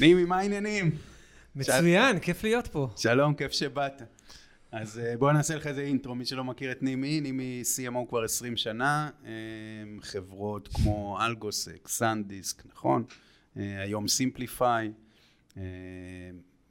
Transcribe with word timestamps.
נימי, 0.00 0.24
מה 0.24 0.38
העניינים? 0.38 0.90
מצוין, 1.56 2.18
כיף 2.18 2.44
להיות 2.44 2.66
פה. 2.66 2.88
שלום, 2.96 3.34
כיף 3.34 3.52
שבאת. 3.52 4.02
אז 4.72 4.98
אה, 4.98 5.16
בוא 5.16 5.32
נעשה 5.32 5.56
לך 5.56 5.66
איזה 5.66 5.80
intro, 5.80 6.14
מי 6.14 6.24
שלא 6.24 6.44
מכיר 6.44 6.72
את 6.72 6.82
נימי, 6.82 7.20
נימי 7.20 7.62
CMO 7.76 8.08
כבר 8.08 8.24
20 8.24 8.56
שנה, 8.56 9.10
אה, 9.24 9.30
חברות 10.00 10.68
כמו 10.68 11.18
AlgoSec, 11.20 11.88
SanDisk, 11.88 12.62
נכון? 12.66 13.04
אה, 13.56 13.82
היום 13.82 14.08
Siemplify. 14.08 14.92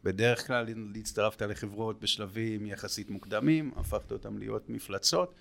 בדרך 0.03 0.47
כלל 0.47 0.65
הצטרפת 0.95 1.41
לחברות 1.41 1.99
בשלבים 1.99 2.65
יחסית 2.65 3.09
מוקדמים, 3.09 3.71
הפכת 3.75 4.11
אותם 4.11 4.37
להיות 4.37 4.69
מפלצות, 4.69 5.35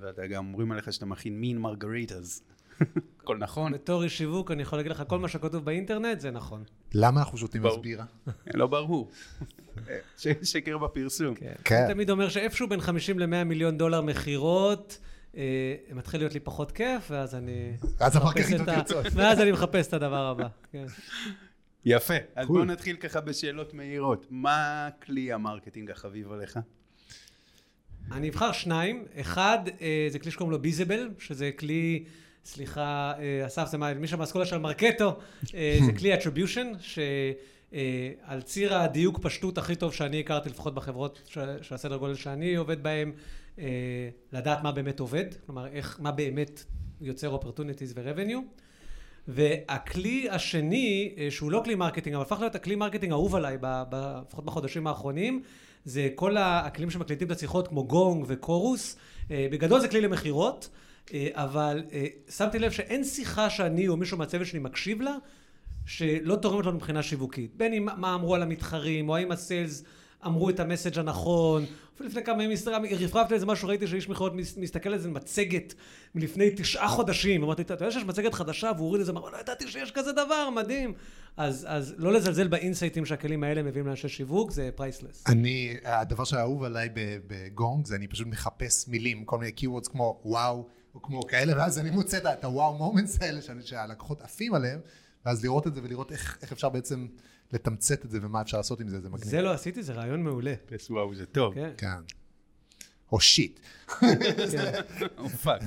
ואתה 0.00 0.26
גם 0.26 0.46
אומרים 0.46 0.72
עליך 0.72 0.92
שאתה 0.92 1.06
מכין 1.06 1.40
mean 1.40 1.58
margaritas. 1.58 2.42
הכל 3.20 3.36
נכון. 3.38 3.72
בתור 3.72 4.02
איש 4.02 4.18
שיווק 4.18 4.50
אני 4.50 4.62
יכול 4.62 4.78
להגיד 4.78 4.92
לך, 4.92 5.02
כל 5.06 5.18
מה 5.18 5.28
שכתוב 5.28 5.64
באינטרנט 5.64 6.20
זה 6.20 6.30
נכון. 6.30 6.64
למה 6.94 7.20
אנחנו 7.20 7.38
שותים 7.38 7.66
אז 7.66 7.76
בירה? 7.76 8.04
לא 8.54 8.66
ברור. 8.66 9.10
שקר 10.42 10.78
בפרסום. 10.78 11.34
כן. 11.34 11.52
כן. 11.64 11.76
אני 11.84 11.94
תמיד 11.94 12.10
אומר 12.10 12.28
שאיפשהו 12.28 12.68
בין 12.68 12.80
50 12.80 13.18
ל-100 13.18 13.44
מיליון 13.44 13.78
דולר 13.78 14.00
מכירות, 14.00 14.98
אה, 15.36 15.74
מתחיל 15.92 16.20
להיות 16.20 16.34
לי 16.34 16.40
פחות 16.40 16.72
כיף, 16.72 17.10
ואז 17.10 17.34
אני... 17.34 17.72
ואז 17.98 18.16
ה 18.16 18.19
marketing 18.19 18.50
יותר 18.50 18.74
תרצות. 18.74 19.06
ואז 19.12 19.40
אני 19.40 19.52
מחפש 19.52 19.88
את 19.88 19.92
הדבר 19.92 20.26
הבא. 20.26 20.46
כן. 20.72 20.86
יפה. 21.84 22.14
אז 22.34 22.46
בואו 22.46 22.64
נתחיל 22.64 22.96
ככה 22.96 23.20
בשאלות 23.20 23.74
מהירות. 23.74 24.26
מה 24.30 24.88
כלי 25.02 25.32
ה 25.32 25.38
marketing 25.38 25.90
החביב 25.90 26.32
עליך? 26.32 26.58
אני 28.12 28.28
אבחר 28.28 28.52
שניים. 28.52 29.04
אחד, 29.20 29.58
אה, 29.80 30.08
זה 30.10 30.18
כלי 30.18 30.30
שקוראים 30.30 30.52
לו 30.52 30.58
Bizible, 30.58 31.10
שזה 31.18 31.50
כלי... 31.58 32.04
סליחה, 32.46 33.12
אה, 33.18 33.46
אסף, 33.46 33.68
זה 33.70 33.78
מי 33.78 34.06
שמאסכולה 34.06 34.46
של 34.46 34.58
Marketo, 34.58 35.16
אה, 35.54 35.78
זה 35.86 35.92
כלי 35.92 36.14
attribution, 36.14 36.66
שעל 36.78 38.42
ציר 38.42 38.74
הדיוק 38.74 39.18
פשטות 39.22 39.58
הכי 39.58 39.74
טוב 39.74 39.92
שאני 39.92 40.20
הכרתי, 40.20 40.48
לפחות 40.48 40.74
בחברות 40.74 41.22
של 41.62 41.74
הסדר 41.74 41.96
גודל 41.96 42.14
שאני 42.14 42.56
עובד 42.56 42.82
בהן, 42.82 43.12
אה, 43.58 43.64
לדעת 44.32 44.62
מה 44.62 44.72
באמת 44.72 45.00
עובד, 45.00 45.24
כלומר, 45.46 45.66
איך, 45.66 45.98
מה 46.00 46.12
באמת 46.12 46.64
יוצר 47.00 47.36
opportunities 47.36 47.92
ו-revenue. 47.94 48.60
והכלי 49.28 50.30
השני, 50.30 51.14
שהוא 51.30 51.50
לא 51.50 51.60
כלי 51.64 51.74
marketing, 51.74 52.14
אבל 52.14 52.24
הפך 52.24 52.40
להיות 52.40 52.54
הכלי 52.54 52.74
marketing 52.74 53.12
האהוב 53.12 53.34
עליי, 53.34 53.58
לפחות 54.28 54.44
בחודשים 54.44 54.86
האחרונים, 54.86 55.42
זה 55.84 56.08
כל 56.14 56.36
הכלים 56.36 56.90
שמקליטים 56.90 57.26
את 57.26 57.36
השיחות 57.36 57.68
כמו 57.68 57.84
Gong 57.84 58.24
ו 58.28 58.37
Chorus. 58.37 58.96
בגדול 59.30 59.80
זה 59.80 59.88
כלי 59.88 60.00
למכירות. 60.00 60.68
אה, 61.14 61.28
אבל 61.32 61.84
אה, 61.92 62.06
שמתי 62.30 62.58
לב 62.58 62.70
שאין 62.70 63.04
שיחה 63.04 63.50
שאני 63.50 63.88
או 63.88 63.96
מישהו 63.96 64.18
מהצוות 64.18 64.46
שלי 64.46 64.58
מקשיב 64.58 65.00
לה, 65.00 65.16
שלא 65.86 66.36
תורמת 66.36 66.66
לנו 66.66 66.76
מבחינה 66.76 67.02
שיווקית. 67.02 67.56
בין 67.56 67.72
אם 67.72 67.88
מה 67.96 68.14
אמרו 68.14 68.34
על 68.34 68.42
המתחרים, 68.42 69.08
או 69.08 69.16
האם 69.16 69.32
ה 69.32 69.41
sales 69.41 69.84
אמרו 70.26 70.50
את 70.50 70.60
ה 70.60 70.65
message 70.65 70.98
הנכון. 70.98 71.64
אפילו 71.94 72.08
לפני 72.08 72.24
כמה 72.24 72.44
ימים 72.44 72.56
רפרפתי 73.00 73.34
איזה 73.34 73.46
משהו, 73.46 73.68
ראיתי 73.68 73.86
שאיש 73.86 74.08
מכירות 74.08 74.32
מסתכל 74.56 74.88
על 74.88 74.94
איזה 74.94 75.08
מצגת 75.10 75.74
מלפני 76.14 76.50
תשעה 76.56 76.88
חודשים. 76.88 77.42
אמרתי, 77.42 77.62
אתה 77.62 77.74
יודע 77.74 77.90
שיש 77.90 78.04
מצגת 78.04 78.34
חדשה, 78.34 78.70
והוא 78.76 78.86
הוריד 78.86 79.00
את 79.00 79.06
זה, 79.06 79.12
אמר, 79.12 79.30
לא 79.30 79.40
ידעתי 79.40 79.68
שיש 79.68 79.90
כזה 79.90 80.12
דבר, 80.12 80.50
מדהים. 80.50 80.92
אז, 81.36 81.66
אז 81.68 81.94
לא 81.98 82.12
לזלזל 82.12 82.48
באינסייטים 82.48 83.06
שהכלים 83.06 83.44
האלה 83.44 83.62
מביאים 83.62 83.86
לאנשי 83.86 84.08
שיווק, 84.08 84.50
זה 84.50 84.70
priceless. 84.74 85.24
אני, 85.26 85.76
הדבר 85.84 86.24
שהאהוב 86.24 86.62
עליי 86.62 86.88
בגונג, 87.26 87.86
זה 87.86 87.96
אני 87.96 88.08
פשוט 88.08 88.26
מחפש 88.26 88.88
מילים, 88.88 89.24
כל 89.24 89.38
מיני 89.38 89.52
keywords 89.60 89.90
כמו 89.90 90.20
וואו. 90.24 90.75
או 90.96 91.02
כמו 91.02 91.22
כאלה, 91.22 91.56
ואז 91.56 91.78
אני 91.78 91.90
מוצא 91.90 92.18
את 92.32 92.44
ה 92.44 92.74
wow 92.74 92.88
moments 92.88 93.22
האלה 93.22 93.40
שהלקוחות 93.64 94.22
עפים 94.22 94.54
עליהם, 94.54 94.80
ואז 95.26 95.44
לראות 95.44 95.66
את 95.66 95.74
זה 95.74 95.80
ולראות 95.82 96.12
איך, 96.12 96.38
איך 96.42 96.52
אפשר 96.52 96.68
בעצם 96.68 97.06
לתמצת 97.52 98.04
את 98.04 98.10
זה 98.10 98.18
ומה 98.22 98.42
אפשר 98.42 98.56
לעשות 98.56 98.80
עם 98.80 98.88
זה, 98.88 99.00
זה 99.00 99.08
מגניב. 99.08 99.28
זה 99.28 99.42
לא 99.42 99.52
עשיתי, 99.52 99.82
זה 99.82 99.92
רעיון 99.92 100.22
מעולה. 100.22 100.54
פאס 100.66 100.90
וואו, 100.90 101.14
זה 101.14 101.26
טוב. 101.26 101.54
כן. 101.54 101.70
כן. 101.76 101.88
או 103.12 103.20
shit. 103.20 103.60
או 105.18 105.28
fuck. 105.28 105.62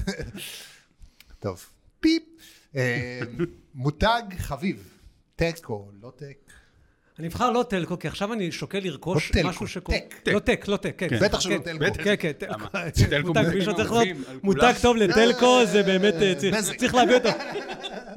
טוב, 1.40 1.66
פיפ. 2.00 2.24
אה, 2.76 3.22
מותג 3.74 4.22
חביב, 4.38 5.00
tech 5.36 5.70
או 5.70 5.92
לא 6.02 6.12
tech? 6.16 6.49
אני 7.20 7.28
אבחר 7.28 7.52
לא 7.52 7.64
telco, 7.64 8.00
כי 8.00 8.08
עכשיו 8.08 8.34
אני 8.34 8.52
שוקל 8.52 8.80
לרכוש 8.84 9.32
לא 9.36 9.50
משהו 9.50 9.68
ש... 9.68 9.78
tech. 9.78 10.16
לא 10.28 10.40
tech, 10.40 10.68
לא 10.68 10.78
tech, 10.78 10.94
כן. 10.98 11.08
בטח 11.22 11.40
שלא 11.40 11.58
telco. 11.58 11.86
כן, 12.04 12.16
כן, 12.20 12.32
telco. 13.10 13.34
מישהו 13.56 13.76
צריך 13.76 13.92
לעשות 13.92 14.08
מותג 14.44 14.74
טוב 14.82 14.98
ל 14.98 15.07
telco, 15.07 15.66
זה 15.66 15.84
באמת, 15.84 16.14
אה, 16.14 16.34
צריך 16.78 16.96
להביא 16.96 17.16
אותו. 17.16 17.30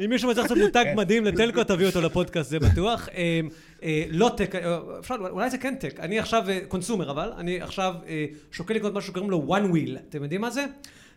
אם 0.05 0.11
מישהו 0.11 0.31
מצליח 0.31 0.45
לעשות 0.45 0.59
מותג 0.59 0.85
מדהים 0.97 1.25
ל 1.25 1.31
telco, 1.31 1.65
תביא 1.65 1.87
אותו 1.87 2.01
לפודקאסט, 2.01 2.51
זה 2.51 2.59
בטוח. 2.59 3.09
אה, 3.15 3.41
אה, 3.83 4.05
לא 4.09 4.31
tech, 4.37 4.55
אולי 5.11 5.51
זה 5.51 5.59
כן 5.59 5.75
tech. 5.75 6.01
אני 6.01 6.19
עכשיו 6.19 6.45
consumer, 6.69 7.11
אבל, 7.11 7.33
אני 7.39 7.61
עכשיו 7.61 7.95
שוקל 8.53 8.75
לקנות 8.75 8.95
משהו 8.95 9.11
שקוראים 9.11 9.31
לו 9.31 9.47
one 9.49 9.75
wheel. 9.75 9.99
אתם 10.09 10.23
יודעים 10.23 10.41
מה 10.41 10.51
זה? 10.51 10.65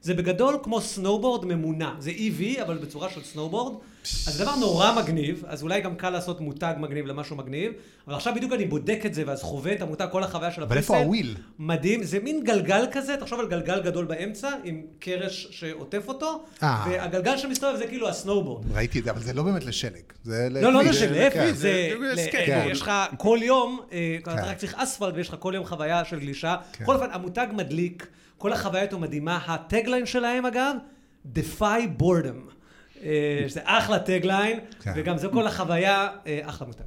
זה 0.05 0.13
בגדול 0.13 0.57
כמו 0.63 0.81
סנובורד 0.81 1.45
ממונע. 1.45 1.91
זה 1.99 2.11
EV, 2.11 2.61
אבל 2.61 2.77
בצורה 2.77 3.09
של 3.09 3.23
סנובורד. 3.23 3.73
אז 4.03 4.33
זה 4.33 4.43
דבר 4.43 4.55
נורא 4.55 5.01
מגניב, 5.01 5.43
אז 5.47 5.63
אולי 5.63 5.81
גם 5.81 5.95
קל 5.95 6.09
לעשות 6.09 6.41
מותג 6.41 6.73
מגניב 6.77 7.05
למשהו 7.05 7.35
מגניב, 7.35 7.71
אבל 8.07 8.15
עכשיו 8.15 8.35
בדיוק 8.35 8.53
אני 8.53 8.65
בודק 8.65 8.99
את 9.05 9.13
זה, 9.13 9.23
ואז 9.27 9.44
חווה 9.44 9.73
את 9.73 9.81
המותג, 9.81 10.07
כל 10.11 10.23
החוויה 10.23 10.51
של 10.51 10.63
ה 10.63 10.66
pre-sale. 10.66 10.94
אבל 10.94 10.97
איפה 10.97 11.05
ה 11.06 11.10
wheel? 11.10 11.35
מדהים, 11.59 12.03
זה 12.03 12.19
מין 12.19 12.44
גלגל 12.44 12.85
כזה, 12.91 13.15
תחשוב 13.19 13.39
על 13.39 13.47
גלגל 13.47 13.81
גדול 13.81 14.05
באמצע, 14.05 14.49
עם 14.63 14.81
קרש 14.99 15.47
שעוטף 15.51 16.07
אותו, 16.07 16.44
אה. 16.63 16.85
והגלגל 16.89 17.38
שמסתובב 17.38 17.77
זה 17.77 17.88
כאילו 17.88 18.09
הסנובורד. 18.09 18.65
ראיתי 18.73 18.99
את 18.99 19.03
זה, 19.03 19.11
אבל 19.11 19.21
זה 19.21 19.33
לא 19.33 19.44
באמת 19.44 19.65
לשלג. 19.65 20.03
זה 20.23 20.47
לא, 20.51 20.73
לא 20.73 20.83
לשלג, 20.83 21.11
להפך, 21.11 21.51
זה... 21.53 21.91
יש 22.71 22.81
לך 22.81 22.91
כל 23.17 23.39
יום, 23.41 23.79
אה, 23.91 24.17
אתה 24.23 24.33
רק 24.33 24.57
צריך 24.57 24.75
אספלט 24.77 25.13
ויש 25.15 25.29
לך 25.29 25.35
כל 25.39 25.53
יום 25.55 25.65
חוויה 25.65 26.05
של 26.05 26.19
גלישה. 26.19 26.55
בכל 26.81 26.95
אופן, 26.95 27.07
המותג 27.11 27.47
מדליק. 27.53 28.07
כל 28.38 28.53
החוויה 28.53 28.84
איתו 28.84 29.00
מדהימה. 29.00 29.40
ה 29.47 29.55
tagline 29.55 30.06
שלהם 30.06 30.46
אגב, 30.46 30.75
Defy 31.35 32.01
Boredom. 32.01 32.51
אה, 33.03 33.46
שזה 33.47 33.62
אחלה 33.63 34.00
tagline, 34.00 34.59
כן. 34.81 34.94
וגם 34.96 35.18
זו 35.18 35.31
כל 35.31 35.47
החוויה, 35.47 36.09
אה, 36.28 36.40
אחלה 36.44 36.68
מותג. 36.68 36.84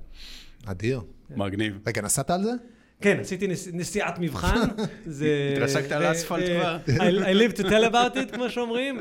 אדיר. 0.67 1.01
מגניב. 1.31 1.79
רגע, 1.87 2.03
נסעת 2.03 2.31
על 2.31 2.43
זה? 2.43 2.51
כן, 3.01 3.21
עשיתי 3.21 3.47
נסיעת 3.73 4.19
מבחן. 4.19 4.69
התרסקת 5.55 5.93
על 5.93 6.13
אספלט 6.13 6.45
כבר? 6.51 6.79
I 6.87 7.35
live 7.35 7.59
to 7.59 7.63
tell 7.63 7.93
about 7.93 8.17
it, 8.17 8.35
כמו 8.35 8.51
שאומרים, 8.51 9.01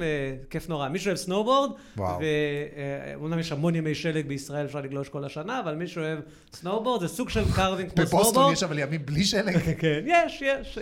כיף 0.49 0.69
נורא. 0.69 0.89
מישהו 0.89 1.07
אוהב 1.07 1.17
סנובורד, 1.17 1.71
ואומנם 1.97 3.39
אין 3.39 3.51
המון 3.51 3.75
ימי 3.75 3.95
שלג 3.95 4.27
בישראל, 4.27 4.65
אפשר 4.65 4.81
לגלוש 4.81 5.09
כל 5.09 5.25
השנה, 5.25 5.59
אבל 5.59 5.75
מישהו 5.75 6.01
אוהב 6.01 6.19
סנובורד, 6.53 7.01
זה 7.01 7.07
סוג 7.07 7.29
של 7.29 7.43
carving 7.55 7.89
כמו 7.89 8.05
סנובורד. 8.07 8.25
בבוסטון 8.25 8.53
יש 8.53 8.63
אבל 8.63 8.79
ימים 8.79 9.05
בלי 9.05 9.23
שלג. 9.23 9.57
כן, 9.81 9.99
יש, 10.05 10.41
יש. 10.41 10.77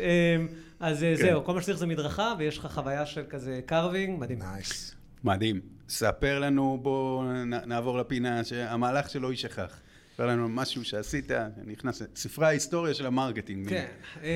אז 0.80 1.00
כן. 1.00 1.16
זהו, 1.16 1.44
כל 1.44 1.54
מה 1.54 1.62
שצריך 1.62 1.78
זה 1.78 1.86
מדרכה, 1.86 2.34
ויש 2.38 2.58
לך 2.58 2.68
חוויה 2.72 3.06
של 3.06 3.24
כזה 3.30 3.60
carving, 3.66 4.20
מדהים. 4.20 4.40
nice. 4.40 4.96
מדהים. 5.24 5.60
ספר 5.90 6.40
לנו, 6.40 6.80
בואו 6.82 7.24
נעבור 7.46 7.98
לפינה, 7.98 8.44
שהמהלך 8.44 9.10
שלא 9.10 9.32
יישכח. 9.32 9.80
ספר 10.16 10.26
לנו 10.26 10.50
משהו 10.50 10.86
שעשית, 10.86 11.32
נכנס 11.66 12.02
לספרי 12.16 12.46
ההיסטוריה 12.46 12.94
של 12.94 13.06
ה 13.06 13.12
marketing. 13.12 13.70
כן. 13.70 13.86
אמ, 14.24 14.28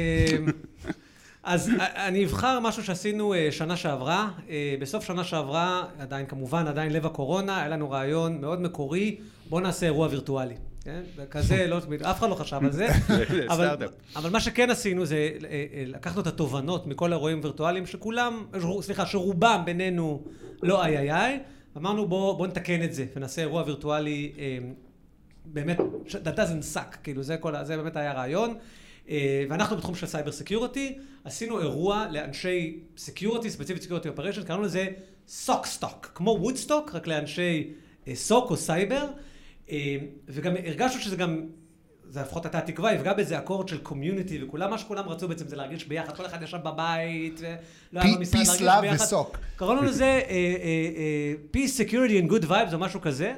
אז 1.44 1.72
אני 1.80 2.26
אבחר 2.26 2.60
משהו 2.60 2.84
שעשינו 2.84 3.34
אה, 3.34 3.48
שנה 3.52 3.78
שעברה. 3.78 4.30
אה, 4.50 4.76
בסוף 4.80 5.06
שנה 5.06 5.24
שעברה, 5.24 5.86
עדיין 6.00 6.26
כמובן, 6.26 6.68
עדיין 6.68 6.94
לב 6.94 7.06
הקורונה, 7.06 7.58
היה 7.58 7.68
לנו 7.68 7.90
רעיון 7.90 8.42
מאוד 8.42 8.62
מקורי, 8.62 9.18
בואו 9.50 9.62
נעשה 9.62 9.86
אירוע 9.86 10.08
וירטואלי. 10.12 10.56
כן? 10.84 11.02
וכזה, 11.16 11.68
לא, 11.68 11.78
אף 12.02 12.20
אחד 12.20 12.30
לא 12.30 12.36
חשב 12.36 12.60
על 12.64 12.72
זה. 12.72 12.88
אבל, 13.54 13.76
אבל 14.16 14.30
מה 14.30 14.40
שכן 14.40 14.70
עשינו 14.70 15.06
זה 15.06 15.30
אה, 15.50 15.84
לקחנו 15.86 16.22
את 16.22 16.28
התובנות 16.28 16.88
מכל 16.88 17.14
האירועים 17.14 17.40
וירטואליים 17.44 17.86
שכולם, 17.86 18.46
סליחה, 18.82 19.06
שרובם 19.06 19.62
בינינו 19.66 20.24
לא 20.64 20.84
אי 20.84 20.98
אי 20.98 21.12
אי. 21.12 21.40
אמרנו 21.78 22.08
בואו 22.08 22.38
בוא 22.38 22.48
נתקן 22.48 22.84
את 22.84 22.94
זה 22.94 23.06
ונעשה 23.16 23.42
אירוע 23.42 23.64
וירטואלי 23.66 24.32
באמת, 25.54 25.78
that 26.08 26.36
doesn't 26.38 26.76
suck, 26.76 26.98
כאילו 27.04 27.24
זה, 27.24 27.38
כל, 27.38 27.54
זה 27.64 27.78
באמת 27.78 27.96
היה 27.96 28.14
רעיון. 28.14 28.58
אה, 29.10 29.46
ואנחנו 29.50 29.78
בתחום 29.78 29.96
של 29.96 30.08
סייבר 30.08 30.32
security, 30.32 30.98
עשינו 31.24 31.60
אירוע 31.60 32.06
לאנשי 32.12 32.80
security, 32.98 33.50
ספציפית 33.50 33.84
security 33.84 34.10
operation, 34.10 34.44
קראנו 34.44 34.62
לזה 34.62 34.88
SOCstock, 35.28 36.12
כמו 36.16 36.38
וודסטוק, 36.42 36.96
רק 36.96 37.08
לאנשי 37.08 37.74
SOC 38.14 38.46
אה, 38.46 38.50
או 38.50 38.58
סייבר, 38.58 39.06
אה, 39.70 39.98
וגם 40.28 40.56
הרגשנו 40.66 41.02
שזה 41.02 41.16
גם, 41.16 41.44
זה 42.10 42.22
לפחות 42.22 42.46
הייתה 42.46 42.58
התקווה, 42.58 42.94
יפגע 42.94 43.14
באיזה 43.14 43.40
אקורד 43.40 43.68
של 43.68 43.78
קומיוניטי, 43.78 44.44
וכולם, 44.44 44.70
מה 44.70 44.78
שכולם 44.78 45.10
רצו 45.10 45.28
בעצם 45.28 45.48
זה 45.48 45.56
להרגיש 45.56 45.86
ביחד, 45.86 46.16
כל 46.16 46.26
אחד 46.26 46.44
ישב 46.44 46.58
בבית, 46.58 47.40
ולא 47.40 48.02
היה 48.02 48.18
במשרד 48.18 48.62
להרגיש 48.62 48.92
ביחד. 48.92 49.06
וסוק. 49.06 49.38
קראנו 49.56 49.82
לזה 49.82 50.22
Peace, 51.54 51.80
Security 51.80 52.26
and 52.26 52.32
Good 52.32 52.50
Vibes, 52.50 52.74
או 52.74 52.80
משהו 52.80 53.02
כזה. 53.02 53.34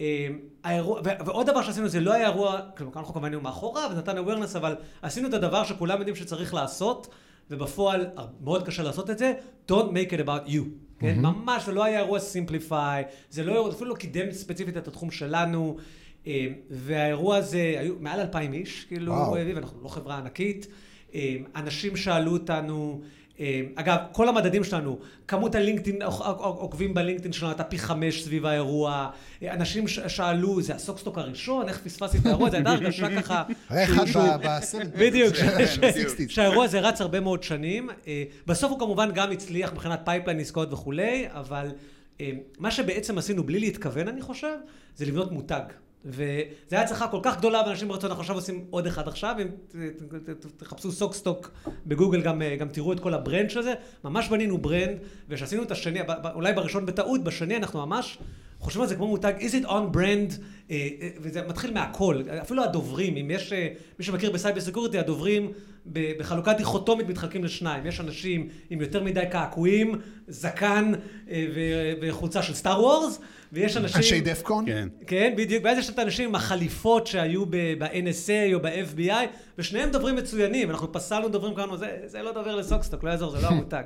אמ, 0.00 0.38
האירוע, 0.64 1.00
ועוד 1.26 1.46
דבר 1.46 1.62
שעשינו 1.62 1.88
זה 1.88 2.00
לא 2.00 2.12
היה 2.12 2.28
אירוע, 2.28 2.60
כלומר 2.76 2.92
אנחנו 2.96 3.12
כמובן 3.12 3.28
היינו 3.28 3.40
מאחורה 3.40 3.88
ונתנו 3.92 4.32
awareness, 4.32 4.56
אבל 4.56 4.76
עשינו 5.02 5.28
את 5.28 5.34
הדבר 5.34 5.64
שכולם 5.64 5.98
יודעים 5.98 6.16
שצריך 6.16 6.54
לעשות, 6.54 7.08
ובפועל 7.50 8.06
מאוד 8.40 8.66
קשה 8.66 8.82
לעשות 8.82 9.10
את 9.10 9.18
זה, 9.18 9.32
don't 9.70 9.90
make 9.92 10.12
it 10.12 10.26
about 10.26 10.48
you. 10.48 10.62
כן? 10.98 11.18
ממש, 11.18 11.66
זה 11.66 11.72
לא 11.72 11.84
היה 11.84 12.00
אירוע 12.00 12.18
Siemplify, 12.18 13.04
זה 13.30 13.44
לא, 13.44 13.70
אפילו 13.70 13.90
לא 13.90 13.94
קידם 13.94 14.32
ספציפית 14.32 14.76
את 14.76 14.88
התחום 14.88 15.10
שלנו. 15.10 15.76
אה, 16.26 16.46
והאירוע 16.70 17.36
הזה, 17.36 17.74
היו 17.78 17.94
מעל 18.00 18.20
אלפיים 18.20 18.52
איש, 18.52 18.84
כאילו. 18.84 19.12
אה, 19.14 19.52
ואנחנו 19.54 19.82
לא 19.82 19.88
חברה 19.88 20.18
ענקית. 20.18 20.66
אה, 21.14 21.36
אנשים 21.56 21.96
שאלו 21.96 22.32
אותנו, 22.32 23.00
אה, 23.02 23.06
אגב, 23.74 23.96
כל 24.12 24.28
המדדים 24.28 24.64
שלנו, 24.64 24.98
כמות 25.28 25.54
הלינקדאין, 25.54 26.02
עוק- 26.02 26.20
עוק- 26.20 26.40
עוקבים 26.60 26.94
בלינקדאין 26.94 27.32
שלנו 27.32 27.50
הייתה 27.52 27.64
פי 27.64 27.78
חמש 27.78 28.22
סביב 28.24 28.46
האירוע. 28.46 29.10
אה, 29.42 29.54
אנשים 29.54 29.88
שאלו, 29.88 30.62
זה 30.62 30.74
ה 30.74 30.79
SOCstock 30.79 31.18
הראשון? 31.18 31.68
איך 31.68 31.80
פספסתי 31.84 32.18
את 32.18 32.26
האירוע? 32.26 32.50
זה 32.50 32.56
הייתה 32.56 32.70
הרגשה 32.70 33.22
ככה... 33.22 33.42
שהוא- 34.06 34.22
אחד 34.22 34.40
בסרט. 34.44 34.86
בדיוק, 35.00 35.34
ש- 35.34 35.38
ש- 35.40 35.78
ב-60s. 35.78 36.28
שהאירוע 36.28 36.64
הזה 36.64 36.80
רץ 36.80 37.00
הרבה 37.00 37.20
מאוד 37.20 37.42
שנים. 37.42 37.90
אה, 38.06 38.22
בסוף 38.46 38.70
הוא 38.70 38.78
כמובן 38.78 39.10
גם 39.14 39.32
הצליח 39.32 39.72
מבחינת 39.72 40.00
pipeline 40.04 40.40
עסקאות 40.40 40.72
וכולי, 40.72 41.24
אבל 41.30 41.68
אה, 42.20 42.30
מה 42.58 42.70
שבעצם 42.70 43.18
עשינו 43.18 43.44
בלי 43.44 43.60
להתכוון, 43.60 44.08
אני 44.08 44.20
חושב, 44.22 44.54
זה 44.96 45.04
לבנות 45.06 45.32
מותג. 45.32 45.60
וזו 46.06 46.22
הייתה 46.70 46.80
הצלחה 46.80 47.08
כל 47.08 47.20
כך 47.22 47.38
גדולה, 47.38 47.62
ואנשים 47.66 47.92
רצו, 47.92 48.06
אנחנו 48.06 48.20
עכשיו 48.20 48.36
עושים 48.36 48.64
עוד 48.70 48.86
אחד 48.86 49.08
עכשיו, 49.08 49.36
אם 49.42 49.48
תחפשו 50.56 50.92
SOCstock 50.92 51.50
בגוגל, 51.86 52.22
גם, 52.22 52.42
גם 52.58 52.68
תראו 52.68 52.92
את 52.92 53.00
כל 53.00 53.14
ה 53.14 53.20
brand 53.20 53.50
של 53.50 53.62
זה. 53.62 53.74
ממש 54.04 54.28
בנינו 54.28 54.58
brand, 54.58 54.98
וכשעשינו 55.28 55.62
את 55.62 55.70
השני, 55.70 56.00
אולי 56.34 56.52
בראשון 56.52 56.86
בטעות, 56.86 57.24
בשני 57.24 57.56
אנחנו 57.56 57.86
ממש 57.86 58.18
חושבים 58.58 58.82
על 58.82 58.88
זה 58.88 58.96
כמו 58.96 59.06
מותג, 59.06 59.32
is 59.38 59.64
it 59.64 59.66
on 59.66 59.94
brand, 59.94 60.40
אה, 60.70 60.88
אה, 61.00 61.08
וזה 61.20 61.42
מתחיל 61.48 61.72
מהכל, 61.74 62.22
אפילו 62.42 62.64
הדוברים, 62.64 63.16
אם 63.16 63.30
יש, 63.30 63.52
אה, 63.52 63.68
מי 63.98 64.04
שמכיר 64.04 64.30
בסייבר 64.30 64.60
security, 64.60 64.98
הדוברים 64.98 65.52
בחלוקה 65.92 66.52
דיכוטומית 66.52 67.08
מתחלקים 67.08 67.44
לשניים, 67.44 67.86
יש 67.86 68.00
אנשים 68.00 68.48
עם 68.70 68.80
יותר 68.80 69.04
מדי 69.04 69.22
קעקועים, 69.30 70.00
זקן 70.28 70.92
אה, 71.30 71.46
ו- 71.54 71.92
וחולצה 72.02 72.42
של 72.42 72.54
סטאר 72.54 72.80
וורס, 72.80 73.18
ויש 73.52 73.76
אנשים... 73.76 73.96
אנשי 73.96 74.20
דפקון? 74.20 74.66
כן. 74.66 74.88
כן, 75.06 75.34
בדיוק. 75.36 75.64
ואז 75.64 75.78
יש 75.78 75.90
את 75.90 75.98
האנשים 75.98 76.28
עם 76.28 76.34
החליפות 76.34 77.06
שהיו 77.06 77.46
ב-NSA 77.46 78.54
או 78.54 78.60
ב-FBI, 78.60 79.26
ושניהם 79.58 79.90
דוברים 79.90 80.16
מצוינים. 80.16 80.70
אנחנו 80.70 80.92
פסלנו 80.92 81.28
דוברים 81.28 81.54
כאלה, 81.54 81.76
זה, 81.76 81.98
זה 82.06 82.22
לא 82.22 82.32
דובר 82.32 82.56
לסוקסטוק, 82.56 83.04
לא 83.04 83.10
יעזור, 83.10 83.30
זה 83.30 83.40
לא 83.42 83.48
המותג. 83.52 83.82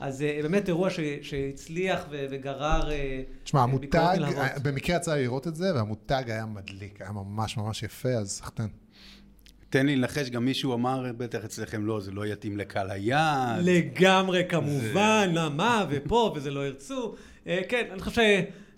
אז 0.00 0.22
אה, 0.22 0.38
באמת 0.42 0.68
אירוע 0.68 0.90
ש, 0.90 1.00
שהצליח 1.22 2.06
ו- 2.10 2.26
וגרר... 2.30 2.90
אה, 2.90 3.22
תשמע, 3.44 3.62
המותג, 3.62 4.16
במקרה 4.62 4.96
יצא 4.96 5.14
לי 5.14 5.22
לראות 5.22 5.46
את 5.46 5.56
זה, 5.56 5.74
והמותג 5.74 6.22
היה 6.26 6.46
מדליק, 6.46 7.00
היה 7.00 7.12
ממש 7.12 7.56
ממש 7.56 7.82
יפה, 7.82 8.08
אז 8.08 8.30
סחטן. 8.30 8.66
תן 9.74 9.86
לי 9.86 9.96
לנחש, 9.96 10.30
גם 10.30 10.44
מישהו 10.44 10.74
אמר, 10.74 11.04
בטח 11.16 11.44
אצלכם 11.44 11.86
לא, 11.86 12.00
זה 12.00 12.10
לא 12.10 12.26
יתאים 12.26 12.56
לקהל 12.56 12.90
היעד. 12.90 13.64
לגמרי, 13.64 14.42
כמובן, 14.48 15.30
למה, 15.34 15.86
ופה, 15.90 16.32
וזה 16.36 16.50
לא 16.50 16.66
ירצו. 16.66 17.14
אה, 17.46 17.60
כן, 17.68 17.84
אני 17.92 18.00
חושב 18.00 18.22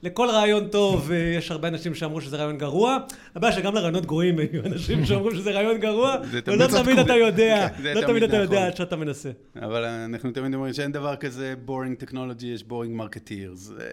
שלכל 0.02 0.28
רעיון 0.30 0.68
טוב 0.68 1.10
אה, 1.12 1.16
יש 1.16 1.50
הרבה 1.50 1.68
אנשים 1.68 1.94
שאמרו 1.94 2.20
שזה 2.20 2.36
רעיון 2.36 2.58
גרוע. 2.58 2.98
הבעיה 3.34 3.52
שגם 3.52 3.74
לרעיונות 3.74 4.06
גרועים 4.06 4.38
היו 4.40 4.66
אנשים 4.66 5.04
שאמרו 5.04 5.30
שזה 5.30 5.50
רעיון 5.50 5.78
גרוע, 5.80 6.16
זה 6.30 6.40
תמיד 6.40 6.60
ולא 6.60 6.68
צדקו. 6.68 6.82
תמיד 6.84 6.98
אתה 6.98 7.14
יודע, 7.14 7.68
כן, 7.76 7.82
זה 7.82 7.94
לא 7.94 8.06
תמיד 8.06 8.22
אתה 8.22 8.36
יודע. 8.36 8.66
עד 8.66 8.76
שאתה 8.76 8.96
מנסה. 8.96 9.30
אבל 9.56 9.84
אנחנו 9.84 10.30
תמיד 10.30 10.54
אומרים 10.54 10.72
שאין 10.72 10.92
דבר 10.92 11.16
כזה 11.16 11.54
boring 11.66 12.04
technology, 12.04 12.46
יש 12.46 12.64
boring 12.68 13.00
marketeers. 13.00 13.80
אה, 13.80 13.86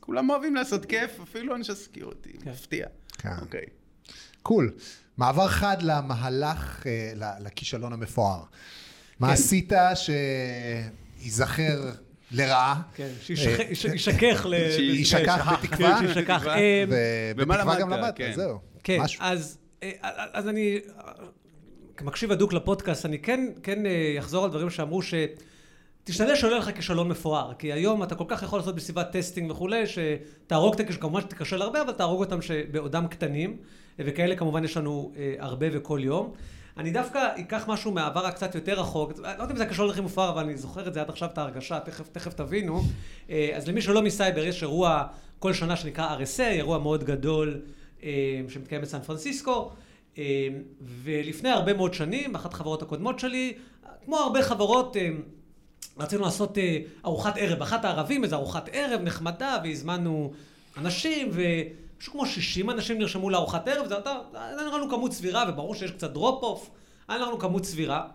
כולם 0.00 0.30
אוהבים 0.30 0.54
לעשות 0.54 0.84
כיף, 0.84 1.20
אפילו 1.22 1.56
אנשי 1.56 1.74
סקיורטי, 1.74 2.32
כן. 2.44 2.50
מפתיע. 2.50 2.86
כן. 3.18 3.28
אוקיי. 3.40 3.64
קול. 4.42 4.70
מעבר 5.16 5.48
חד 5.48 5.76
למהלך, 5.82 6.82
אה, 6.86 7.12
ל- 7.16 7.46
לכישלון 7.46 7.92
המפואר. 7.92 8.40
מה 9.20 9.26
כן. 9.26 9.32
עשית 9.32 9.72
שייזכר 11.20 11.90
לרעה? 12.32 12.82
כן, 12.94 13.08
שישכ- 13.26 13.62
יש- 13.70 13.84
יישכח 13.84 14.46
ל... 14.48 14.54
בתקווה? 15.62 15.98
כן, 16.00 16.06
שישכח. 16.14 16.34
בתקווה. 16.36 16.56
אה, 16.58 16.84
ומה 17.36 17.54
ובתקווה 17.54 17.80
גם 17.80 17.90
למדת? 17.90 18.16
כן. 18.16 18.32
זהו. 18.36 18.58
כן. 18.82 18.98
אז, 19.20 19.58
אה, 19.82 19.90
אז 20.32 20.48
אני, 20.48 20.78
אה, 20.98 21.12
כמקשיב 21.96 22.32
הדוק 22.32 22.52
לפודקאסט, 22.52 23.06
אני 23.06 23.18
כן, 23.18 23.46
כן 23.62 23.86
אה, 23.86 24.16
אחזור 24.18 24.44
על 24.44 24.50
דברים 24.50 24.70
שאמרו 24.70 25.02
ש... 25.02 25.14
תשתדל 26.04 26.34
יהיה 26.42 26.58
לך 26.58 26.70
כישלון 26.76 27.08
מפואר, 27.08 27.52
כי 27.58 27.72
היום 27.72 28.02
אתה 28.02 28.14
כל 28.14 28.24
כך 28.28 28.42
יכול 28.42 28.58
לעשות 28.58 28.74
בסביבת 28.74 29.12
testing 29.12 29.50
וכולי, 29.50 29.84
שתהרוג 29.86 30.74
את 30.74 30.80
הכישלון, 30.80 31.02
כמובן 31.02 31.20
שתיכשל 31.20 31.62
הרבה, 31.62 31.82
אבל 31.82 31.92
תהרוג 31.92 32.20
אותם 32.20 32.38
בעודם 32.70 33.06
קטנים, 33.08 33.56
וכאלה 33.98 34.36
כמובן 34.36 34.64
יש 34.64 34.76
לנו 34.76 35.12
אה, 35.16 35.34
הרבה 35.38 35.66
וכל 35.72 36.00
יום. 36.02 36.32
אני 36.76 36.90
דווקא 36.90 37.28
אקח 37.40 37.64
משהו 37.68 37.92
מהעבר 37.92 38.26
הקצת 38.26 38.54
יותר 38.54 38.80
רחוק, 38.80 39.12
לא 39.18 39.28
יודע 39.28 39.50
אם 39.50 39.56
זה 39.56 39.64
הכישלון 39.64 39.90
הכי 39.90 40.00
מופר, 40.00 40.28
אבל 40.28 40.42
אני 40.44 40.56
זוכר 40.56 40.88
את 40.88 40.94
זה 40.94 41.00
עד 41.00 41.08
עכשיו, 41.08 41.28
את 41.32 41.38
ההרגשה, 41.38 41.80
תכף, 41.80 42.08
תכף 42.08 42.32
תבינו. 42.32 42.82
אה, 43.30 43.50
אז 43.54 43.68
למי 43.68 43.82
שלא 43.82 44.02
מסייבר, 44.02 44.44
יש 44.44 44.62
אירוע 44.62 45.06
כל 45.38 45.52
שנה 45.52 45.76
שנקרא 45.76 46.16
RSA, 46.16 46.42
אירוע 46.42 46.78
מאוד 46.78 47.04
גדול 47.04 47.60
אה, 48.02 48.10
שמתקיים 48.48 48.82
בסן 48.82 49.00
פרנסיסקו, 49.00 49.70
אה, 50.18 50.48
ולפני 50.82 51.48
הרבה 51.48 51.74
מאוד 51.74 51.94
שנים, 51.94 52.32
באחת 52.32 52.52
החברות 52.52 52.82
הקודמות 52.82 53.18
שלי, 53.18 53.54
כמו 54.04 54.16
הרבה 54.16 54.42
חברות, 54.42 54.96
רצינו 55.98 56.22
לעשות 56.22 56.58
אה, 56.58 56.78
ארוחת 57.04 57.34
ערב, 57.36 57.58
באחת 57.58 57.84
הערבים, 57.84 58.24
איזו 58.24 58.36
ארוחת 58.36 58.68
ערב 58.72 59.00
נחמדה, 59.00 59.58
והזמנו 59.64 60.32
אנשים, 60.76 61.30
ומשהו 61.32 62.12
כמו 62.12 62.26
60 62.26 62.70
אנשים 62.70 62.98
נרשמו 62.98 63.30
לארוחת 63.30 63.68
ערב, 63.68 63.86
זה 63.86 63.94
היה 64.34 64.56
נראה 64.56 64.78
לנו 64.78 64.90
כמות 64.90 65.12
סבירה, 65.12 65.44
וברור 65.48 65.74
שיש 65.74 65.90
קצת 65.90 66.10
drop-off, 66.10 66.70
היה 67.08 67.18
נראה 67.18 67.28
לנו 67.28 67.38
כמות 67.38 67.64
סבירה. 67.64 68.06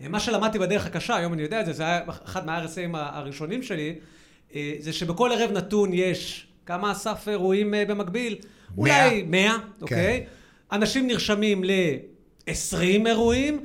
אה, 0.00 0.08
מה 0.08 0.20
שלמדתי 0.20 0.58
בדרך 0.58 0.86
הקשה, 0.86 1.16
היום 1.16 1.32
אני 1.32 1.42
יודע 1.42 1.60
את 1.60 1.66
זה, 1.66 1.72
זה 1.72 1.82
היה 1.82 2.00
אחד 2.24 2.46
מה-RSAים 2.46 2.90
הראשונים 2.94 3.62
שלי, 3.62 3.94
אה, 4.54 4.74
זה 4.78 4.92
שבכל 4.92 5.32
ערב 5.32 5.50
נתון 5.52 5.90
יש 5.92 6.46
כמה, 6.66 6.92
אסף, 6.92 7.28
אירועים 7.28 7.74
במקביל? 7.88 8.36
אולי 8.78 9.22
100, 9.22 9.56
אוקיי? 9.82 10.26
אנשים 10.72 11.06
נרשמים 11.06 11.64
ל-20 11.64 13.06
אירועים, 13.06 13.64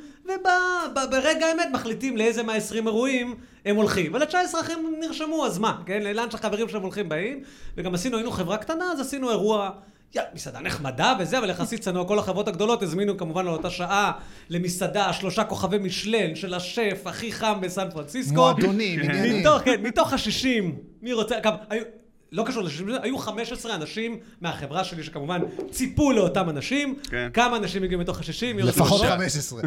וברגע 0.92 1.46
האמת 1.46 1.68
מחליטים 1.74 2.18
לאיזה 2.18 2.44
מה-20 2.44 2.76
אירועים 2.76 3.36
הם 3.66 3.76
הולכים. 3.76 4.14
ול-19 4.14 4.60
אחרים 4.62 4.96
נרשמו, 5.00 5.46
אז 5.46 5.58
מה? 5.58 5.82
כן? 5.86 6.02
לאן 6.04 6.32
שהחברים 6.32 6.70
שלהם 6.70 6.84
הולכים 6.84 7.10
באים. 7.10 7.44
וגם 7.78 7.94
עשינו, 7.94 8.18
היינו 8.18 8.32
חברה 8.32 8.58
קטנה, 8.58 8.92
אז 8.92 9.00
עשינו 9.00 9.30
אירוע, 9.30 9.70
יא, 10.16 10.22
מסעדה 10.34 10.60
נחמדה 10.60 11.16
וזה, 11.20 11.38
אבל 11.38 11.50
יחסית 11.50 11.82
צנוע, 11.82 12.08
כל 12.08 12.20
החברות 12.20 12.48
הגדולות 12.48 12.84
הזמינו 12.84 13.18
כמובן 13.18 13.46
לאותה 13.46 13.70
שעה 13.70 14.12
למסעדה, 14.50 15.14
שלושה 15.14 15.44
כוכבי 15.44 15.78
משלן 15.78 16.36
של 16.36 16.54
השף 16.54 17.02
הכי 17.06 17.32
חם 17.32 17.60
בסן 17.62 17.90
פרנסיסקו. 17.94 18.36
מועדונים, 18.36 19.00
עניינים. 19.00 19.40
מתוך, 19.40 19.62
כן, 19.66 19.82
מתוך 19.82 20.14
השישים, 20.14 20.78
מי 21.02 21.14
רוצה, 21.14 21.36
היו, 21.70 21.84
לא 22.32 22.44
קשור 22.48 22.64
לשישים, 22.64 22.90
היו 23.02 23.18
15 23.18 23.76
אנשים 23.76 24.20
מהחברה 24.42 24.84
שלי 24.84 25.04
שכמובן 25.04 25.42
ציפו 25.72 26.12
לאותם 26.12 26.50
אנשים. 26.50 26.96
כן. 27.10 27.30
כמה 27.34 27.58
אנשים 27.58 27.84
הגיעו 27.84 28.02
מתוך 28.02 28.20
השישים? 28.20 28.56
מי 28.56 28.62
רוצה 28.62 28.82
לפחות 28.82 29.02
לשאול? 29.02 29.18
15. 29.18 29.62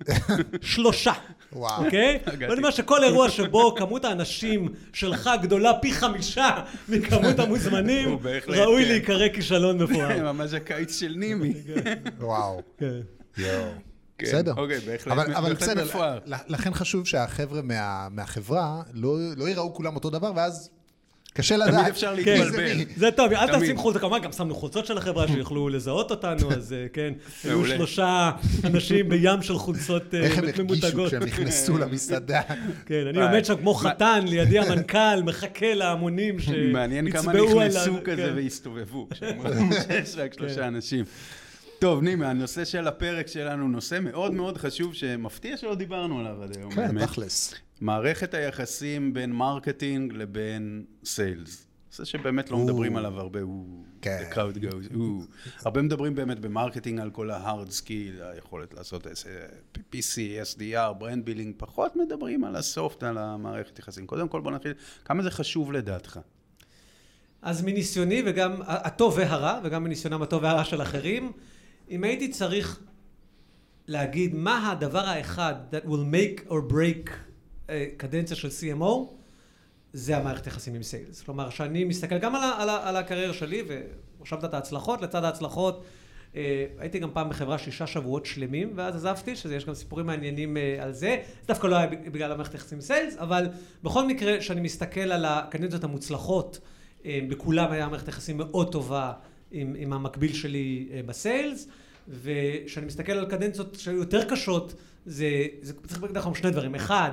שלושה. 0.62 1.12
וואו. 1.52 1.84
אוקיי? 1.84 2.18
ואני 2.26 2.58
אומר 2.58 2.70
שכל 2.70 3.04
אירוע 3.04 3.30
שבו 3.30 3.74
כמות 3.74 4.04
האנשים 4.04 4.68
שלך 4.92 5.30
גדולה 5.42 5.72
פי 5.74 5.92
חמישה 5.92 6.50
מכמות 6.88 7.38
המוזמנים, 7.38 8.18
ראוי 8.48 8.82
כן. 8.82 8.88
להיקרא 8.88 9.28
כישלון 9.28 9.82
מפואר. 9.82 10.22
ממש 10.32 10.52
הקיץ 10.52 11.00
של 11.00 11.14
נימי. 11.16 11.54
וואו. 12.20 12.62
כן. 12.78 13.00
יואו. 13.38 13.64
כן, 14.18 14.26
בסדר. 14.26 14.54
אוקיי, 14.56 14.78
בהחלט 14.78 15.12
אבל, 15.12 15.54
בסדר, 15.54 15.84
מפואר. 15.84 16.18
לכן 16.26 16.74
חשוב 16.74 17.06
שהחבר'ה 17.06 17.62
מה, 17.62 18.08
מהחברה 18.10 18.82
לא, 18.92 19.16
לא 19.36 19.48
ייראו 19.48 19.74
כולם 19.74 19.94
אותו 19.94 20.10
דבר, 20.10 20.32
ואז 20.36 20.70
קשה 21.36 21.56
לדעת. 21.56 21.74
תמיד 21.74 21.86
אפשר 21.86 22.14
להתבלבל. 22.14 22.84
זה 22.96 23.10
טוב, 23.10 23.32
אל. 23.32 23.60
תשים 23.60 23.76
חולצות, 23.76 24.00
כמובן 24.00 24.20
גם 24.20 24.32
שמנו 24.32 24.54
חולצות 24.54 24.86
של 24.86 24.98
החברה 24.98 25.28
שיוכלו 25.28 25.68
לזהות 25.68 26.10
אותנו, 26.10 26.52
אז 26.52 26.72
אה, 26.72 26.86
כן, 26.92 27.12
היו. 27.44 27.66
שלושה 27.66 28.30
אנשים 28.64 29.08
בים 29.08 29.42
של 29.42 29.58
חולצות 29.58 30.14
אה, 30.14 30.20
איך 30.20 30.38
הם 30.38 30.44
הרגישו 30.44 30.64
ממותגות. 30.64 31.08
כשהם 31.08 31.22
נכנסו 31.22 31.78
למסעדה. 31.78 32.40
כן, 32.86 33.06
אני. 33.06 33.22
עומד 33.22 33.44
שם 33.44 33.56
כמו 33.56 33.74
חתן, 33.74 34.20
לידי 34.26 34.58
המנכ"ל, 34.58 35.22
מחכה 35.24 35.74
להמונים 35.74 36.38
שנצבעו 36.38 36.72
מעניין 36.72 37.10
כמה 37.10 37.32
עליו. 37.32 37.44
נכנסו 37.44 37.94
כזה 38.04 38.22
כן. 38.22 38.32
והסתובבו, 38.36 39.08
כשהם 39.10 39.40
ראו 39.44 39.72
שיש 39.72 40.16
רק 40.16 40.32
שלושה 40.34 40.68
אנשים. 40.68 41.04
טוב, 41.78 42.02
נימה, 42.02 42.30
הנושא 42.30 42.64
של 42.64 42.88
הפרק 42.88 43.26
שלנו 43.26 43.68
נושא 43.68 43.98
מאוד 44.02 44.34
מאוד 44.34 44.58
חשוב, 44.58 44.94
שמפתיע 44.94 45.56
שלא 45.56 45.74
דיברנו 45.74 46.20
עליו 46.20 46.42
עד 46.42 46.56
היום. 46.56 46.72
כן. 46.72 47.06
תכלס. 47.06 47.54
מערכת 47.80 48.34
היחסים 48.34 49.14
בין 49.14 49.32
marketing 49.32 50.12
לבין 50.12 50.84
sales. 51.04 51.66
נושא 51.90 52.04
שבאמת 52.04 52.50
לא. 52.50 52.58
מדברים 52.58 52.96
עליו 52.96 53.20
הרבה, 53.20 53.40
הוא... 53.40 53.84
כן. 54.00 54.24
the 54.30 54.34
crowd 54.34 54.58
goes, 54.58 54.94
הוא. 54.94 55.24
הרבה 55.64 55.82
מדברים 55.82 56.14
באמת 56.14 56.38
ב 56.38 56.44
marketing 56.44 57.00
על 57.00 57.10
כל 57.10 57.30
ה-hard 57.30 57.68
skill, 57.68 58.22
היכולת 58.22 58.74
לעשות 58.74 59.06
איזה 59.06 59.46
PPC, 59.76 60.16
SDR, 60.56 60.92
brand 60.98 61.24
building, 61.24 61.54
פחות 61.56 61.96
מדברים 61.96 62.44
על 62.44 62.56
ה 62.56 62.64
soft, 62.64 63.02
על 63.02 63.18
המערכת 63.18 63.78
יחסים. 63.78 64.06
קודם 64.06 64.28
כל 64.28 64.40
בוא 64.40 64.50
נתחיל, 64.50 64.72
כמה 65.04 65.22
זה 65.22 65.30
חשוב 65.30 65.72
לדעתך? 65.72 66.20
אז 67.42 67.62
מניסיוני 67.62 68.22
וגם 68.26 68.62
הטוב 68.66 69.14
והרע, 69.18 69.60
וגם 69.64 69.84
מניסיונם 69.84 70.22
הטוב 70.22 70.42
והרע 70.42 70.64
של 70.64 70.82
אחרים, 70.82 71.32
אם 71.90 72.04
הייתי 72.04 72.28
צריך 72.28 72.80
להגיד 73.86 74.34
מה 74.34 74.70
הדבר 74.70 75.06
האחד 75.06 75.54
that 75.70 75.86
will 75.86 76.14
make 76.14 76.48
or 76.48 76.72
break 76.72 77.10
קדנציה 77.96 78.36
של 78.36 78.48
CMO, 78.48 79.14
זה 79.92 80.16
המערכת 80.16 80.46
יחסים 80.46 80.74
עם 80.74 80.82
sales. 80.82 81.22
כלומר, 81.22 81.50
שאני 81.50 81.84
מסתכל 81.84 82.18
גם 82.18 82.34
על, 82.34 82.42
על, 82.58 82.68
על 82.68 82.96
הקריירה 82.96 83.32
שלי, 83.32 83.62
רשמת 84.20 84.44
את 84.44 84.54
ההצלחות, 84.54 85.02
לצד 85.02 85.24
ההצלחות 85.24 85.84
אה, 86.36 86.66
הייתי 86.78 86.98
גם 86.98 87.10
פעם 87.12 87.28
בחברה 87.28 87.58
שישה 87.58 87.86
שבועות 87.86 88.26
שלמים, 88.26 88.72
ואז 88.74 88.96
עזבתי, 88.96 89.36
שיש 89.36 89.64
גם 89.64 89.74
סיפורים 89.74 90.06
מעניינים 90.06 90.56
אה, 90.56 90.76
על 90.80 90.92
זה. 90.92 91.22
דווקא 91.46 91.66
לא 91.66 91.76
היה 91.76 91.86
בגלל 91.86 92.32
המערכת 92.32 92.54
יחסים 92.54 92.80
סיילס, 92.80 93.16
אבל 93.16 93.48
בכל 93.82 94.06
מקרה, 94.06 94.38
כשאני 94.38 94.60
מסתכל 94.60 95.00
על 95.00 95.24
הקנדידות 95.24 95.84
המוצלחות, 95.84 96.60
אה, 97.06 97.20
בכולם 97.28 97.72
היה 97.72 97.88
מערכת 97.88 98.08
יחסים 98.08 98.36
מאוד 98.36 98.72
טובה 98.72 99.12
עם, 99.50 99.74
עם 99.78 99.92
המקביל 99.92 100.32
שלי 100.32 100.88
בסיילס, 101.06 101.68
וכשאני 102.08 102.86
מסתכל 102.86 103.12
על 103.12 103.26
קדנציות 103.26 103.74
שהיו 103.74 103.96
יותר 103.96 104.24
קשות, 104.24 104.74
זה, 105.06 105.46
זה 105.62 105.72
צריך 105.86 106.02
להגיד 106.02 106.16
לכם 106.16 106.34
שני 106.34 106.50
דברים. 106.50 106.74
אחד, 106.74 107.10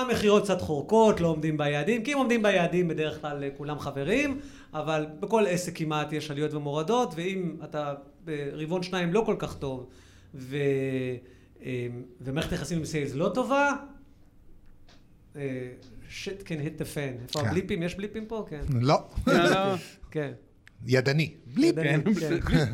המכירות 0.00 0.44
קצת 0.44 0.60
חורקות, 0.60 1.20
לא 1.20 1.28
עומדים 1.28 1.56
ביעדים, 1.56 2.04
כי 2.04 2.12
אם 2.12 2.18
עומדים 2.18 2.42
ביעדים 2.42 2.88
בדרך 2.88 3.20
כלל 3.20 3.44
כולם 3.56 3.78
חברים, 3.78 4.40
אבל 4.74 5.06
בכל 5.20 5.44
עסק 5.48 5.78
כמעט 5.78 6.12
יש 6.12 6.30
עליות 6.30 6.54
ומורדות, 6.54 7.12
ואם 7.16 7.56
אתה 7.64 7.94
ברבעון 8.24 8.82
שניים 8.82 9.12
לא 9.12 9.22
כל 9.26 9.36
כך 9.38 9.58
טוב, 9.58 9.86
ו... 10.34 10.56
אמ, 11.62 12.02
ומערכת 12.20 12.52
היחסים 12.52 12.78
עם 12.78 12.84
סיילס 12.84 13.14
לא 13.14 13.30
טובה, 13.34 13.72
שיט 16.08 16.42
can 16.42 16.44
hit 16.44 16.80
the 16.80 16.84
fan. 16.94 17.22
איפה 17.22 17.40
כן. 17.40 17.46
הבליפים? 17.46 17.82
יש 17.82 17.94
בליפים 17.94 18.26
פה? 18.26 18.46
כן. 18.50 18.60
לא. 18.80 19.08
לא. 19.26 19.74
כן. 20.10 20.32
ידני. 20.86 21.34
בליפ. 21.54 21.74
כן. 22.50 22.72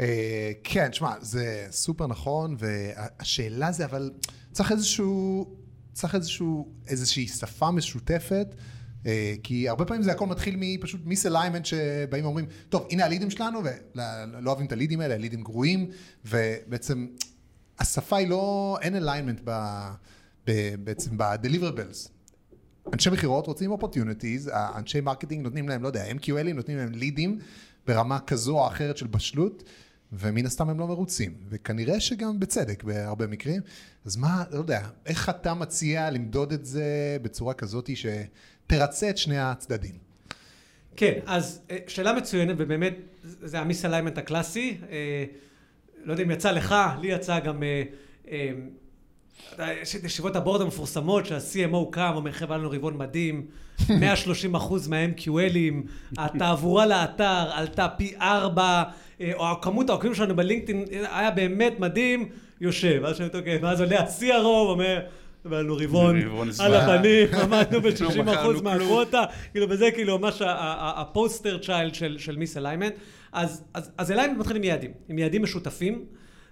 אה, 0.00 0.52
כן, 0.64 0.92
שמע, 0.92 1.12
זה 1.20 1.66
סופר 1.70 2.06
נכון, 2.06 2.56
והשאלה 2.58 3.72
זה, 3.72 3.84
אבל 3.84 4.10
צריך 4.52 4.72
איזשהו, 4.72 5.46
צריך 5.94 6.14
איזשהו, 6.14 6.68
איזושהי 6.86 7.28
שפה 7.28 7.70
משותפת. 7.70 8.54
אה, 9.06 9.34
כי 9.42 9.68
הרבה 9.68 9.84
פעמים 9.84 10.02
זה 10.02 10.12
הכל 10.12 10.26
מתחיל 10.26 10.54
מפשוט 10.58 11.00
misalignment 11.04 11.64
שבאים 11.64 12.24
ואומרים, 12.24 12.46
טוב, 12.68 12.86
הנה 12.90 13.04
ה 13.04 13.08
leads 13.08 13.30
שלנו, 13.30 13.60
ולא 13.64 14.50
אוהבים 14.50 14.66
את 14.66 14.72
ה 14.72 14.77
leads 14.77 15.00
האלה, 15.00 15.14
ה 15.14 15.19
leads 15.19 15.42
גרועים, 15.42 15.90
ובעצם 16.24 17.06
השפה 17.78 18.16
היא 18.16 18.28
לא, 18.28 18.76
אין 18.82 18.96
alignment 18.96 19.40
בעצם 20.84 21.18
ב-deliverables. 21.18 22.08
אנשי 22.92 23.10
מכירות 23.10 23.46
רוצים 23.46 23.70
אופורטיוניטיז, 23.70 24.50
אנשי 24.76 25.00
marketing 25.00 25.44
נותנים 25.44 25.68
להם, 25.68 25.82
לא 25.82 25.86
יודע, 25.86 26.04
MQL 26.10 26.36
ים 26.36 26.54
נותנים 26.54 26.78
להם 26.78 26.92
leads 26.92 27.38
ברמה 27.86 28.20
כזו 28.20 28.58
או 28.58 28.66
אחרת 28.66 28.96
של 28.96 29.06
בשלות, 29.06 29.62
ומן 30.12 30.46
הסתם 30.46 30.68
הם 30.68 30.78
לא 30.78 30.86
מרוצים, 30.86 31.34
וכנראה 31.48 32.00
שגם 32.00 32.40
בצדק 32.40 32.84
בהרבה 32.84 33.26
מקרים. 33.26 33.62
אז 34.04 34.16
מה, 34.16 34.44
לא 34.50 34.58
יודע, 34.58 34.88
איך 35.06 35.28
אתה 35.28 35.54
מציע 35.54 36.10
למדוד 36.10 36.52
את 36.52 36.64
זה 36.64 37.16
בצורה 37.22 37.54
כזאת 37.54 37.90
שתרצה 37.96 39.10
את 39.10 39.18
שני 39.18 39.38
הצדדים? 39.38 39.94
כן, 40.96 41.18
אז 41.26 41.60
אה, 41.70 41.76
שאלה 41.86 42.12
מצוינת, 42.12 42.54
ובאמת 42.58 42.94
זה 43.22 43.60
ה 43.60 43.65
misalignment 43.65 44.18
הקלאסי. 44.18 44.78
אה, 44.90 45.24
לא 46.04 46.12
יודע 46.12 46.24
אם 46.24 46.30
יצא 46.30 46.50
לך, 46.50 46.74
לי 47.00 47.08
יצא 47.08 47.40
גם... 47.40 47.62
אה, 49.60 49.72
יש 49.82 49.96
את 49.96 50.04
ישיבות 50.04 50.36
ה 50.36 50.40
board 50.40 50.60
המפורסמות 50.60 51.26
שה-CMO 51.26 51.90
קם, 51.90 52.12
אומר 52.14 52.32
חבר'ה, 52.32 52.56
לנו 52.56 52.70
רבעון 52.70 52.96
מדהים, 52.96 53.46
130 54.00 54.54
אחוז 54.54 54.88
מה-MQL 54.88 55.55
ים, 55.55 55.88
התעבורה 56.18 56.86
לאתר 56.86 57.50
עלתה 57.52 57.88
פי 57.88 58.14
ארבע, 58.20 58.82
אה, 59.20 59.32
או 59.34 59.60
כמות 59.60 59.90
העוקבים 59.90 60.14
שלנו 60.14 60.36
בלינקדאין 60.36 60.84
היה 60.90 61.30
באמת 61.30 61.80
מדהים, 61.80 62.28
יושב. 62.60 63.00
ואז 63.02 63.16
שואלים 63.16 63.34
אותו, 63.34 63.62
ואז 63.62 63.80
עולה 63.80 64.00
ה-CRO, 64.00 64.44
אומר, 64.44 65.00
והיה 65.44 65.62
לנו 65.62 65.76
רבעון 65.76 66.16
על 66.58 66.74
הפנים, 66.74 67.28
עמדנו 67.42 67.80
ב-60 67.80 68.22
ל- 68.22 68.34
אחוז 68.34 68.62
מה 68.62 68.78
quota, 68.78 69.24
כאילו, 69.52 69.68
וזה 69.68 69.90
כאילו 69.90 70.18
ממש 70.18 70.42
ה 70.44 70.60
poster 70.60 71.58
child 71.58 71.94
של 72.18 72.36
misalignment. 72.36 72.94
אז 73.32 74.10
alignment 74.10 74.38
מתחיל 74.38 74.56
עם 74.56 74.64
יעדים, 74.64 74.90
עם 75.08 75.18
יעדים 75.18 75.42
משותפים. 75.42 76.04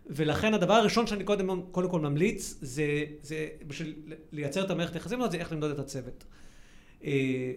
ולכן 0.07 0.55
הדבר 0.55 0.75
הראשון 0.75 1.07
שאני 1.07 1.25
קודם, 1.25 1.63
קודם 1.73 1.91
כל 1.91 2.01
ממליץ, 2.01 2.59
זה, 2.61 3.05
זה 3.23 3.49
בשביל 3.67 3.95
לייצר 4.33 4.65
את 4.65 4.71
המערכת 4.71 4.95
היחסים 4.95 5.21
הזאת, 5.21 5.33
זה 5.33 5.39
איך 5.39 5.53
למדוד 5.53 5.71
את 5.71 5.79
הצוות. 5.79 6.25
אה, 7.05 7.53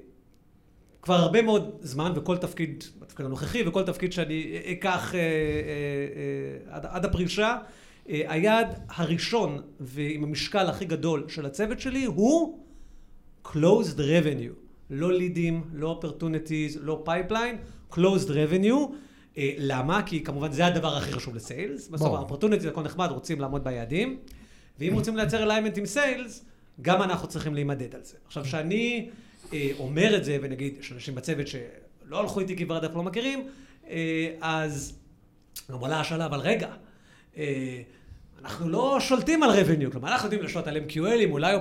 כבר 1.02 1.16
הרבה 1.16 1.42
מאוד 1.42 1.78
זמן, 1.82 2.12
וכל 2.16 2.38
תפקיד, 2.38 2.84
בתפקיד 3.00 3.26
הנוכחי, 3.26 3.68
וכל 3.68 3.84
תפקיד 3.84 4.14
שאני 4.14 4.60
אקח 4.72 5.16
אה, 5.16 5.20
אה, 5.20 5.26
אה, 5.26 6.76
עד, 6.76 6.86
עד 6.86 7.06
הפרישה, 7.06 7.58
אה, 8.10 8.22
היעד 8.28 8.80
הראשון 8.90 9.62
ועם 9.80 10.24
המשקל 10.24 10.66
הכי 10.68 10.86
גדול 10.86 11.26
של 11.28 11.46
הצוות 11.46 11.80
שלי 11.80 12.06
הוא 12.06 12.60
closed 13.46 13.98
revenue. 13.98 14.54
לא 14.90 15.14
לידים, 15.14 15.64
לא 15.74 16.02
opportunities, 16.02 16.80
לא 16.82 17.04
pipeline, 17.08 17.94
closed 17.94 18.30
revenue. 18.30 18.94
אה, 19.38 19.54
למה? 19.58 20.02
כי 20.06 20.24
כמובן 20.24 20.52
זה 20.52 20.66
הדבר 20.66 20.98
הכי 20.98 21.12
חשוב 21.12 21.36
לסיילס. 21.36 21.88
בסוף 21.88 22.14
האופורטוניטי 22.14 22.62
זה 22.62 22.70
הכל 22.70 22.82
נחמד, 22.82 23.12
רוצים 23.12 23.42
לעמוד 23.42 23.64
ביעדים. 23.64 24.18
ואם 24.80 24.94
רוצים 24.94 25.18
לייצר 25.18 25.44
אליימנט 25.44 25.78
עם 25.78 25.86
סיילס, 25.86 26.46
גם 26.82 27.02
אנחנו 27.02 27.28
צריכים 27.28 27.54
להימדד 27.54 27.96
על 27.96 28.04
זה. 28.04 28.18
עכשיו, 28.28 28.44
כשאני 28.44 29.10
אה, 29.54 29.70
אומר 29.80 30.18
את 30.18 30.26
זה, 30.26 30.38
ונגיד, 30.42 30.78
יש 30.80 30.92
אנשים 30.92 31.16
בצוות 31.16 31.48
שלא 31.48 32.20
הלכו 32.20 32.40
איתי 32.40 32.56
כברת 32.56 32.82
דרך 32.82 32.96
לא 32.96 33.04
מכירים, 33.04 33.48
אה, 33.90 34.30
אז 34.42 34.94
גם 35.72 35.80
עולה 35.80 36.00
השאלה, 36.00 36.26
אבל 36.26 36.40
רגע, 36.40 36.70
אה, 37.38 37.82
אנחנו 38.42 38.70
לא 38.70 38.98
שולטים 39.00 39.44
על 39.44 39.50
revenue, 39.50 39.92
כלומר, 39.92 40.08
אנחנו 40.08 40.26
יודעים 40.26 40.44
לשלוט 40.44 40.68
על 40.68 40.78
MQL 40.78 41.04
ים, 41.04 41.30
אולי 41.30 41.54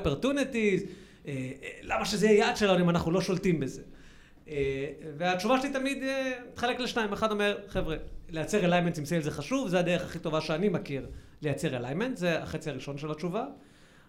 אה, 1.26 1.50
למה 1.82 2.04
שזה 2.04 2.26
יהיה 2.26 2.38
יעד 2.38 2.56
שלנו 2.56 2.84
אם 2.84 2.90
אנחנו 2.90 3.10
לא 3.10 3.20
שולטים 3.20 3.60
בזה? 3.60 3.82
אה, 4.48 4.86
והתשובה 5.18 5.60
שלי 5.60 5.70
תמיד 5.70 6.02
אה, 6.02 6.32
מתחלק 6.52 6.80
לשניים. 6.80 7.12
אחד 7.12 7.30
אומר, 7.30 7.58
חבר'ה, 7.68 7.96
לייצר 8.28 8.64
alignment 8.64 8.98
עם 8.98 9.04
sales 9.04 9.24
זה 9.24 9.30
חשוב, 9.30 9.68
זה 9.68 9.78
הדרך 9.78 10.02
הכי 10.02 10.18
טובה 10.18 10.40
שאני 10.40 10.68
מכיר 10.68 11.06
לייצר 11.42 11.76
alignment, 11.76 12.16
זה 12.16 12.42
החצי 12.42 12.70
הראשון 12.70 12.98
של 12.98 13.10
התשובה. 13.10 13.44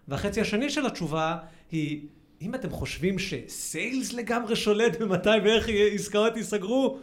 והחצי 0.08 0.40
השני 0.40 0.70
של 0.70 0.86
התשובה 0.86 1.36
היא, 1.70 2.06
אם 2.42 2.54
אתם 2.54 2.70
חושבים 2.70 3.18
ש 3.18 3.45
sales 3.45 4.12
לגמרי 4.12 4.56
שולט 4.56 5.00
במתי 5.00 5.28
ואיך 5.44 5.66
עסקאות 5.92 6.36
ייסגרו, 6.36 6.98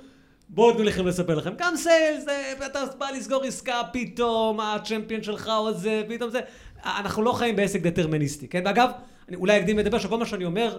בואו 0.49 0.73
תנו 0.73 0.83
לכם 0.83 1.07
לספר 1.07 1.35
לכם. 1.35 1.53
גם 1.57 1.75
סיילס, 1.75 2.27
אה, 2.27 2.65
אתה 2.65 2.85
בא 2.97 3.09
לסגור 3.09 3.43
עסקה, 3.43 3.81
פתאום 3.93 4.59
הצ'מפיון 4.59 5.23
שלך 5.23 5.51
או 5.57 5.73
זה, 5.73 6.03
פתאום 6.09 6.29
זה. 6.29 6.39
אנחנו 6.85 7.23
לא 7.23 7.31
חיים 7.31 7.55
בעסק 7.55 7.81
דטרמיניסטי, 7.81 8.47
כן? 8.47 8.61
ואגב, 8.65 8.89
אני 9.29 9.35
אולי 9.35 9.59
אקדים 9.59 9.77
לדבר 9.77 9.99
שכל 9.99 10.17
מה 10.17 10.25
שאני 10.25 10.45
אומר, 10.45 10.77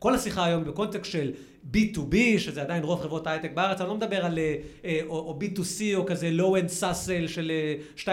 כל 0.00 0.14
השיחה 0.14 0.44
היום 0.44 0.64
בקונטקסט 0.64 1.12
של 1.12 1.32
B2B, 1.74 2.16
שזה 2.38 2.62
עדיין 2.62 2.82
רוב 2.82 3.02
חברות 3.02 3.26
ההייטק 3.26 3.50
בארץ, 3.54 3.80
אני 3.80 3.88
לא 3.88 3.94
מדבר 3.94 4.24
על 4.24 4.38
אה, 4.84 5.00
או, 5.06 5.18
או 5.18 5.38
B2C 5.40 5.82
או 5.94 6.06
כזה 6.06 6.30
low-end 6.38 6.68
סאסל 6.68 7.26
של 7.26 7.52
2.99 7.96 8.06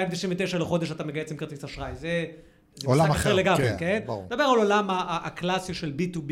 אה, 0.53 0.60
לחודש 0.60 0.91
אתה 0.91 1.03
מגייס 1.03 1.32
עם 1.32 1.38
כרטיס 1.38 1.63
אשראי. 1.63 1.96
זה, 1.96 2.25
זה 2.75 2.88
עולם 2.88 3.12
אחר, 3.12 3.34
לגמרי, 3.34 3.63
כן? 3.70 3.75
כן? 3.79 4.00
ברור. 4.06 4.25
מדבר 4.25 4.44
על 4.44 4.58
עולם 4.58 4.88
הקלאסי 4.89 5.74
של 5.74 5.94
B2B 6.00 6.32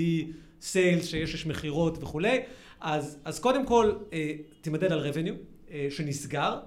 sales, 0.62 1.06
שיש 1.06 1.34
יש 1.34 1.46
מכירות 1.46 2.04
וכולי. 2.04 2.40
אז, 2.82 3.18
אז 3.26 3.40
קודם 3.40 3.66
כל, 3.66 3.94
אה, 4.14 4.32
תימדד 4.62 4.92
על 4.92 5.12
revenue 5.12 5.72
שנסגר. 5.90 6.60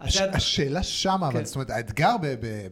הש, 0.00 0.16
השאלה 0.16 0.82
שמה, 0.82 1.30
כן. 1.30 1.36
אבל 1.36 1.44
זאת 1.44 1.54
אומרת, 1.54 1.70
האתגר 1.70 2.16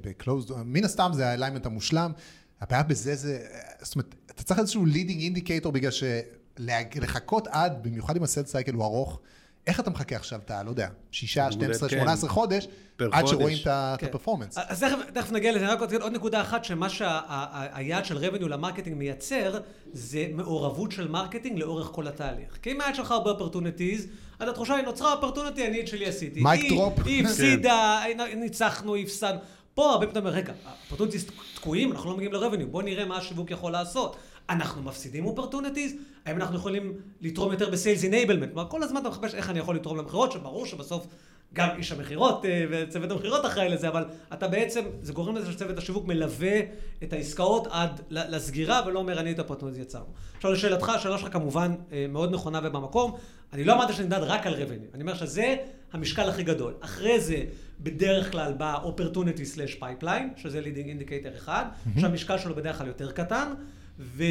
ב-closed, 0.00 0.52
מן 0.64 0.85
הסתם 0.85 1.11
זה 1.14 1.28
ה 1.28 1.32
alignment 1.32 1.66
המושלם. 1.66 2.12
הבעיה 2.61 2.82
בזה 2.82 3.14
זה, 3.14 3.38
זאת 3.82 3.94
אומרת, 3.94 4.14
אתה 4.37 4.45
צריך 4.45 4.61
איזשהו 4.61 4.87
leading 4.87 5.21
indicator 5.21 5.73
בגלל 5.73 5.90
שלחכות 5.90 7.47
עד, 7.47 7.83
במיוחד 7.83 8.16
אם 8.16 8.23
ה 8.23 8.26
sales 8.26 8.47
cycle 8.47 8.73
הוא 8.73 8.85
ארוך, 8.85 9.21
איך 9.66 9.81
אתה 9.81 9.90
מחכה 9.90 10.16
עכשיו 10.16 10.40
את 10.45 10.50
ה, 10.50 10.62
לא 10.62 10.71
יודע, 10.71 10.88
שישה, 11.11 11.52
12, 11.52 11.88
18 11.88 12.31
חודש, 12.31 12.69
עד 13.12 13.26
שרואים 13.26 13.59
את 13.59 14.00
כן. 14.00 14.07
ה 14.07 14.11
performance? 14.11 14.59
אז 14.59 14.85
תכף 15.14 15.33
נגיע 15.33 15.52
לזה, 15.52 15.73
רק 15.73 15.81
עוד 15.81 16.12
נקודה 16.12 16.40
אחת, 16.40 16.64
שמה 16.64 16.88
שהיעד 16.88 18.05
של 18.05 18.19
revenue 18.19 18.49
ל 18.49 18.53
marketing 18.53 18.97
מייצר, 18.97 19.59
זה 19.93 20.26
מעורבות 20.33 20.93
של 20.93 21.09
marketing 21.09 21.59
לאורך 21.59 21.87
כל 21.87 22.07
התהליך. 22.07 22.59
כי 22.62 22.73
אם 22.73 22.81
היעד 22.81 22.95
שלך 22.95 23.11
הרבה 23.11 23.31
opportunities, 23.31 24.02
אז 24.38 24.49
התחושה 24.49 24.75
היא 24.75 24.85
נוצרה 24.85 25.14
opportunity, 25.23 25.61
אני 25.66 25.81
את 25.81 25.88
שלי 25.88 26.07
עשיתי. 26.07 26.40
mic 26.43 26.73
drop. 26.73 26.99
היא 27.05 27.23
הפסידה, 27.26 28.02
ניצחנו, 28.37 28.97
הפסדנו. 28.97 29.38
פה 29.76 29.90
הרבה 29.90 30.06
פעמים, 30.06 30.33
רגע, 30.33 30.52
opportunities 30.85 31.26
תקועים, 31.54 31.92
אנחנו 31.92 32.11
לא 32.11 32.16
מגיעים 32.16 32.33
ל-revenue, 32.33 32.66
בואו 32.71 32.83
נראה 32.83 33.04
מה 33.04 33.16
השיווק 33.16 33.50
יכול 33.50 33.73
לעשות. 33.73 34.16
אנחנו 34.50 34.83
מפסידים 34.83 35.26
opportunities? 35.26 35.95
האם 36.26 36.37
אנחנו 36.37 36.56
יכולים 36.56 36.92
לתרום 37.21 37.52
יותר 37.52 37.71
ב 37.71 37.76
sales 37.76 38.05
enablement? 38.05 38.52
כלומר, 38.52 38.71
כל 38.71 38.83
הזמן 38.83 39.00
אתה 39.00 39.09
מחפש 39.09 39.35
איך 39.35 39.50
אני 39.50 39.59
יכול 39.59 39.76
לתרום 39.76 39.97
למכירות, 39.99 40.33
שברור 40.33 40.66
שבסוף 40.66 41.06
גם 41.52 41.68
איש 41.78 41.92
המכירות 41.92 42.45
אה, 42.45 42.64
וצוות 42.71 43.11
המכירות 43.11 43.47
אחראי 43.47 43.68
לזה, 43.68 43.88
אבל 43.88 44.04
אתה 44.33 44.49
בעצם, 44.49 44.85
זה 45.02 45.12
גורם 45.12 45.37
לזה 45.37 45.52
שצוות 45.52 45.78
השיווק 45.78 46.06
מלווה 46.06 46.61
את 47.02 47.12
העסקאות 47.12 47.66
עד 47.71 48.00
לסגירה, 48.11 48.80
ולא 48.87 48.99
אומר 48.99 49.21
אני 49.21 49.33
את 49.33 49.38
הפרטנוז 49.38 49.78
יצרנו. 49.78 50.12
עכשיו 50.37 50.52
לשאלתך, 50.52 50.88
השאלה 50.88 51.18
שלך 51.18 51.33
כמובן 51.33 51.75
אה, 51.92 52.06
מאוד 52.09 52.33
נכונה 52.33 52.61
ובמקום. 52.64 53.16
אני 53.52 53.64
לא 53.64 53.73
אמרתי 53.73 53.92
שנמדד 53.92 54.21
רק 54.23 54.47
על 54.47 54.54
revenue, 54.54 54.95
אני 54.95 55.02
אומר 55.02 55.14
שזה 55.14 55.56
המשקל 55.92 56.28
הכי 56.28 56.42
גדול. 56.42 56.75
אחרי 56.80 57.21
זה, 57.21 57.45
בדרך 57.80 58.33
כלל 58.33 58.52
בא 58.52 58.78
opportunity/pipeline, 58.85 60.37
שזה 60.37 60.61
leading 60.61 61.00
indicator 61.00 61.37
אחד, 61.37 61.64
שהמשקל 62.00 62.38
שלו 62.38 62.54
בדרך 62.54 62.78
כלל 62.78 62.87
יותר 62.87 63.12
קטן, 63.12 63.52
ו... 63.99 64.25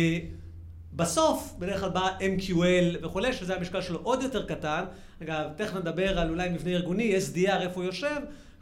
בסוף, 0.98 1.56
בדרך 1.60 1.80
כלל 1.80 1.90
בא 1.90 2.10
MQL 2.20 3.06
וכולי, 3.06 3.34
שזה 3.34 3.56
המשקל 3.56 3.82
שלו 3.82 4.00
עוד 4.04 4.24
יותר 4.24 4.46
קטן. 4.46 4.84
אגב, 5.24 5.46
תכף 5.56 5.76
נדבר 5.76 6.20
על 6.20 6.30
אולי 6.30 6.50
מבנה 6.50 6.72
ארגוני, 6.72 7.18
SDR, 7.18 7.62
איפה 7.62 7.76
הוא 7.76 7.84
יושב. 7.84 8.16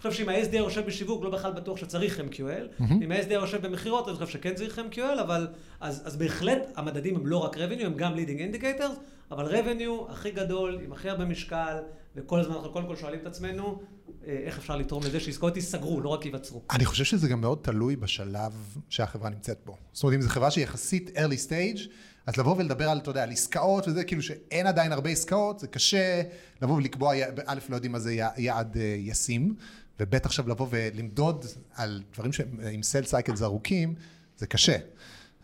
חושב 0.10 0.24
שאם 0.24 0.30
ה-SDR 0.30 0.56
יושב 0.56 0.86
בשיווק, 0.86 1.24
לא 1.24 1.30
בכלל 1.30 1.52
בטוח 1.52 1.78
שצריך 1.78 2.20
MQL. 2.20 2.82
Mm-hmm. 2.82 3.04
אם 3.04 3.12
ה-SDR 3.12 3.34
יושב 3.34 3.68
במכירות, 3.68 4.08
אני 4.08 4.16
חושב 4.16 4.28
שכן 4.28 4.54
צריך 4.54 4.80
MQL, 4.80 5.22
אבל 5.22 5.48
אז, 5.80 6.02
אז 6.06 6.16
בהחלט 6.16 6.72
המדדים 6.76 7.16
הם 7.16 7.28
לא 7.28 7.38
רק 7.38 7.58
revenue, 7.58 7.86
הם 7.86 7.94
גם 7.94 8.14
leading 8.16 8.56
indicators, 8.56 8.94
אבל 9.32 9.60
revenue 9.60 10.12
הכי 10.12 10.32
גדול, 10.32 10.80
עם 10.84 10.92
הכי 10.92 11.10
הרבה 11.10 11.26
משקל, 11.26 11.78
וכל 12.16 12.40
הזמן 12.40 12.56
אנחנו 12.56 12.72
קודם 12.72 12.88
כל 12.88 12.96
שואלים 12.96 13.20
את 13.20 13.26
עצמנו, 13.26 13.80
אה, 14.28 14.40
איך 14.46 14.58
אפשר 14.58 14.76
לתרום 14.76 15.04
לזה 15.04 15.20
שעסקאות 15.20 15.56
ייסגרו, 15.56 16.02
לא 16.02 16.10
רק 16.10 16.26
ייווצרו. 16.26 16.62
אני 16.72 16.86
חושב 16.86 17.04
שזה 17.04 17.28
גם 17.28 17.42
מאוד 17.42 17.58
תלוי 17.62 17.96
בשלב 17.96 18.78
שהחברה 18.90 19.30
נמצאת 19.30 19.60
בו. 19.66 19.78
זאת 19.94 20.04
אומרת, 20.04 20.16
אם 20.16 20.22
זו 20.22 20.30
חברה 20.30 20.52
שהיא 20.52 20.64
יחסית 20.64 21.12
early 21.18 21.48
stage, 21.48 21.90
אז 22.26 22.38
לבוא 22.38 22.56
ולדבר 22.58 22.90
על, 22.90 22.98
אתה 22.98 23.10
יודע, 23.10 23.24
על 23.24 23.32
עסקאות 23.32 23.88
וזה, 23.88 24.04
כאילו 24.04 24.22
שאין 24.22 24.68
עדיין 24.68 24.92
הרבה 24.92 25.10
עסקאות, 25.10 25.60
זה 25.60 25.68
קשה 25.68 26.22
לבוא 26.62 26.76
ולקבוע, 26.76 27.14
א', 27.46 27.60
לא 27.70 27.76
יודעים 27.76 27.92
מה 27.92 28.00
זה 28.00 28.16
יעד 28.38 28.78
אה, 28.78 28.96
ישים, 28.98 29.56
וב' 30.00 30.16
עכשיו 30.16 30.50
לבוא 30.50 30.68
ולמדוד 30.70 31.46
על 31.76 32.04
דברים 32.14 32.34
שהם 32.34 32.60
עם 32.72 32.84
sales 32.84 33.04
cycles 33.04 33.42
ארוכים, 33.42 33.96
זה 34.38 34.48
קשה. 34.48 34.78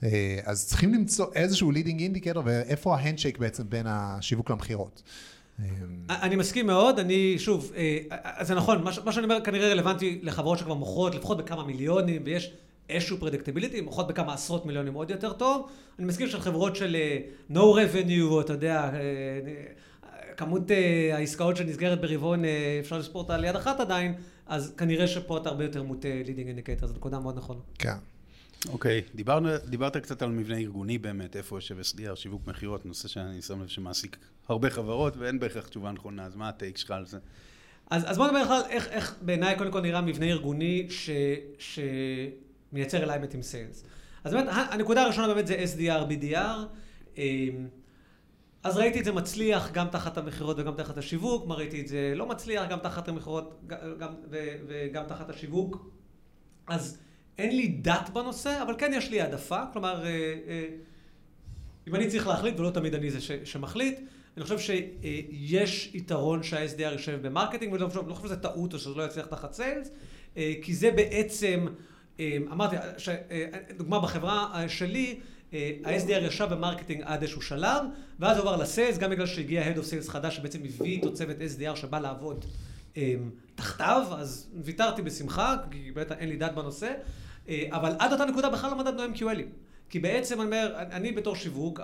אה, 0.04 0.40
אז 0.46 0.68
צריכים 0.68 0.94
למצוא 0.94 1.26
איזשהו 1.36 1.72
leading 1.72 2.02
indicator, 2.02 2.44
ואיפה 2.46 2.96
ה 2.96 3.00
handshake 3.00 3.38
בעצם 3.38 3.64
בין 3.70 3.86
השיווק 3.88 4.50
למכירות. 4.50 5.04
אני 6.10 6.36
מסכים 6.36 6.68
מאוד, 6.68 7.00
אני, 7.00 7.40
שוב, 7.40 7.72
אה, 7.76 8.44
זה 8.44 8.56
נכון, 8.56 8.84
מה 8.84 9.12
שאני 9.12 9.24
אומר 9.24 9.42
כנראה 9.44 9.70
רלוונטי 9.70 10.20
לחברות 10.24 10.60
שכבר 10.60 10.74
מוכרות 10.74 11.16
לפחות 11.16 11.38
בכמה 11.38 11.64
מיליונים, 11.64 12.22
ויש 12.26 12.54
איזשהו 12.90 13.18
predictability, 13.18 13.82
מוכרות 13.82 14.08
בכמה 14.08 14.34
עשרות 14.34 14.66
מיליונים 14.66 14.94
עוד 14.94 15.10
יותר 15.10 15.34
טוב. 15.34 15.70
אני 16.00 16.08
מסכים 16.08 16.28
של 16.28 16.40
חברות 16.40 16.76
של 16.76 16.96
אה, 16.96 17.18
no 17.52 17.60
revenue, 17.60 18.42
אתה 18.42 18.54
יודע, 18.54 18.92
כמות 20.40 20.72
העסקאות 21.14 21.58
שנסגרת 21.58 22.02
ברבעון, 22.02 22.44
אפשר 22.80 22.98
לספור 22.98 23.22
אותה 23.22 23.36
על 23.36 23.44
יד 23.44 23.56
אחת 23.56 23.80
עדיין, 23.80 24.14
אז 24.46 24.74
כנראה 24.78 25.08
שפה 25.08 25.38
אתה 25.38 25.50
הרבה 25.50 25.64
יותר 25.64 25.84
מוטה 25.84 26.08
leading 26.26 26.48
indicator, 26.48 26.88
זו 26.88 26.94
נקודה 26.94 27.20
מאוד 27.20 27.38
נכונה. 27.38 27.60
כן. 27.80 27.94
אוקיי, 28.70 29.02
okay, 29.08 29.18
דיברת 29.70 29.98
קצת 29.98 30.22
על 30.22 30.30
מבנה 30.30 30.58
ארגוני 30.58 30.98
באמת, 30.98 31.36
איפה 31.36 31.58
יושב 31.58 31.80
SDR, 31.80 32.16
שיווק 32.16 32.48
מכירות, 32.48 32.86
נושא 32.86 33.08
שאני 33.08 33.42
שם 33.42 33.62
לב 33.62 33.68
שמעסיק 33.68 34.18
הרבה 34.50 34.70
חברות 34.70 35.18
ואין 35.18 35.40
בהכרח 35.40 35.68
תשובה 35.68 35.92
נכונה, 35.92 36.26
אז 36.26 36.36
מה 36.36 36.50
ה 36.50 36.56
take 36.56 36.78
שלך 36.78 36.92
על 36.92 37.06
זה? 37.06 37.18
אז, 37.90 38.12
אז 38.12 38.18
בוא 38.18 38.28
נדבר 38.28 38.44
בכלל 38.44 38.62
איך, 38.70 38.88
איך 38.88 39.16
בעיניי 39.22 39.58
קודם 39.58 39.72
כל 39.72 39.82
נראה 39.82 40.02
מבנה 40.02 40.26
ארגוני 40.26 40.88
ש, 40.90 41.10
שמייצר 41.60 43.04
alignment 43.04 43.36
עם 43.36 43.42
sales. 43.42 43.84
אז 44.24 44.34
באמת, 44.34 44.48
הנקודה 44.72 45.04
הראשונה 45.04 45.28
באמת 45.28 45.48
זה 45.48 45.66
SDR, 45.76 46.12
BDR. 46.12 47.20
אז 48.64 48.78
ראיתי 48.78 49.00
את 49.00 49.06
זה 49.06 49.12
מצליח 49.12 49.72
גם 49.72 49.88
תחת 49.88 50.18
המכירות 50.18 50.60
וגם 50.60 50.76
תחת 50.76 50.98
השיווק, 50.98 51.48
וראיתי 51.48 51.82
את 51.82 51.88
זה 51.88 52.14
לא 52.16 52.26
מצליח 52.26 52.70
גם 52.70 52.80
תחת 52.80 53.08
המכירות 53.08 53.62
וגם 54.70 55.04
תחת 55.08 55.30
השיווק. 55.30 55.90
אז 56.68 56.98
אין 57.38 57.56
לי 57.56 57.68
דת 57.68 58.10
בנושא, 58.14 58.64
אבל 58.64 58.76
כן 58.78 58.92
יש 58.94 59.10
לי 59.10 59.22
העדפה. 59.22 59.62
כלומר, 59.74 60.06
אה, 60.06 60.10
אה, 60.48 60.66
אם 61.88 61.96
אני 61.96 62.08
צריך 62.08 62.28
להחליט, 62.28 62.60
ולא 62.60 62.70
תמיד 62.70 62.94
אני 62.94 63.12
זה 63.12 63.20
שמחליט, 63.44 64.00
אני 64.38 64.44
חושב 64.44 64.60
שיש 64.60 65.92
יתרון 65.94 66.44
שה-SDR 66.44 66.92
יושב 66.92 67.20
ב 67.28 67.32
marketing, 67.32 67.74
ואני 67.74 67.84
לא 67.96 68.08
לא 68.08 68.14
חושב 68.14 68.28
שזה 68.28 68.38
טעות 68.38 68.74
או 68.74 68.80
שזה 68.80 68.96
לא 68.96 69.04
יצליח 69.04 69.26
תחת 69.26 69.54
sales, 69.54 69.92
אה, 70.38 70.54
כי 70.62 70.74
זה 70.76 70.92
בעצם, 70.92 71.66
אמרתי, 72.52 72.76
דוגמה 73.78 74.00
בחברה 74.00 74.64
שלי, 74.68 75.20
ה-SDR 75.54 76.24
ישב 76.28 76.48
ב 76.52 76.57
marketing 76.57 77.02
עד 77.06 77.22
איזשהו 77.22 77.42
שלב, 77.42 77.86
ואז 78.20 78.38
הוא 78.38 78.50
עבר 78.50 78.62
ל 78.62 78.67
sales, 78.67 78.98
גם 78.98 79.12
בגלל 79.12 79.26
שהגיע 79.26 79.64
Head 79.64 79.78
of 79.78 79.82
Sales 79.82 80.12
חדש 80.12 80.36
שבעצם 80.36 80.60
הביא 80.66 80.92
איתו 80.92 81.14
צוות 81.14 81.38
SDR 81.38 81.76
שבא 81.76 82.00
לעבוד 82.00 82.46
תחתיו, 83.56 84.04
אז 84.12 84.48
ויתרתי 84.64 85.02
בשמחה, 85.02 85.56
כי 85.72 85.92
באמת 85.92 86.12
אין 86.12 86.30
לי 86.30 86.36
דת 86.36 86.52
בנושא. 86.52 86.94
אה, 87.50 87.68
אבל 87.72 87.96
עד 88.00 88.12
אותה 88.12 88.26
נקודה 88.26 88.50
בכלל 88.50 88.70
לא 88.70 88.78
מדדנו 88.78 89.16
MQL 89.16 89.42
ים. 89.42 89.69
כי 89.90 90.00
בעצם 90.00 90.42
אני 90.42 90.46
אומר, 90.46 90.74
אני 90.92 91.12
בתור 91.12 91.36
שיווק, 91.36 91.80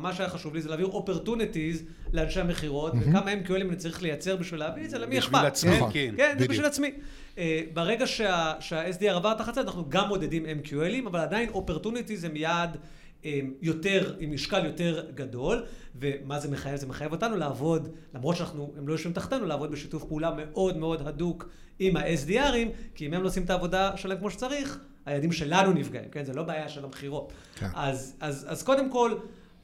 מה 0.00 0.12
שהיה 0.12 0.28
חשוב 0.28 0.54
לי 0.54 0.62
זה 0.62 0.68
להעביר 0.68 0.86
opportunities 0.86 1.82
לאנשי 2.12 2.40
המכירות, 2.40 2.92
וכמה 3.00 3.32
MQL 3.32 3.54
ים 3.54 3.68
אני 3.68 3.76
צריך 3.76 4.02
לייצר 4.02 4.36
בשביל 4.36 4.60
להביא 4.60 4.84
את 4.84 4.90
זה, 4.90 4.98
למי 4.98 5.18
אכפת? 5.18 5.30
בשביל 5.30 5.46
עצמי, 5.46 5.78
כן. 5.92 6.14
כן, 6.16 6.36
זה 6.38 6.48
בשביל 6.48 6.66
עצמי. 6.66 6.90
אה, 7.38 7.60
ברגע 7.72 8.06
שה-SDR 8.06 9.10
עבר 9.10 9.34
תחת 9.34 9.54
זה, 9.54 9.60
אנחנו 9.60 9.84
גם 9.88 10.08
מודדים 10.08 10.46
MQL 10.46 10.76
ים, 10.76 11.06
אבל 11.06 11.20
עדיין 11.20 11.48
opportunities 11.48 12.24
הם 12.24 12.36
יעד 12.36 12.76
אה, 13.24 13.40
יותר, 13.62 14.14
עם 14.18 14.32
משקל 14.32 14.64
יותר 14.64 15.04
גדול, 15.14 15.64
ומה 16.00 16.40
זה 16.40 16.50
מחייב? 16.50 16.76
זה 16.76 16.86
מחייב 16.86 17.12
אותנו 17.12 17.36
לעבוד, 17.36 17.88
למרות 18.14 18.36
שאנחנו, 18.36 18.72
הם 18.78 18.88
לא 18.88 18.92
יושבים 18.92 19.12
תחתנו, 19.12 19.46
לעבוד 19.46 19.70
בשיתוף 19.70 20.04
פעולה 20.04 20.30
מאוד 20.36 20.76
מאוד 20.76 21.08
הדוק 21.08 21.48
עם 21.78 21.96
ה-SDR 21.96 22.41
ים, 22.41 22.68
כי 22.94 23.06
אם 23.06 23.14
הם 23.14 23.22
לא 23.22 23.28
עושים 23.28 23.42
את 23.42 23.50
העבודה 23.50 23.96
שלהם 23.96 24.18
כמו 24.18 24.30
שצריך, 24.30 24.78
היעדים 25.06 25.32
שלנו 25.32 25.72
נפגעים, 25.72 26.08
כן? 26.10 26.24
זה 26.24 26.32
לא 26.32 26.42
בעיה 26.42 26.68
של 26.68 26.84
המכירות. 26.84 27.32
כן. 27.54 27.68
אז, 27.74 28.16
אז, 28.20 28.46
אז 28.48 28.62
קודם 28.62 28.90
כל, 28.90 29.14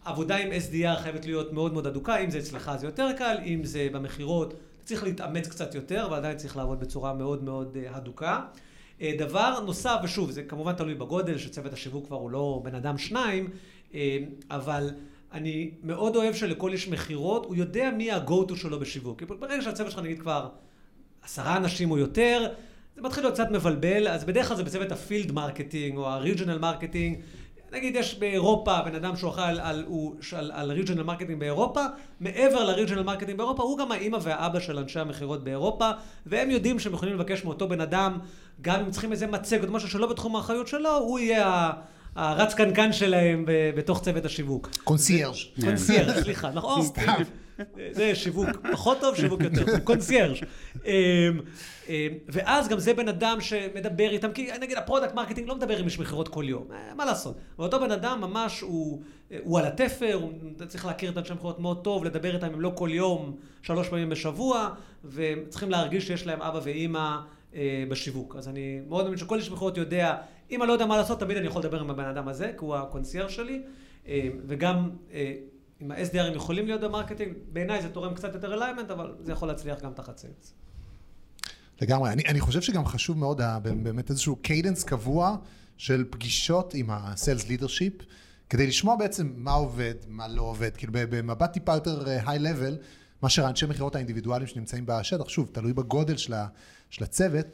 עבודה 0.05 0.37
עם 0.37 0.49
SDR 0.49 1.03
חייבת 1.03 1.25
להיות 1.25 1.53
מאוד 1.53 1.73
מאוד 1.73 1.87
הדוקה, 1.87 2.16
אם 2.16 2.31
זה 2.31 2.38
אצלך 2.38 2.70
זה 2.79 2.87
יותר 2.87 3.12
קל, 3.18 3.37
אם 3.44 3.64
זה 3.64 3.88
במכירות, 3.92 4.55
צריך 4.85 5.05
להתאמץ 5.05 5.49
קצת 5.49 5.75
יותר, 5.75 6.07
אבל 6.07 6.16
עדיין 6.16 6.37
צריך 6.37 6.57
לעבוד 6.57 6.81
בצורה 6.81 7.14
מאוד 7.14 7.44
מאוד 7.44 7.77
אה, 7.77 7.96
הדוקה. 7.96 8.40
אה, 9.01 9.12
דבר 9.18 9.61
נוסף, 9.61 9.96
ושוב, 10.05 10.31
זה 10.31 10.42
כמובן 10.42 10.73
תלוי 10.73 10.94
בגודל, 10.94 11.38
שצוות 11.38 11.73
השיווק 11.73 12.07
כבר 12.07 12.16
הוא 12.16 12.31
לא 12.31 12.61
בן 12.64 12.75
אדם 12.75 12.99
שניים, 12.99 13.51
אה, 13.94 14.18
אבל 14.51 14.90
אני 15.33 15.70
מאוד 15.83 16.16
אוהב 16.16 16.35
שלכל 16.35 16.73
איש 16.73 16.88
מכירות, 16.88 17.46
הוא 17.46 17.57
יודע 17.57 17.90
מי 17.90 18.11
ה-go-to 18.11 18.57
שלו 18.57 18.81
בשיווק. 18.81 19.23
ברגע 19.23 19.62
שהצוות 19.62 19.90
שלך 19.90 20.01
נגיד 20.01 20.20
כבר 20.20 20.49
עשרה 21.24 21.56
אנשים 21.56 21.90
או 21.90 21.98
יותר, 21.98 22.46
זה 22.96 23.02
מתחיל 23.02 23.24
להיות 23.24 23.35
קצת 23.35 23.50
מבלבל, 23.50 24.09
אז 24.09 24.24
בדרך 24.24 24.48
כלל 24.48 24.56
זה 24.56 24.64
בצוות 24.64 24.92
ה 24.92 24.99
field 24.99 25.33
marketing 25.33 25.96
או 25.96 26.09
ה 26.09 26.14
regional 26.14 26.59
marketing. 26.59 27.18
נגיד 27.72 27.96
יש 27.96 28.18
באירופה 28.18 28.83
בן 28.83 28.94
אדם 28.94 29.16
שהוא 29.16 29.30
אחראי 29.30 29.48
על, 29.48 29.61
על, 29.61 29.85
על, 30.37 30.50
על 30.54 30.72
regional 30.72 31.03
marketing 31.03 31.40
באירופה, 31.40 31.80
מעבר 32.20 32.64
ל 32.64 32.69
regional 32.69 33.03
marketing 33.03 33.37
באירופה, 33.37 33.62
הוא 33.62 33.78
גם 33.78 33.92
האימא 33.92 34.18
והאבא 34.22 34.61
של 34.61 34.78
אנשי 34.78 35.00
המכירות 35.00 35.44
באירופה, 35.44 35.90
והם 36.26 36.50
יודעים 36.50 36.78
שהם 36.78 36.92
יכולים 36.92 37.14
לבקש 37.14 37.44
מאותו 37.44 37.68
בן 37.68 37.80
אדם, 37.80 38.18
גם 38.61 38.80
אם 38.80 38.90
צריכים 38.90 39.12
איזה 39.12 39.26
מצגת 39.26 39.68
משהו 39.68 39.88
שלא 39.88 40.06
בתחום 40.06 40.37
האחריות 40.37 40.68
שלו, 40.68 40.96
הוא 40.96 41.18
יהיה 41.18 41.70
הרץ 42.16 42.54
קנקן 42.54 42.92
שלהם 42.92 43.44
בתוך 43.76 44.02
צוות 44.02 44.24
השיווק. 44.24 44.70
concierge. 44.85 45.37
concierge, 45.61 46.22
סליחה, 46.22 46.50
נכון. 46.50 46.87
זה 47.92 48.14
שיווק 48.14 48.49
פחות 48.73 49.01
טוב, 49.01 49.16
שיווק 49.16 49.40
יותר 49.40 49.64
טוב, 49.66 49.79
קונסיירג'. 49.79 50.37
אמ, 50.85 50.90
אמ, 51.88 51.94
ואז 52.29 52.68
גם 52.68 52.79
זה 52.79 52.94
בן 52.94 53.09
אדם 53.09 53.40
שמדבר 53.40 54.11
איתם, 54.11 54.33
כי 54.33 54.51
נגיד 54.61 54.77
ה 54.76 54.81
product 54.81 55.14
marketing 55.14 55.48
לא 55.49 55.57
מדבר 55.57 55.77
עם 55.77 55.85
איש 55.85 55.99
מכירות 55.99 56.29
כל 56.29 56.44
יום, 56.46 56.66
אה, 56.73 56.94
מה 56.94 57.05
לעשות? 57.05 57.37
ואותו 57.59 57.81
בן 57.81 57.90
אדם 57.90 58.20
ממש 58.20 58.61
הוא, 58.61 59.03
הוא 59.42 59.59
על 59.59 59.66
התפר, 59.66 60.14
הוא 60.14 60.33
צריך 60.68 60.87
להכיר 60.87 61.11
את 61.11 61.18
אנשי 61.18 61.33
המכירות 61.33 61.59
מאוד 61.59 61.85
טוב, 61.85 62.05
לדבר 62.05 62.35
איתם 62.35 62.46
אם 62.55 62.61
לא 62.61 62.73
כל 62.75 62.88
יום, 62.92 63.37
שלוש 63.62 63.88
פעמים 63.88 64.09
בשבוע, 64.09 64.68
וצריכים 65.05 65.70
להרגיש 65.70 66.07
שיש 66.07 66.27
להם 66.27 66.42
אבא 66.42 66.61
ואימא 66.62 67.16
אה, 67.55 67.85
בשיווק. 67.88 68.37
אז 68.37 68.49
אני 68.49 68.81
מאוד 68.88 69.05
מאמין 69.05 69.18
שכל 69.18 69.38
איש 69.38 69.51
מכירות 69.51 69.77
יודע, 69.77 70.16
אם 70.51 70.62
אני 70.62 70.68
לא 70.68 70.73
יודע 70.73 70.87
מה 70.87 70.96
לעשות, 70.96 71.20
תמיד 71.20 71.37
אני 71.37 71.46
יכול 71.46 71.62
לדבר 71.62 71.81
עם 71.81 71.90
הבן 71.90 72.05
אדם 72.05 72.29
הזה, 72.29 72.53
כי 72.59 72.64
הוא 72.64 72.77
הקונסיירג' 72.77 73.29
שלי, 73.29 73.62
אה, 74.09 74.29
אם 75.83 75.90
ה-SDR 75.90 76.23
ים 76.23 76.37
יכולים 76.37 76.66
להיות 76.66 76.81
ב 76.81 76.85
marketing, 76.85 77.33
בעיניי 77.53 77.83
זה 77.83 77.88
תורם 77.88 78.14
קצת 78.14 78.35
יותר 78.35 78.55
alignment, 78.55 78.90
אבל 78.90 79.14
זה 79.21 79.33
יכול 79.33 79.49
להצליח 79.49 79.81
גם 79.83 79.93
תחת 79.95 80.19
sales. 80.18 80.55
לגמרי. 81.81 82.11
אני, 82.11 82.23
אני 82.29 82.40
חושב 82.40 82.61
שגם 82.61 82.87
חשוב 82.87 83.19
מאוד 83.19 83.40
באמת 83.62 84.11
איזשהו 84.11 84.37
cadence 84.37 84.85
קבוע 84.85 85.37
של 85.77 86.05
פגישות 86.11 86.75
עם 86.75 86.90
ה-Sales 86.90 87.45
Leadership, 87.45 88.05
כדי 88.51 88.66
לשמוע 88.66 88.97
בעצם 88.97 89.33
מה 89.37 89.53
עובד, 89.53 89.95
מה 90.09 90.29
לא 90.29 90.43
עובד. 90.43 90.77
כאילו 90.77 90.93
במבט 90.95 91.53
טיפה 91.53 91.75
יותר 91.75 92.09
היי 92.09 92.21
אה, 92.29 92.38
לבל, 92.38 92.79
מאשר 93.23 93.47
האנשי 93.47 93.66
מכירות 93.66 93.95
האינדיבידואליים 93.95 94.47
שנמצאים 94.47 94.85
בשטח, 94.87 95.29
שוב, 95.29 95.49
תלוי 95.53 95.73
בגודל 95.73 96.16
של, 96.16 96.35
ה, 96.35 96.47
של 96.90 97.05
הצוות, 97.05 97.47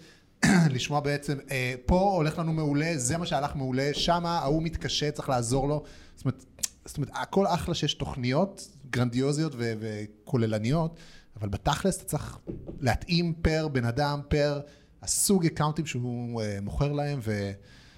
לשמוע 0.75 1.01
בעצם, 1.01 1.39
אה, 1.51 1.75
פה 1.87 2.01
הולך 2.17 2.39
לנו 2.39 2.53
מעולה, 2.53 2.93
זה 2.97 3.17
מה 3.17 3.27
שהלך 3.27 3.57
מעולה, 3.57 3.91
שמה 3.93 4.39
ההוא 4.39 4.63
מתקשה, 4.63 5.11
צריך 5.11 5.29
לעזור 5.29 5.69
לו. 5.69 5.83
זאת 6.17 6.25
אומרת, 6.25 6.45
זאת 6.87 6.97
אומרת, 6.97 7.11
הכל 7.15 7.47
אחלה 7.47 7.75
שיש 7.75 7.95
תוכניות 7.95 8.69
גרנדיוזיות 8.91 9.53
ו- 9.57 9.73
וכוללניות, 9.81 10.97
אבל 11.37 11.49
בתכלס 11.49 11.97
אתה 11.97 12.05
צריך 12.05 12.39
להתאים 12.81 13.35
פר 13.43 13.69
בן 13.69 13.85
אדם, 13.85 14.21
פר 14.29 14.61
הסוג 15.03 15.47
account 15.47 15.78
ים 15.78 15.87
שהוא 15.87 16.43
uh, 16.43 16.45
מוכר 16.63 16.93
להם, 16.93 17.21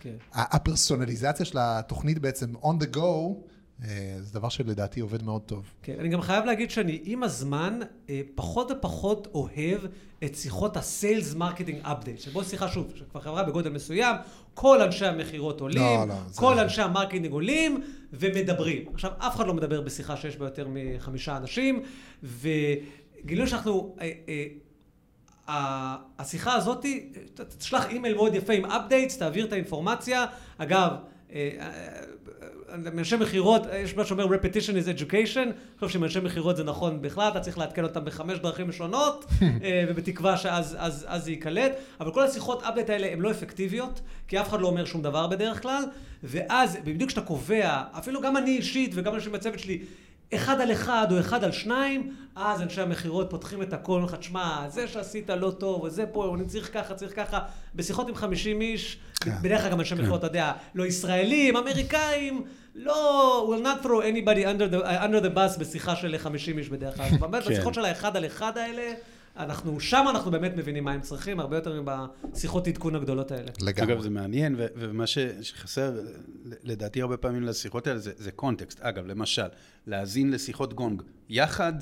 והפרסונליזציה 0.05 1.33
כן. 1.33 1.45
של 1.45 1.59
התוכנית 1.61 2.19
בעצם 2.19 2.55
on 2.57 2.83
the 2.83 2.97
go, 2.97 2.99
אה, 2.99 3.31
זה 4.21 4.35
דבר 4.35 4.49
שלדעתי 4.49 5.01
עובד 5.01 5.23
מאוד 5.23 5.43
טוב. 5.43 5.65
כן, 5.83 5.95
אני 5.99 6.09
גם 6.09 6.21
חייב 6.21 6.45
להגיד 6.45 6.71
שאני 6.71 7.01
עם 7.05 7.23
הזמן 7.23 7.79
אה, 8.11 8.21
פחות 8.35 8.71
ופחות 8.71 9.29
אוהב 9.35 9.81
את 10.25 10.35
שיחות 10.35 10.77
ה 10.77 10.86
sales 10.86 11.35
marketing 11.35 11.79
update. 11.83 12.21
שבו 12.21 12.45
שיחה 12.45 12.69
שוב, 12.69 12.93
שכבר 12.97 13.21
חברה 13.21 13.43
בגודל 13.43 13.71
מסוים, 13.71 14.17
כל 14.55 14.83
אנשי 14.83 15.07
המכירות 15.07 15.61
עולים, 15.61 15.79
לא, 15.83 16.09
לא, 16.09 16.15
זה- 16.29 16.41
כל 16.41 16.59
אנשי 16.59 16.83
ה 16.83 16.87
marketing 16.87 17.31
עולים 17.33 17.83
ומדברים. 18.13 18.85
עכשיו, 18.95 19.11
אף 19.19 19.37
אחד 19.37 19.47
לא 19.47 19.55
מדבר 19.55 19.81
בשיחה 19.81 20.17
שיש 20.17 20.37
בה 20.37 20.47
יותר 20.47 20.69
מחמישה 20.71 21.37
אנשים, 21.37 21.83
וגילינו 22.23 23.49
שאנחנו... 23.49 23.97
אה, 24.01 24.13
אה, 24.29 24.45
השיחה 26.19 26.55
הזאת, 26.55 26.85
תשלח 27.59 27.89
אימייל 27.89 28.15
מאוד 28.15 28.35
יפה 28.35 28.53
עם 28.53 28.65
updates, 28.65 29.19
תעביר 29.19 29.47
את 29.47 29.53
האינפורמציה. 29.53 30.25
אגב, 30.59 30.91
אה, 30.91 30.97
אה, 30.97 30.99
מאנשי 32.95 33.17
מכירות, 33.17 33.63
יש 33.73 33.97
מה 33.97 34.05
שאומר 34.05 34.27
repetition 34.27 34.73
is 34.85 34.99
education, 34.99 35.39
אני 35.39 35.53
חושב 35.81 35.93
שמאנשי 35.93 36.21
מכירות 36.21 36.57
זה 36.57 36.65
נכון 36.65 37.03
בכלל, 37.03 37.29
אתה 37.29 37.41
צריך 37.41 37.59
לעדכן 37.59 37.85
אותם 37.85 38.05
בחמש 38.05 38.39
דרכים 38.39 38.73
שונות, 38.73 39.25
אה, 39.43 39.85
ובתקווה 39.89 40.37
שאז 40.37 40.77
אז, 40.79 41.07
אז 41.09 41.25
זה 41.25 41.31
ייקלט, 41.31 41.73
אבל 42.01 42.13
כל 42.13 42.23
השיחות 42.23 42.63
update 42.63 42.93
האלה 42.93 43.13
הן 43.13 43.21
לא 43.21 43.31
אפקטיביות, 43.31 44.01
כי 44.29 44.41
אף 44.41 44.49
אחד 44.49 44.61
לא 44.61 44.67
אומר 44.67 44.85
שום 44.85 45.03
דבר 45.03 45.27
בדרך 45.27 45.63
כלל, 45.63 45.83
ואז 46.23 46.79
בדיוק 46.85 47.11
כשאתה 47.11 47.27
קובע, 47.27 47.83
אפילו 47.99 48.21
גם 48.21 48.37
אני 48.37 48.57
אישית 48.57 48.91
וגם 48.95 49.15
אנשים 49.15 49.33
בצוות 49.33 49.59
שלי, 49.59 49.79
אחד 50.35 50.61
על 50.61 50.73
אחד 50.73 51.07
או 51.13 51.21
אחד 51.21 51.45
על 51.45 51.53
שניים, 51.53 52.15
אז 52.37 52.63
אנשי 52.63 52.81
המכירות 52.81 53.31
פותחים 53.31 53.63
את 53.63 53.73
הכל, 53.73 53.93
אומרים 53.93 54.09
לך, 54.09 54.15
תשמע, 54.15 54.69
זה 54.69 54.89
שעשית 54.89 55.31
לא 55.31 55.51
טוב, 55.51 55.83
וזה 55.83 56.07
פה, 56.07 56.35
אני 56.35 56.47
צריך 56.47 56.71
ככה, 56.75 56.95
צריך 56.95 57.17
ככה. 57.17 57.39
בשיחות 57.75 58.09
עם 58.09 58.15
50 58.15 58.61
איש, 58.61 58.99
כן. 59.21 59.35
בדרך 59.43 59.61
כלל 59.61 59.71
גם 59.71 59.81
אנשי 59.81 59.95
מכירות, 59.95 60.19
אתה 60.19 60.27
יודע, 60.27 60.53
לא 60.75 60.87
ישראלים, 60.87 61.57
אמריקאים, 61.57 62.45
לא, 62.75 63.55
will 63.55 63.65
not 63.65 63.85
throw 63.85 63.89
anybody 63.89 64.45
under 64.45 64.75
the, 64.75 64.85
under 64.85 65.25
the 65.25 65.37
bus 65.37 65.61
בשיחה 65.61 65.97
של 65.97 66.19
50 66.19 66.59
איש 66.59 66.69
בדרך 66.69 66.97
כלל. 66.97 67.07
באמת, 67.21 67.45
כן. 67.45 67.51
בשיחות 67.51 67.75
של 67.75 67.85
האחד 67.85 68.17
על 68.17 68.27
אחד 68.27 68.59
האלה, 68.59 68.93
אנחנו, 69.39 69.81
שם 69.81 70.05
אנחנו 70.11 70.31
באמת 70.31 70.53
מבינים 70.57 70.85
מה 70.85 70.93
הם 70.93 71.01
צריכים, 71.01 71.41
הרבה 71.41 71.57
יותר 71.57 71.83
מבשיחות 72.25 72.67
עדכון 72.69 72.95
הגדולות 72.95 73.31
האלה. 73.33 73.51
לגמרי. 73.63 73.93
אגב, 73.93 74.03
זה 74.03 74.11
מעניין, 74.11 74.55
ו- 74.59 74.67
ומה 74.77 75.07
ש- 75.07 75.19
שחסר, 75.43 76.01
לדעתי 76.63 77.03
הרבה 77.03 77.17
פעמים 77.17 77.43
לשיחות 77.43 77.87
האלה, 77.87 77.99
זה, 77.99 78.13
זה 78.17 78.31
context. 78.31 78.81
אגב, 78.81 79.07
למשל, 79.07 79.47
להאזין 79.87 80.31
לשיחות 80.31 80.75
גונג 80.75 81.03
יחד, 81.29 81.73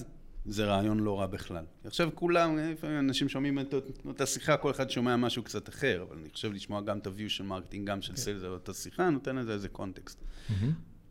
זה 0.47 0.64
רעיון 0.64 0.99
לא 1.01 1.21
רע 1.21 1.27
בכלל. 1.27 1.64
עכשיו 1.85 2.09
כולם, 2.14 2.59
לפעמים 2.59 2.99
אנשים 2.99 3.29
שומעים 3.29 3.59
את 3.59 3.75
אותה 4.07 4.27
שיחה, 4.27 4.57
כל 4.57 4.71
אחד 4.71 4.90
שומע 4.90 5.16
משהו 5.16 5.42
קצת 5.42 5.69
אחר, 5.69 6.05
אבל 6.09 6.16
אני 6.21 6.29
חושב 6.33 6.53
לשמוע 6.53 6.81
גם 6.81 6.99
את 6.99 7.07
ה-view 7.07 7.29
של 7.29 7.45
marketing, 7.45 7.88
גם 7.88 8.03
של 8.03 8.16
sales 8.16 8.42
על 8.42 8.53
אותה 8.53 8.75
שיחה, 8.75 9.11
נותן 9.11 9.37
לזה 9.37 9.53
איזה 9.53 9.69
context. 9.69 10.25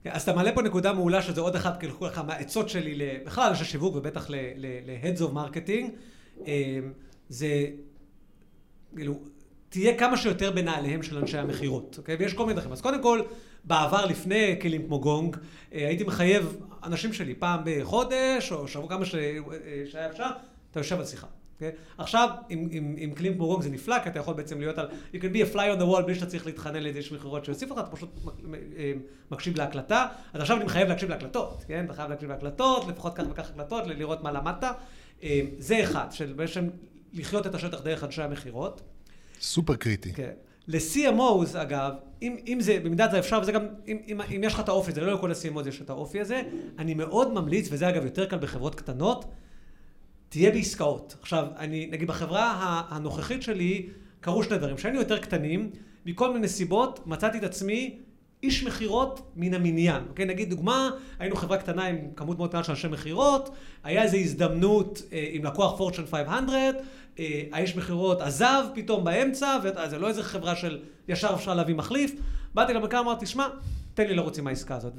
כן, 0.03 0.09
אז 0.13 0.21
אתה 0.21 0.33
מעלה 0.33 0.51
פה 0.51 0.61
נקודה 0.61 0.93
מעולה, 0.93 1.21
שזה 1.21 1.41
עוד 1.41 1.55
אחת 1.55 1.79
כאילו 1.79 1.99
ככה 1.99 2.23
מהעצות 2.23 2.69
שלי, 2.69 2.95
ל- 2.95 3.23
בכלל 3.25 3.47
לאנשי 3.47 3.65
שיווק 3.65 3.95
ובטח 3.95 4.29
ל-Heads 4.29 5.19
of 5.19 5.33
Marketing, 5.35 5.91
זה 7.29 7.65
כאילו, 8.95 9.19
תהיה 9.69 9.97
כמה 9.97 10.17
שיותר 10.17 10.51
בנעליהם 10.51 11.03
של 11.03 11.17
אנשי 11.17 11.37
המכירות, 11.37 11.95
אוקיי? 11.97 12.15
ויש 12.15 12.33
כל 12.33 12.45
מיני 12.45 12.55
דרכים. 12.55 12.71
אז 12.71 12.81
קודם 12.81 13.03
כל, 13.03 13.21
בעבר, 13.63 14.05
לפני 14.05 14.59
כלים 14.61 14.87
כמו 14.87 14.99
גונג, 14.99 15.37
אה, 15.73 15.87
הייתי 15.87 16.03
מחייב 16.03 16.57
אנשים 16.83 17.13
שלי 17.13 17.35
פעם 17.35 17.59
בחודש, 17.65 18.51
או 18.51 18.67
שבוע 18.67 18.89
כמה 18.89 19.01
אה, 19.01 19.05
שהיה 19.85 20.09
אפשר, 20.09 20.29
אתה 20.71 20.79
יושב 20.79 20.99
על 20.99 21.05
שיחה. 21.05 21.27
אוקיי? 21.55 21.71
עכשיו, 21.97 22.29
עם, 22.49 22.67
עם, 22.71 22.95
עם 22.97 23.15
כלים 23.15 23.33
כמו 23.33 23.47
גונג 23.47 23.63
זה 23.63 23.69
נפלא, 23.69 23.99
כי 23.99 24.09
אתה 24.09 24.19
יכול 24.19 24.33
בעצם 24.33 24.59
להיות 24.59 24.77
על... 24.77 24.87
You 25.13 25.17
can 25.17 25.35
be 25.35 25.51
a 25.51 25.55
fly 25.55 25.77
on 25.77 25.81
the 25.81 25.95
wall 25.95 26.01
בלי 26.01 26.15
שאתה 26.15 26.25
צריך 26.25 26.45
להתחנן 26.45 26.83
לאיזה 26.83 26.99
איש 26.99 27.11
מכירות 27.11 27.45
שיוסיף 27.45 27.71
אותך, 27.71 27.81
אתה 27.81 27.95
פשוט 27.95 28.09
אה, 28.77 28.93
מקשיב 29.31 29.57
להקלטה. 29.57 30.07
אז 30.33 30.41
עכשיו 30.41 30.57
אני 30.57 30.65
מחייב 30.65 30.87
להקשיב 30.87 31.09
להקלטות, 31.09 31.63
כן? 31.67 31.85
אתה 31.85 31.93
חייב 31.93 32.09
להקשיב 32.09 32.29
להקלטות, 32.29 32.87
לפחות 32.87 33.15
כך 33.15 33.23
וכך 33.31 33.49
הקלטות, 33.49 33.87
לראות 33.87 34.23
מה 34.23 34.31
למדת. 34.31 34.75
אה, 35.23 35.41
זה 35.57 35.83
אחד, 35.83 36.07
של 36.11 36.33
בעצם 36.33 36.69
לחיות 37.13 37.47
את 37.47 37.55
השטח 37.55 37.81
דרך 37.81 38.03
אנשי 38.03 38.21
המכירות. 38.21 38.81
סופר 39.41 39.75
קריטי. 39.75 40.13
כן. 40.13 40.31
ל-CMOs, 40.67 41.57
אגב, 41.57 41.93
אם, 42.21 42.37
אם 42.47 42.57
זה, 42.61 42.79
במידת 42.83 43.11
זה 43.11 43.19
אפשר, 43.19 43.39
וזה 43.41 43.51
גם, 43.51 43.65
אם, 43.87 43.97
אם, 44.07 44.21
אם 44.21 44.43
יש 44.43 44.53
לך 44.53 44.59
את 44.59 44.69
האופי 44.69 44.91
הזה, 44.91 45.01
לא 45.01 45.13
לכל 45.13 45.31
ה-CMOs 45.31 45.67
יש 45.67 45.81
את 45.81 45.89
האופי 45.89 46.21
הזה, 46.21 46.41
אני 46.79 46.93
מאוד 46.93 47.33
ממליץ, 47.33 47.67
וזה 47.71 47.89
אגב 47.89 48.05
יותר 48.05 48.25
קל 48.25 48.37
בחברות 48.37 48.75
קטנות, 48.75 49.25
תהיה 50.29 50.51
בעסקאות. 50.51 51.15
עכשיו, 51.21 51.47
אני, 51.57 51.87
נגיד 51.91 52.07
בחברה 52.07 52.81
הנוכחית 52.89 53.41
שלי, 53.41 53.89
קרו 54.21 54.43
שני 54.43 54.57
דברים. 54.57 54.75
כשהיינו 54.75 54.99
יותר 54.99 55.19
קטנים, 55.19 55.69
מכל 56.05 56.33
מיני 56.33 56.47
סיבות, 56.47 57.07
מצאתי 57.07 57.37
את 57.37 57.43
עצמי 57.43 57.99
איש 58.45 58.63
מכירות 58.63 59.31
מן 59.35 59.53
המניין. 59.53 60.03
אוקיי? 60.09 60.25
נגיד 60.25 60.49
דוגמה, 60.49 60.89
היינו 61.19 61.35
חברה 61.35 61.57
קטנה 61.57 61.85
עם 61.85 61.97
כמות 62.15 62.37
מאוד 62.37 62.49
קטנה 62.49 62.63
של 62.63 62.71
אנשי 62.71 62.87
מכירות, 62.87 63.49
היה 63.83 64.03
איזו 64.03 64.17
הזדמנות 64.17 65.01
אה, 65.13 65.27
עם 65.31 65.45
לקוח 65.45 65.77
פורצ'ן 65.77 66.05
500, 66.05 66.75
אה, 67.19 67.41
האיש 67.51 67.75
מכירות 67.75 68.21
עזב 68.21 68.63
פתאום 68.73 69.03
באמצע, 69.03 69.57
ואז 69.63 69.89
זה 69.89 69.99
לא 69.99 70.07
איזה 70.07 70.23
חברה 70.23 70.55
של 70.55 70.79
ישר 71.07 71.31
אפשר 71.35 71.53
להביא 71.53 71.75
מחליף. 71.75 72.11
באתי 72.53 72.73
למנכ"ל, 72.73 72.97
אמרתי, 72.97 73.25
שמע, 73.25 73.47
תן 73.93 74.07
לי 74.07 74.15
לרוץ 74.15 74.39
עם 74.39 74.47
העסקה 74.47 74.75
הזאת. 74.75 74.93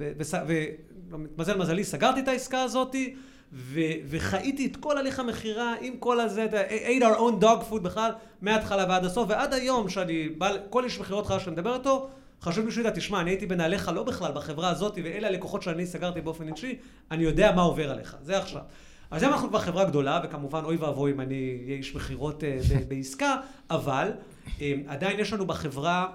ומזל 1.11 1.59
מזלי, 1.59 1.85
סגרתי 1.85 2.20
את 2.20 2.28
העסקה 2.28 2.62
הזאתי. 2.62 3.14
ו- 3.52 3.80
וחייתי 4.09 4.66
את 4.66 4.76
כל 4.76 4.98
הליך 4.98 5.20
המכירה 5.20 5.74
עם 5.80 5.96
כל 5.98 6.20
הזה, 6.20 6.44
אתה 6.44 6.56
יודע, 6.56 6.68
ate 6.68 7.14
our 7.14 7.18
own 7.18 7.42
dog 7.42 7.72
food 7.72 7.80
בכלל, 7.80 8.11
מההתחלה 8.42 8.85
ועד 8.88 9.04
הסוף, 9.04 9.26
ועד 9.28 9.54
היום 9.54 9.88
שאני 9.88 10.28
בא, 10.28 10.50
כל 10.70 10.85
איש 10.85 11.00
מכירות 11.00 11.26
חדש 11.26 11.44
שאני 11.44 11.52
מדבר 11.52 11.74
איתו, 11.74 12.09
חשוב 12.42 12.66
לי 12.66 12.72
שהוא 12.72 12.81
ידע, 12.81 12.90
תשמע, 12.90 13.20
אני 13.20 13.31
הייתי 13.31 13.46
בנעליך 13.46 13.90
לא 13.94 14.03
בכלל 14.03 14.33
בחברה 14.33 14.70
הזאת, 14.70 14.99
ואלה 15.05 15.29
הלקוחות 15.29 15.62
שאני 15.62 15.87
סגרתי 15.87 16.20
באופן 16.20 16.49
אישי, 16.49 16.79
אני 17.11 17.22
יודע 17.22 17.53
מה 17.53 17.62
עובר 17.62 17.90
עליך, 17.90 18.16
זה 18.22 18.38
עכשיו. 18.38 18.62
אז 19.11 19.22
היום 19.22 19.33
אנחנו 19.33 19.49
כבר 19.49 19.59
חברה 19.59 19.85
גדולה, 19.85 20.20
וכמובן 20.25 20.64
אוי 20.64 20.77
ואבוי 20.77 21.12
אם 21.12 21.20
אני 21.20 21.59
אהיה 21.64 21.77
איש 21.77 21.94
מכירות 21.94 22.44
אה, 22.44 22.59
בעסקה, 22.88 23.37
אבל 23.70 24.11
אה, 24.61 24.75
עדיין 24.87 25.20
יש 25.20 25.33
לנו 25.33 25.46
בחברה 25.46 26.07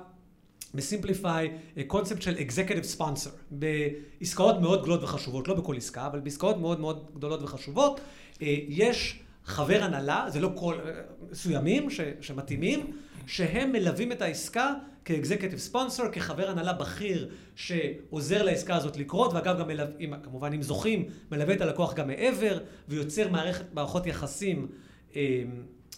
בסימפליפיי 0.74 1.52
קונספט 1.88 2.22
של 2.22 2.36
אקזקטיב 2.42 2.84
ספונסר. 2.84 3.30
בעסקאות 3.52 4.62
מאוד 4.62 4.82
גדולות 4.82 5.04
וחשובות, 5.04 5.48
לא 5.48 5.54
בכל 5.54 5.78
עסקה, 5.78 6.08
אבל 6.08 6.20
בעסקאות 6.20 6.58
מאוד 6.58 6.80
מאוד 6.80 7.06
גדולות 7.16 7.44
וחשובות, 7.44 8.00
אה, 8.42 8.56
יש 8.68 9.20
חבר 9.46 9.84
הנהלה, 9.84 10.26
זה 10.28 10.40
לא 10.40 10.52
כל, 10.56 10.76
אה, 10.86 10.92
מסוימים 11.32 11.88
שמתאימים, 12.22 12.92
שהם 13.28 13.72
מלווים 13.72 14.12
את 14.12 14.22
העסקה 14.22 14.74
כאקזקטיב 15.06 15.60
ספונסר, 15.60 16.04
כחבר 16.12 16.50
הנהלה 16.50 16.74
בכיר 16.74 17.30
שעוזר 17.56 18.44
לעסקה 18.44 18.76
הזאת 18.76 18.98
לקרות, 18.98 19.34
ואגב 19.34 19.60
גם 19.60 19.68
מלווה, 19.68 20.18
כמובן 20.24 20.54
אם 20.54 20.62
זוכים, 20.62 21.06
מלווה 21.32 21.54
את 21.54 21.62
הלקוח 21.62 21.94
גם 21.94 22.08
מעבר, 22.08 22.60
ויוצר 22.90 23.30
מערכת, 23.30 23.66
מערכות 23.74 24.08
יחסים. 24.08 24.68
אה, 25.16 25.44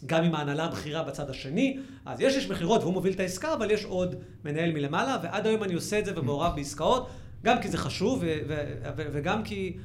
גם 0.06 0.24
עם 0.24 0.36
ההנהלה 0.36 0.66
הבכירה 0.66 1.04
בצד 1.04 1.30
השני. 1.30 1.78
אז 2.06 2.22
יש 2.22 2.36
איש 2.36 2.50
מכירות 2.50 2.82
והוא 2.82 2.94
מוביל 2.94 3.14
את 3.14 3.20
העסקה, 3.20 3.54
אבל 3.54 3.72
יש 3.72 3.86
עוד 3.86 4.16
מנהל 4.46 4.72
מלמעלה, 4.72 5.18
ועד 5.24 5.48
היום 5.48 5.64
אני 5.64 5.74
עושה 5.74 6.00
את 6.00 6.06
זה 6.06 6.20
ומעורב 6.20 6.56
בעסקאות, 6.56 7.10
גם 7.44 7.62
כי 7.62 7.68
זה 7.68 7.78
חשוב, 7.78 8.24
וגם 8.96 9.44
כי 9.44 9.78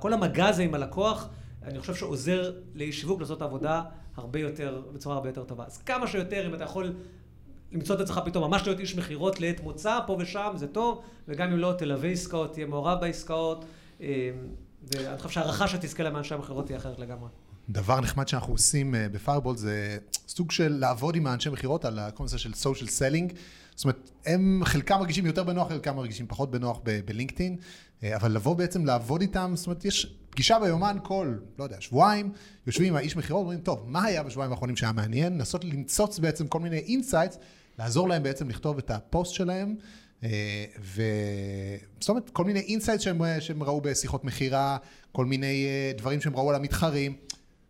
כל 0.00 0.12
המגע 0.12 0.46
הזה 0.46 0.62
עם 0.62 0.74
הלקוח, 0.74 1.28
אני 1.62 1.80
חושב 1.80 1.94
שעוזר 1.94 2.52
לאיש 2.74 3.00
שיווק 3.00 3.20
לעשות 3.20 3.42
עבודה 3.42 3.82
הרבה 4.16 4.40
יותר, 4.40 4.82
בצורה 4.92 5.16
הרבה 5.16 5.28
יותר 5.28 5.44
טובה. 5.44 5.64
אז 5.66 5.78
כמה 5.78 6.06
שיותר, 6.06 6.46
אם 6.46 6.54
אתה 6.54 6.64
יכול 6.64 6.94
למצוא 7.72 7.94
את 7.94 8.00
עצמך 8.00 8.20
פתאום 8.24 8.50
ממש 8.50 8.62
להיות 8.66 8.80
איש 8.80 8.96
מכירות 8.96 9.40
לעת 9.40 9.60
מוצא, 9.60 9.98
פה 10.06 10.16
ושם, 10.20 10.52
זה 10.54 10.66
טוב, 10.66 11.02
וגם 11.28 11.52
אם 11.52 11.58
לא, 11.58 11.74
תלווה 11.78 12.08
עסקאות, 12.08 12.52
תהיה 12.52 12.66
מעורב 12.66 13.00
בעסקאות, 13.00 13.64
אה, 14.00 14.30
ואני 14.82 15.18
חושב 15.18 15.28
שההערכה 15.28 15.68
שתזכה 15.68 16.02
להם 16.02 16.12
מאנשי 16.12 16.34
המכירות 16.34 16.66
תהיה 16.66 16.78
אחרת 16.78 16.98
לגמרי. 16.98 17.28
דבר 17.68 18.00
נחמד 18.00 18.28
שאנחנו 18.28 18.52
עושים 18.52 18.94
אה, 18.94 19.08
ב 19.08 19.13
Fireball 19.13 19.56
זה 19.56 19.98
סוג 20.28 20.50
של 20.50 20.72
לעבוד 20.72 21.16
עם 21.16 21.26
האנשי 21.26 21.50
מכירות 21.50 21.84
על 21.84 21.98
הקונספט 21.98 22.38
של 22.38 22.54
social 22.54 22.90
selling. 22.90 23.32
זאת 23.74 23.84
אומרת, 23.84 24.10
הם 24.26 24.62
חלקם 24.64 24.98
מרגישים 24.98 25.26
יותר 25.26 25.44
בנוח, 25.44 25.68
חלקם 25.68 25.96
מרגישים 25.96 26.26
פחות 26.26 26.50
בנוח 26.50 26.80
בלינקדאין, 27.04 27.56
אה, 28.02 28.16
אבל 28.16 28.32
לבוא 28.32 28.56
בעצם 28.56 28.84
לעבוד 28.84 29.20
איתם, 29.20 29.52
זאת 29.54 29.66
אומרת, 29.66 29.84
יש 29.84 30.16
פגישה 30.36 30.58
ביומן 30.58 30.96
כל, 31.02 31.34
לא 31.58 31.64
יודע, 31.64 31.76
שבועיים, 31.80 32.32
יושבים 32.66 32.88
עם 32.88 32.96
האיש 32.96 33.16
מכירות, 33.16 33.40
אומרים, 33.40 33.60
טוב, 33.60 33.84
מה 33.86 34.04
היה 34.04 34.22
בשבועיים 34.22 34.52
האחרונים 34.52 34.76
שהיה 34.76 34.92
מעניין? 34.92 35.32
לנסות 35.32 35.64
למצוץ 35.64 36.18
בעצם 36.18 36.46
כל 36.46 36.60
מיני 36.60 36.78
insights, 36.78 37.38
לעזור 37.78 38.08
להם 38.08 38.22
בעצם 38.22 38.48
לכתוב 38.48 38.78
את 38.78 38.90
הפוסט 38.90 39.34
שלהם. 39.34 39.74
אה, 40.24 40.64
ו... 40.80 41.02
זאת 42.00 42.08
אומרת, 42.08 42.30
כל 42.30 42.44
מיני 42.44 42.60
insights 42.60 43.04
שהם, 43.04 43.22
שהם 43.40 43.62
ראו 43.62 43.80
בשיחות 43.80 44.24
מכירה, 44.24 44.76
כל 45.12 45.26
מיני 45.26 45.66
אה, 45.66 45.92
דברים 45.98 46.20
שהם 46.20 46.36
ראו 46.36 46.50
על 46.50 46.56
המתחרים. 46.56 47.16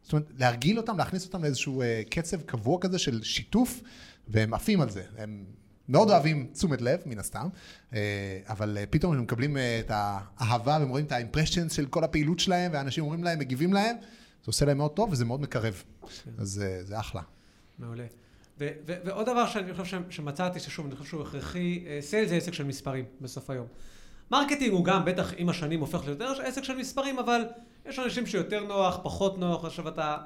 זאת 0.02 0.12
אומרת, 0.12 0.26
להרגיל 0.38 0.76
אותם, 0.76 0.98
להכניס 0.98 1.26
אותם 1.26 1.42
לאיזשהו 1.42 1.82
אה, 1.82 2.02
קצב 2.10 2.40
קבוע 2.40 2.78
כזה 2.80 2.98
של 2.98 3.22
שיתוף, 3.22 3.80
והם 4.28 4.54
עפים 4.54 4.80
על 4.80 4.90
זה. 4.90 5.02
הם 5.18 5.44
מאוד 5.88 6.10
אוהבים 6.10 6.46
תשומת 6.52 6.80
לב, 6.80 7.00
מן 7.06 7.18
הסתם, 7.18 7.48
אה, 7.94 8.38
אבל 8.48 8.78
אה, 8.80 8.84
פתאום 8.90 9.12
הם 9.12 9.22
מקבלים 9.22 9.56
אה, 9.56 9.80
את 9.80 9.90
האהבה, 9.94 10.76
והם 10.80 10.88
רואים 10.88 11.04
את 11.04 11.12
ה 11.12 11.17
impressions 11.17 11.72
של 11.72 11.86
כל 11.86 12.04
הפעילות 12.04 12.38
שלהם, 12.38 12.70
ואנשים 12.74 13.04
אומרים 13.04 13.24
להם, 13.24 13.38
מגיבים 13.38 13.72
להם, 13.72 13.96
זה 13.96 14.46
עושה 14.46 14.66
להם 14.66 14.78
מאוד 14.78 14.90
טוב, 14.90 15.12
וזה 15.12 15.24
מאוד 15.24 15.40
מקרב. 15.40 15.82
אז 16.38 16.62
אה, 16.64 16.84
זה 16.84 16.98
אחלה. 16.98 17.22
מעולה. 17.78 18.04
ו- 18.60 18.68
ו- 18.86 18.96
ועוד 19.04 19.26
דבר 19.26 19.46
שאני 19.46 19.74
חושב 19.74 20.00
שמצאתי, 20.10 20.60
ששוב, 20.60 20.86
אני 20.86 20.96
חושב 20.96 21.10
שהוא 21.10 21.22
הכרחי, 21.22 21.84
sales 22.00 22.28
זה 22.28 22.36
עסק 22.36 22.54
של 22.54 22.64
מספרים 22.64 23.04
בסוף 23.20 23.50
היום. 23.50 23.66
marketing 24.30 24.72
הוא 24.72 24.84
גם, 24.84 25.04
בטח 25.04 25.32
עם 25.36 25.48
השנים 25.48 25.80
הופך 25.80 26.06
ליותר 26.06 26.32
עסק 26.42 26.64
של 26.64 26.76
מספרים, 26.76 27.18
אבל 27.18 27.42
יש 27.86 27.98
אנשים 27.98 28.26
שיותר 28.26 28.64
נוח, 28.64 29.00
פחות 29.02 29.38
נוח, 29.38 29.64
עכשיו 29.64 29.88
אתה... 29.88 30.16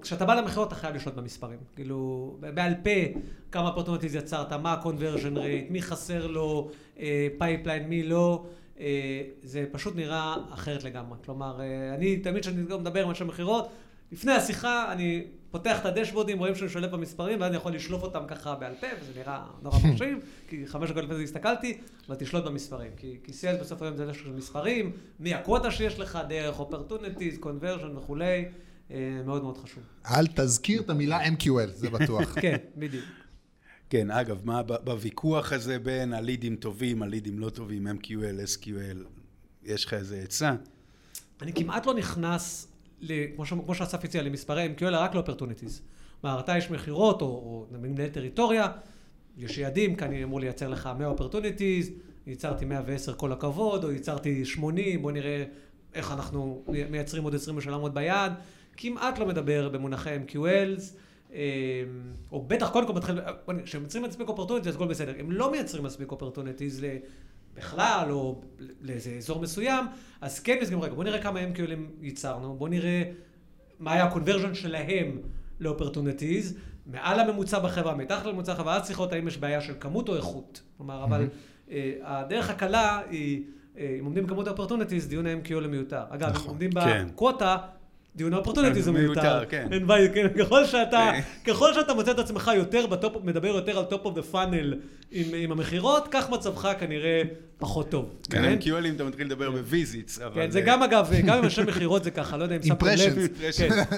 כשאתה 0.00 0.24
בא 0.24 0.34
למכירות 0.34 0.68
אתה 0.68 0.74
חייב 0.74 0.94
לשלוט 0.94 1.14
במספרים. 1.14 1.58
כאילו, 1.76 2.36
בעל 2.54 2.74
פה, 2.82 3.20
כמה 3.52 3.68
opportunities 3.68 4.14
יצרת, 4.14 4.52
מה 4.52 4.72
ה-conversion 4.72 5.36
rate, 5.36 5.70
מי 5.70 5.82
חסר 5.82 6.26
לו, 6.26 6.70
pipeline, 7.38 7.82
אה, 7.82 7.88
מי 7.88 8.02
לא. 8.02 8.46
אה, 8.80 9.22
זה 9.42 9.64
פשוט 9.72 9.96
נראה 9.96 10.36
אחרת 10.50 10.84
לגמרי. 10.84 11.18
כלומר, 11.24 11.60
אה, 11.60 11.94
אני 11.94 12.16
תמיד 12.16 12.42
כשאני 12.42 12.62
מדבר 12.62 13.02
עם 13.02 13.08
אנשי 13.08 13.24
מכירות, 13.24 13.68
לפני 14.12 14.32
השיחה 14.32 14.92
אני 14.92 15.24
פותח 15.50 15.80
את 15.80 15.86
ה 15.86 15.90
dashboard 15.90 16.26
ים, 16.26 16.38
רואים 16.38 16.54
שאני 16.54 16.70
שולט 16.70 16.90
במספרים, 16.90 17.40
ואז 17.40 17.48
אני 17.48 17.56
יכול 17.56 17.74
לשלוף 17.74 18.02
אותם 18.02 18.24
ככה 18.28 18.54
בעל 18.54 18.74
פה, 18.80 18.86
וזה 19.00 19.12
נראה 19.20 19.44
נורא 19.62 19.78
מרשים, 19.84 20.20
כי 20.48 20.66
חמש 20.66 20.90
דקות 20.90 21.04
לפני 21.04 21.16
זה 21.16 21.22
הסתכלתי, 21.22 21.78
אבל 22.08 22.16
תשלוט 22.16 22.44
במספרים. 22.44 22.90
כי, 22.96 23.16
כי 23.24 23.32
sales 23.32 23.60
בסוף 23.60 23.82
היום 23.82 23.96
זה 23.96 24.06
dashboard 24.06 24.32
של 24.32 24.38
מספרים, 24.38 24.92
מי 25.20 25.34
ה 25.34 25.40
quota 25.40 25.70
שיש 25.70 25.98
לך, 25.98 26.18
דרך 26.28 26.58
opportunities, 26.58 27.38
conversion 27.38 27.96
וכולי, 27.96 28.44
מאוד 28.90 29.42
מאוד 29.42 29.58
חשוב. 29.58 29.82
אל 30.06 30.26
תזכיר 30.26 30.80
את 30.80 30.90
המילה 30.90 31.26
MQL, 31.26 31.70
זה 31.74 31.90
בטוח. 31.90 32.34
כן, 32.42 32.56
בדיוק. 32.76 33.04
כן, 33.90 34.10
אגב, 34.10 34.40
מה 34.44 34.62
בוויכוח 34.62 35.52
הזה 35.52 35.78
בין 35.78 36.12
הלידים 36.12 36.56
טובים, 36.56 37.02
הלידים 37.02 37.38
לא 37.38 37.50
טובים, 37.50 37.86
MQL, 37.86 38.60
SQL, 38.60 38.98
יש 39.64 39.84
לך 39.84 39.94
איזה 39.94 40.16
עצה? 40.16 40.54
אני 41.42 41.52
כמעט 41.52 41.86
לא 41.86 41.94
נכנס 41.94 42.68
כמו 43.64 43.74
שאסף 43.74 44.04
הציע, 44.04 44.22
למספרי 44.22 44.68
MQL, 44.76 44.84
רק 44.84 45.14
ל 45.14 45.18
opportunities. 45.18 45.82
כלומר, 46.20 46.40
אתה 46.40 46.58
יש 46.58 46.70
מכירות, 46.70 47.22
או, 47.22 47.66
מנהל 47.80 48.08
טריטוריה, 48.08 48.68
יש 49.36 49.58
יעדים, 49.58 49.94
כאן 49.94 50.08
אני 50.08 50.24
אמור 50.24 50.40
לייצר 50.40 50.68
לך 50.68 50.90
100 50.98 51.08
opportunities, 51.08 51.90
ייצרתי 52.26 52.64
110 52.64 53.14
כל 53.14 53.32
הכבוד, 53.32 53.84
או 53.84 53.92
ייצרתי 53.92 54.44
80, 54.44 55.02
בוא 55.02 55.12
נראה 55.12 55.44
איך 55.94 56.12
אנחנו 56.12 56.64
מייצרים 56.90 57.24
עוד 57.24 57.34
20 57.34 57.56
בשביל 57.56 57.74
לעמוד 57.74 57.94
ביעד. 57.94 58.32
כמעט 58.76 59.18
לא 59.18 59.26
מדבר 59.26 59.68
במונחי 59.68 60.18
MQLs, 60.26 60.82
אה, 61.32 61.40
או 62.32 62.44
בטח 62.46 62.70
קודם 62.70 62.86
כל 62.86 62.92
מתחיל, 62.92 63.18
כשהם 63.64 63.80
מייצרים 63.80 64.04
מספיק 64.04 64.28
opportunities, 64.28 64.68
אז 64.68 64.74
הכל 64.74 64.88
בסדר. 64.88 65.14
הם 65.18 65.32
לא 65.32 65.50
מייצרים 65.50 65.84
מספיק 65.84 66.10
opportunities 66.10 66.84
בכלל, 67.54 68.06
או 68.10 68.40
לאיזה 68.80 69.10
אזור 69.10 69.40
מסוים, 69.40 69.86
אז 70.20 70.40
כן 70.40 70.58
מסגרים, 70.62 70.82
רגע, 70.82 70.94
בוא 70.94 71.04
נראה 71.04 71.22
כמה 71.22 71.40
MQL 71.40 71.77
ים 71.77 72.02
ייצרנו, 72.02 72.56
בוא 72.56 72.68
נראה 72.68 73.02
מה 73.78 73.92
היה 73.92 74.04
ה-conversion 74.04 74.54
שלהם 74.54 75.18
ל-opportunities, 75.60 76.54
מעל 76.86 77.20
הממוצע 77.20 77.58
בחברה, 77.58 77.94
מתחת 77.94 78.26
לממוצע 78.26 78.54
בחברה, 78.54 78.76
אז 78.76 78.82
צריך 78.82 78.98
לראות 78.98 79.12
האם 79.12 79.28
יש 79.28 79.38
בעיה 79.38 79.60
של 79.60 79.74
כמות 79.80 80.08
או 80.08 80.16
איכות. 80.16 80.62
כלומר, 80.76 81.04
אבל 81.04 81.26
uh, 81.68 81.72
הדרך 82.02 82.50
הקלה 82.50 83.00
היא, 83.10 83.42
uh, 83.74 83.78
אם 84.00 84.04
עומדים 84.04 84.26
בכמות 84.26 84.48
ה-opportunities, 84.48 85.08
דיון 85.08 85.26
ה-MQL 85.26 85.66
מיותר. 85.66 86.02
אגב, 86.08 86.28
אם 86.28 86.34
נכון, 86.34 86.48
עומדים 86.48 86.70
כן. 86.72 87.06
ב 87.08 87.15
quota, 87.15 87.56
דיון 88.16 88.34
ה 88.34 88.38
opportunity 88.38 88.82
זה 88.82 88.92
מיותר. 88.92 89.44
כן. 89.48 89.68
אין 89.72 89.86
בעיה, 89.86 90.08
כן. 90.08 90.28
ככל 90.38 90.64
שאתה, 90.64 91.10
כן. 91.12 91.52
ככל 91.52 91.74
שאתה 91.74 91.94
מוצא 91.94 92.10
את 92.10 92.18
עצמך 92.18 92.50
יותר 92.56 92.86
ב 92.86 92.94
top, 92.94 93.24
מדבר 93.24 93.48
יותר 93.48 93.78
על 93.78 93.84
top 93.84 94.04
of 94.04 94.14
the 94.14 94.22
funnel 94.22 94.74
עם 95.12 95.52
המכירות, 95.52 96.08
כך 96.10 96.30
מצבך 96.30 96.72
כנראה 96.80 97.22
פחות 97.58 97.90
טוב. 97.90 98.14
כן, 98.30 98.44
עם 98.44 98.58
MQL 98.58 98.81
ים 98.81 98.96
אתה 98.96 99.04
מתחיל 99.04 99.26
לדבר 99.26 99.50
ב 99.50 99.59
visits, 99.59 100.20
אבל... 100.20 100.34
כן, 100.34 100.50
זה 100.50 100.60
גם 100.60 100.82
אגב, 100.82 101.10
גם 101.26 101.38
עם 101.38 101.44
אנשי 101.44 101.62
מכירות 101.62 102.04
זה 102.04 102.10
ככה, 102.10 102.36
לא 102.36 102.42
יודע 102.42 102.56
אם 102.56 102.62
שמתם 102.62 102.86
לב. 102.86 103.18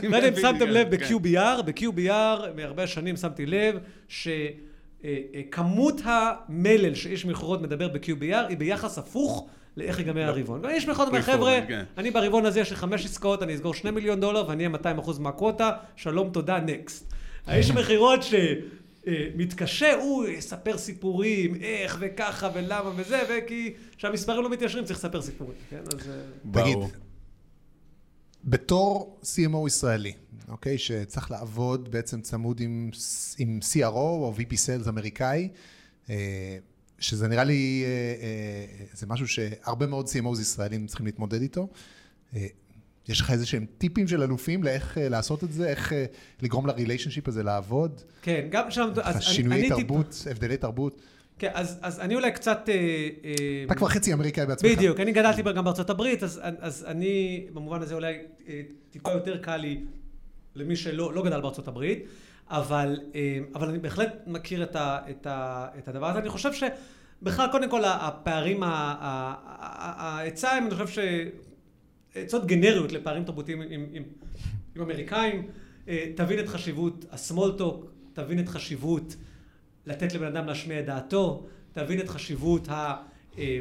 לא 0.02 0.16
יודע 0.16 0.28
אם 0.28 0.36
שמתם 0.46 0.68
לב 0.68 0.94
ב-QBR, 0.96 1.62
ב-QBR, 1.62 2.56
מהרבה 2.56 2.86
שנים 2.86 3.16
שמתי 3.16 3.46
לב, 3.46 3.78
שכמות 4.08 6.00
המלל 6.04 6.94
שאיש 6.94 7.26
מכירות 7.26 7.62
מדבר 7.62 7.88
ב-QBR 7.88 8.46
היא 8.48 8.56
ביחס 8.56 8.98
הפוך. 8.98 9.48
לאיך 9.78 9.98
ייגמר 9.98 10.26
לא. 10.26 10.36
הרבעון. 10.36 10.64
ויש 10.64 10.88
מכות 10.88 11.08
אומר, 11.08 11.22
חבר'ה, 11.22 11.58
כן. 11.68 11.84
אני 11.98 12.10
ברבעון 12.10 12.46
הזה 12.46 12.60
יש 12.60 12.70
לי 12.70 12.76
חמש 12.76 13.04
עסקאות, 13.04 13.42
אני 13.42 13.54
אסגור 13.54 13.74
שני 13.74 13.90
מיליון 13.90 14.20
דולר 14.20 14.48
ואני 14.48 14.58
אהיה 14.58 14.68
200 14.68 14.98
אחוז 14.98 15.18
מהקווטה, 15.18 15.70
שלום, 15.96 16.30
תודה, 16.30 16.60
נקסט. 16.60 17.12
האיש 17.46 17.70
מכירות 17.70 18.20
שמתקשה, 18.22 19.94
הוא 19.94 20.26
יספר 20.26 20.78
סיפורים, 20.78 21.54
איך 21.54 21.96
וככה 22.00 22.50
ולמה 22.54 22.90
וזה, 22.96 23.20
וכי 23.30 23.74
כשהמספרים 23.96 24.42
לא 24.42 24.50
מתיישרים 24.50 24.84
צריך 24.84 24.98
לספר 24.98 25.22
סיפורים, 25.22 25.56
כן? 25.70 25.80
אז... 25.86 26.08
אה, 26.08 26.62
תגיד, 26.62 26.78
בתור 28.44 29.20
CMO 29.22 29.66
ישראלי, 29.66 30.12
אוקיי, 30.48 30.78
שצריך 30.78 31.30
לעבוד 31.30 31.90
בעצם 31.90 32.20
צמוד 32.20 32.60
עם, 32.60 32.90
עם 33.38 33.60
CRO 33.72 33.94
או 33.94 34.34
VP 34.36 34.52
Sales 34.52 34.88
אמריקאי, 34.88 35.48
אה, 36.10 36.58
שזה 36.98 37.28
נראה 37.28 37.44
לי, 37.44 37.84
אה, 37.86 37.88
אה, 37.88 38.84
זה 38.92 39.06
משהו 39.06 39.28
שהרבה 39.28 39.86
מאוד 39.86 40.06
CMOs 40.06 40.40
ישראלים 40.40 40.86
צריכים 40.86 41.06
להתמודד 41.06 41.42
איתו. 41.42 41.68
אה, 42.36 42.46
יש 43.08 43.20
לך 43.20 43.30
איזה 43.30 43.46
שהם 43.46 43.66
טיפים 43.78 44.08
של 44.08 44.22
אלופים 44.22 44.62
לאיך 44.62 44.98
לעשות 45.00 45.44
את 45.44 45.52
זה, 45.52 45.68
איך 45.68 45.92
לגרום 46.42 46.66
לריליישנשיפ 46.66 47.28
הזה 47.28 47.42
לעבוד? 47.42 48.02
כן, 48.22 48.46
גם 48.50 48.70
שם... 48.70 48.88
שינויי 49.20 49.68
תרבות, 49.68 50.10
טיפ... 50.10 50.26
הבדלי 50.26 50.56
תרבות. 50.56 51.02
כן, 51.38 51.50
אז, 51.54 51.78
אז 51.82 52.00
אני 52.00 52.14
אולי 52.14 52.32
קצת... 52.32 52.68
אתה 53.66 53.74
כבר 53.74 53.88
חצי 53.88 54.12
אמריקאי 54.12 54.46
בעצמך. 54.46 54.70
בדיוק, 54.70 55.00
אני 55.00 55.12
גדלתי 55.12 55.42
גם 55.42 55.64
בארצות 55.64 55.90
הברית, 55.90 56.22
אז, 56.22 56.40
אז 56.42 56.84
אני 56.88 57.46
במובן 57.52 57.82
הזה 57.82 57.94
אולי 57.94 58.16
טיפה 58.90 59.12
יותר 59.12 59.36
קל 59.36 59.56
לי 59.56 59.80
למי 60.54 60.76
שלא 60.76 61.14
לא 61.14 61.24
גדל 61.24 61.40
בארצות 61.40 61.68
הברית. 61.68 62.04
אבל, 62.50 63.00
אה, 63.14 63.38
אבל 63.54 63.68
אני 63.68 63.78
בהחלט 63.78 64.14
מכיר 64.26 64.62
את, 64.62 64.76
ה, 64.76 64.98
את, 65.10 65.26
ה, 65.26 65.68
את 65.78 65.88
הדבר 65.88 66.06
הזה. 66.06 66.18
אני 66.18 66.28
חושב 66.28 66.50
שבכלל, 66.52 67.46
קודם 67.52 67.70
כל, 67.70 67.84
הפערים, 67.84 68.60
העצה 68.62 70.50
הם, 70.50 70.66
אני 70.66 70.74
חושב 70.74 70.88
ש... 70.88 70.98
עצות 72.14 72.46
גנריות 72.46 72.92
לפערים 72.92 73.24
תרבותיים 73.24 73.62
עם, 73.62 73.86
עם, 73.92 74.02
עם 74.76 74.82
אמריקאים, 74.82 75.48
אה, 75.88 76.12
תבין 76.16 76.38
את 76.38 76.48
חשיבות 76.48 77.04
הסמולטוק, 77.10 77.90
תבין 78.12 78.40
את 78.40 78.48
חשיבות 78.48 79.16
לתת 79.86 80.14
לבן 80.14 80.36
אדם 80.36 80.46
להשמיע 80.46 80.80
את 80.80 80.86
דעתו, 80.86 81.46
תבין 81.72 82.00
את 82.00 82.08
חשיבות 82.08 82.68
ה... 82.68 82.96
אה, 83.38 83.60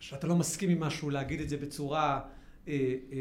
שאתה 0.00 0.26
לא 0.26 0.36
מסכים 0.36 0.70
עם 0.70 0.80
משהו, 0.80 1.10
להגיד 1.10 1.40
את 1.40 1.48
זה 1.48 1.56
בצורה 1.56 2.20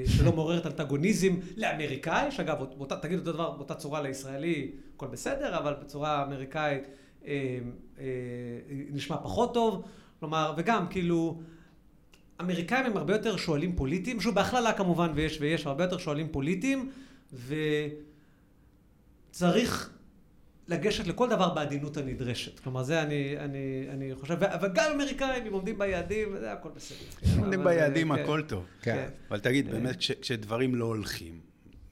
שלא 0.06 0.32
מעוררת 0.36 0.66
אנטגוניזם 0.66 1.34
לאמריקאי, 1.58 2.32
שאגב, 2.32 2.58
תגיד 3.02 3.20
אותו 3.20 3.32
דבר 3.32 3.52
באותה 3.52 3.76
צורה 3.76 4.02
לישראלי, 4.02 4.72
הכל 4.96 5.08
בסדר, 5.08 5.58
אבל 5.58 5.74
בצורה 5.82 6.24
אמריקאית 6.24 6.84
אה, 7.26 7.60
נשמע 8.92 9.18
פחות 9.18 9.54
טוב. 9.54 9.86
כלומר, 10.20 10.54
וגם, 10.58 10.88
כאילו, 10.90 11.42
אמריקאים 12.42 12.86
הם 12.86 12.98
הרבה 12.98 13.14
יותר 13.14 13.38
שואלים 13.38 13.76
פוליטיים, 13.76 14.22
שוב, 14.22 14.36
בהכללה 14.36 14.74
כמובן, 14.74 15.12
ויש 15.16 15.38
ויש, 15.42 15.66
הרבה 15.68 15.84
יותר 15.84 15.98
שואלים 15.98 16.28
פוליטיים, 16.32 16.92
וצריך 19.32 19.90
לגשת 20.70 21.08
לכל 21.08 21.30
דבר 21.30 21.54
בעדינות 21.54 21.98
הנדרשת. 21.98 22.60
כלומר, 22.60 22.84
זה 22.84 23.02
אני, 23.02 23.38
אני, 23.40 23.88
אני 23.90 24.16
חושב, 24.16 24.38
וגם 24.62 24.92
אמריקאים, 24.96 25.46
אם 25.48 25.54
עומדים 25.54 25.80
ביעדים, 25.80 26.36
זה 26.40 26.52
הכל 26.52 26.70
בסדר. 26.76 26.98
אם 27.36 27.40
עומדים 27.40 27.64
ביעדים, 27.64 28.16
כן. 28.16 28.22
הכל 28.22 28.42
טוב. 28.48 28.66
כן. 28.82 29.10
אבל 29.30 29.40
תגיד, 29.40 29.66
כן. 29.66 29.72
באמת, 29.72 29.96
כשדברים 30.22 30.76
לא 30.76 30.86
הולכים, 30.86 31.40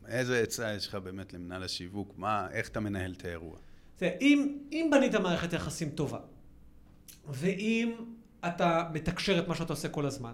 איזה 0.08 0.40
עצה 0.40 0.74
יש 0.74 0.88
לך 0.88 0.96
באמת 0.96 1.34
למנהל 1.34 1.64
השיווק? 1.64 2.14
מה, 2.18 2.48
איך 2.52 2.70
אתה 2.70 2.80
מנהל 2.80 3.14
את 3.18 3.26
האירוע? 3.26 3.58
תראה, 3.96 4.12
אם, 4.22 4.58
אם 4.72 4.90
בנית 4.92 5.16
מערכת 5.16 5.54
יחסים 5.54 5.90
טובה, 5.90 6.20
ואם 7.30 7.96
אתה 8.48 8.90
מתקשר 8.94 9.40
את 9.40 9.48
מה 9.48 9.56
שאתה 9.56 9.74
עושה 9.74 9.90
כל 9.90 10.06
הזמן, 10.06 10.34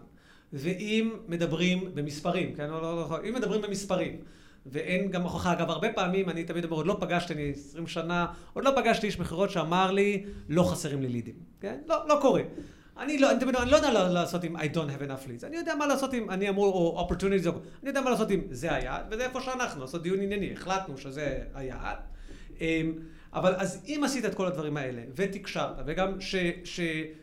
ואם 0.53 1.13
מדברים 1.27 1.95
במספרים, 1.95 2.55
כן? 2.55 2.69
לא, 2.69 2.81
לא, 2.81 2.95
לא, 2.95 3.19
אם 3.29 3.33
מדברים 3.33 3.61
במספרים, 3.61 4.19
ואין 4.65 5.11
גם 5.11 5.21
הוכחה. 5.21 5.53
אגב, 5.53 5.69
הרבה 5.69 5.93
פעמים, 5.93 6.29
אני 6.29 6.43
תמיד 6.43 6.65
אומר, 6.65 6.75
עוד 6.75 6.87
לא 6.87 6.97
פגשתי, 6.99 7.33
אני 7.33 7.51
20 7.51 7.87
שנה, 7.87 8.27
עוד 8.53 8.65
לא 8.65 8.71
פגשתי 8.75 9.07
איש 9.07 9.19
מכירות 9.19 9.51
שאמר 9.51 9.91
לי, 9.91 10.23
לא 10.49 10.63
חסרים 10.63 11.01
לי 11.01 11.07
לידים, 11.07 11.35
כן? 11.61 11.77
לא, 11.87 12.07
לא 12.07 12.17
קורה. 12.21 12.41
אני 12.97 13.17
לא, 13.19 13.31
אני 13.31 13.39
תמיד, 13.39 13.55
אני 13.55 13.71
לא 13.71 13.75
יודע 13.75 14.09
לעשות 14.09 14.43
עם 14.43 14.55
I 14.55 14.59
don't 14.59 14.89
have 14.99 15.07
enough 15.07 15.27
leads. 15.27 15.47
אני 15.47 15.57
יודע 15.57 15.75
מה 15.75 15.87
לעשות 15.87 16.13
עם, 16.13 16.29
אני 16.29 16.49
אמור, 16.49 16.73
או 16.73 17.07
opportunities, 17.09 17.49
אני 17.49 17.89
יודע 17.89 18.01
מה 18.01 18.09
לעשות 18.09 18.29
עם 18.29 18.41
זה 18.51 18.73
היעד, 18.73 19.05
וזה 19.11 19.23
איפה 19.23 19.41
שאנחנו, 19.41 19.81
לעשות 19.81 20.03
דיון 20.03 20.21
ענייני. 20.21 20.53
החלטנו 20.53 20.97
שזה 20.97 21.37
היעד. 21.53 21.97
אמ, 23.33 23.37
אבל 23.37 23.55
אז 23.55 23.83
אם 23.87 24.01
עשית 24.05 24.25
את 24.25 24.35
כל 24.35 24.45
הדברים 24.45 24.77
האלה, 24.77 25.01
ותקשרת, 25.15 25.75
וגם 25.85 26.21
ש, 26.21 26.35
ש, 26.63 26.79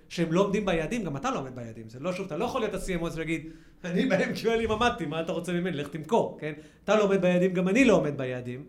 שהם 0.09 0.33
לא 0.33 0.40
עומדים 0.40 0.66
ביעדים, 0.66 1.05
גם 1.05 1.16
אתה 1.16 1.31
לא 1.31 1.38
עומד 1.38 1.55
ביעדים. 1.55 1.88
זה 1.88 2.01
לא 2.01 2.12
שוב, 2.12 2.27
אתה 2.27 2.37
לא 2.37 2.44
יכול 2.44 2.61
להיות 2.61 2.75
ה-CMO 2.75 3.14
ולהגיד, 3.14 3.51
אני 3.85 4.07
בהם 4.07 4.33
QLים 4.35 4.73
עמדתי, 4.73 5.07
מה 5.07 5.20
אתה 5.20 5.33
רוצה 5.33 5.53
ממני? 5.53 5.77
לך 5.77 5.88
תמכור, 5.88 6.38
כן? 6.40 6.53
אתה 6.85 6.96
לא 6.96 7.03
עומד 7.03 7.20
ביעדים, 7.20 7.55
גם 7.55 7.68
אני 7.68 7.85
לא 7.85 7.94
עומד 7.94 8.18
ביעדים. 8.18 8.64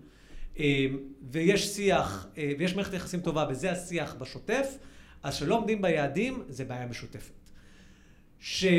אמ, 0.60 0.97
ויש 1.32 1.67
שיח, 1.67 2.27
אה, 2.38 2.51
ויש 2.60 2.75
מערכת 2.75 2.93
יחסים 2.93 3.19
טובה, 3.19 3.45
וזה 3.49 3.71
השיח 3.71 4.15
בשוטף, 4.19 4.77
אז 5.23 5.36
שלא 5.36 5.58
עומדים 5.58 5.82
ביעדים, 5.82 6.43
זה 6.49 6.65
בעיה 6.65 6.86
משותפת. 6.86 7.51
שלא 8.39 8.69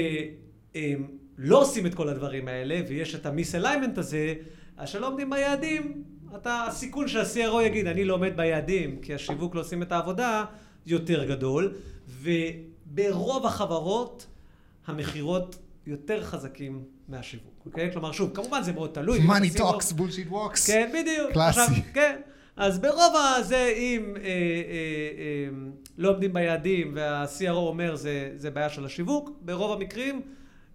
עושים 1.50 1.86
את 1.86 1.94
כל 1.94 2.08
הדברים 2.08 2.48
האלה, 2.48 2.80
ויש 2.88 3.14
את 3.14 3.26
ה 3.26 3.32
misalignment 3.32 3.98
הזה, 3.98 4.34
אז 4.76 4.88
שלא 4.88 5.08
עומדים 5.08 5.30
ביעדים, 5.30 6.04
אתה, 6.36 6.64
הסיכון 6.68 7.08
שה-CRO 7.08 7.62
יגיד, 7.62 7.86
אני 7.86 8.04
לא 8.04 8.14
עומד 8.14 8.36
ביעדים, 8.36 8.98
כי 9.02 9.14
השיווק 9.14 9.54
לא 9.54 9.60
עושים 9.60 9.82
את 9.82 9.92
העבודה, 9.92 10.44
יותר 10.86 11.24
גדול. 11.24 11.74
ו... 12.08 12.30
ברוב 12.94 13.46
החברות 13.46 14.26
המכירות 14.86 15.56
יותר 15.86 16.22
חזקים 16.24 16.84
מהשיווק, 17.08 17.54
אוקיי? 17.66 17.92
כלומר, 17.92 18.12
שוב, 18.12 18.30
כמובן 18.34 18.62
זה 18.62 18.72
מאוד 18.72 18.90
תלוי. 18.94 19.18
money 19.18 19.58
talks, 19.58 19.92
bullshit 19.98 20.32
walks. 20.32 20.66
כן, 20.66 20.90
בדיוק. 20.94 21.32
קלאסי. 21.32 21.60
עכשיו, 21.60 21.76
כן. 21.94 22.20
אז 22.56 22.78
ברוב 22.78 23.14
הזה, 23.36 23.72
אם 23.76 24.14
אה, 24.16 24.22
אה, 24.22 24.28
אה, 24.28 25.48
לא 25.98 26.10
עומדים 26.10 26.32
ביעדים 26.32 26.92
וה-CRO 26.96 27.50
אומר 27.52 27.96
זה, 27.96 28.32
זה 28.36 28.50
בעיה 28.50 28.68
של 28.68 28.84
השיווק, 28.84 29.30
ברוב 29.40 29.72
המקרים 29.80 30.22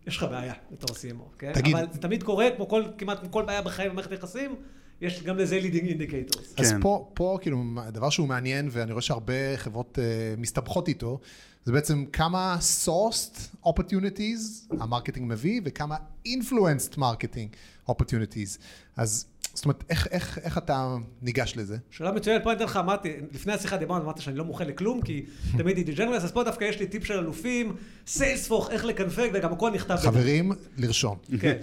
יש 0.07 0.17
לך 0.17 0.23
בעיה 0.23 0.53
בתור 0.71 0.95
CMO, 0.95 1.37
כן? 1.39 1.51
תגיד- 1.53 1.75
אבל 1.75 1.85
זה 1.91 1.99
תמיד 1.99 2.23
קורה, 2.23 2.47
כמו 2.55 2.67
כל, 2.67 2.83
כמעט 2.97 3.19
כמו 3.19 3.31
כל 3.31 3.43
בעיה 3.45 3.61
בחיים 3.61 3.91
במערכת 3.91 4.11
יחסים, 4.11 4.55
יש 5.01 5.23
גם 5.23 5.37
לזה 5.37 5.59
leading 5.59 5.85
indicators. 5.85 6.41
אז 6.57 6.71
כן. 6.71 6.81
פה, 6.81 7.11
פה 7.13 7.37
כאילו, 7.41 7.63
הדבר 7.77 8.09
שהוא 8.09 8.27
מעניין, 8.27 8.69
ואני 8.71 8.91
רואה 8.91 9.01
שהרבה 9.01 9.57
חברות 9.57 9.97
uh, 9.97 10.39
מסתבכות 10.39 10.87
איתו, 10.87 11.19
זה 11.65 11.71
בעצם 11.71 12.05
כמה 12.13 12.57
sourced 12.85 13.65
opportunities 13.65 14.75
המרקטינג 14.79 15.31
מביא, 15.31 15.61
וכמה 15.65 15.95
influenced 16.27 16.97
marketing 16.97 17.55
opportunities. 17.91 18.59
אז 18.97 19.25
זאת 19.53 19.65
אומרת, 19.65 19.83
איך, 19.89 20.07
איך, 20.11 20.39
איך 20.43 20.57
אתה 20.57 20.95
ניגש 21.21 21.53
לזה? 21.57 21.77
שאלה 21.91 22.11
מצוינת, 22.11 22.43
פה 22.43 22.49
אני 22.49 22.57
אתן 22.57 22.65
לך, 22.65 22.77
אמרתי, 22.77 23.13
לפני 23.33 23.53
השיחה 23.53 23.77
דיברנו, 23.77 24.03
אמרתי 24.03 24.21
שאני 24.21 24.37
לא 24.37 24.45
מוכן 24.45 24.67
לכלום, 24.67 25.01
כי 25.01 25.25
תמיד 25.57 25.77
הייתי 25.77 25.93
generalist, 25.93 26.23
אז 26.23 26.31
פה 26.31 26.43
דווקא 26.43 26.63
יש 26.63 26.79
לי 26.79 26.87
טיפ 26.87 27.05
של 27.05 27.13
אלופים, 27.13 27.75
סיילספורס, 28.07 28.69
איך 28.69 28.85
לקנפג, 28.85 29.29
וגם 29.33 29.53
הכל 29.53 29.71
נכתב. 29.71 29.95
חברים, 29.95 30.51
לרשום. 30.77 31.17
כן. 31.39 31.57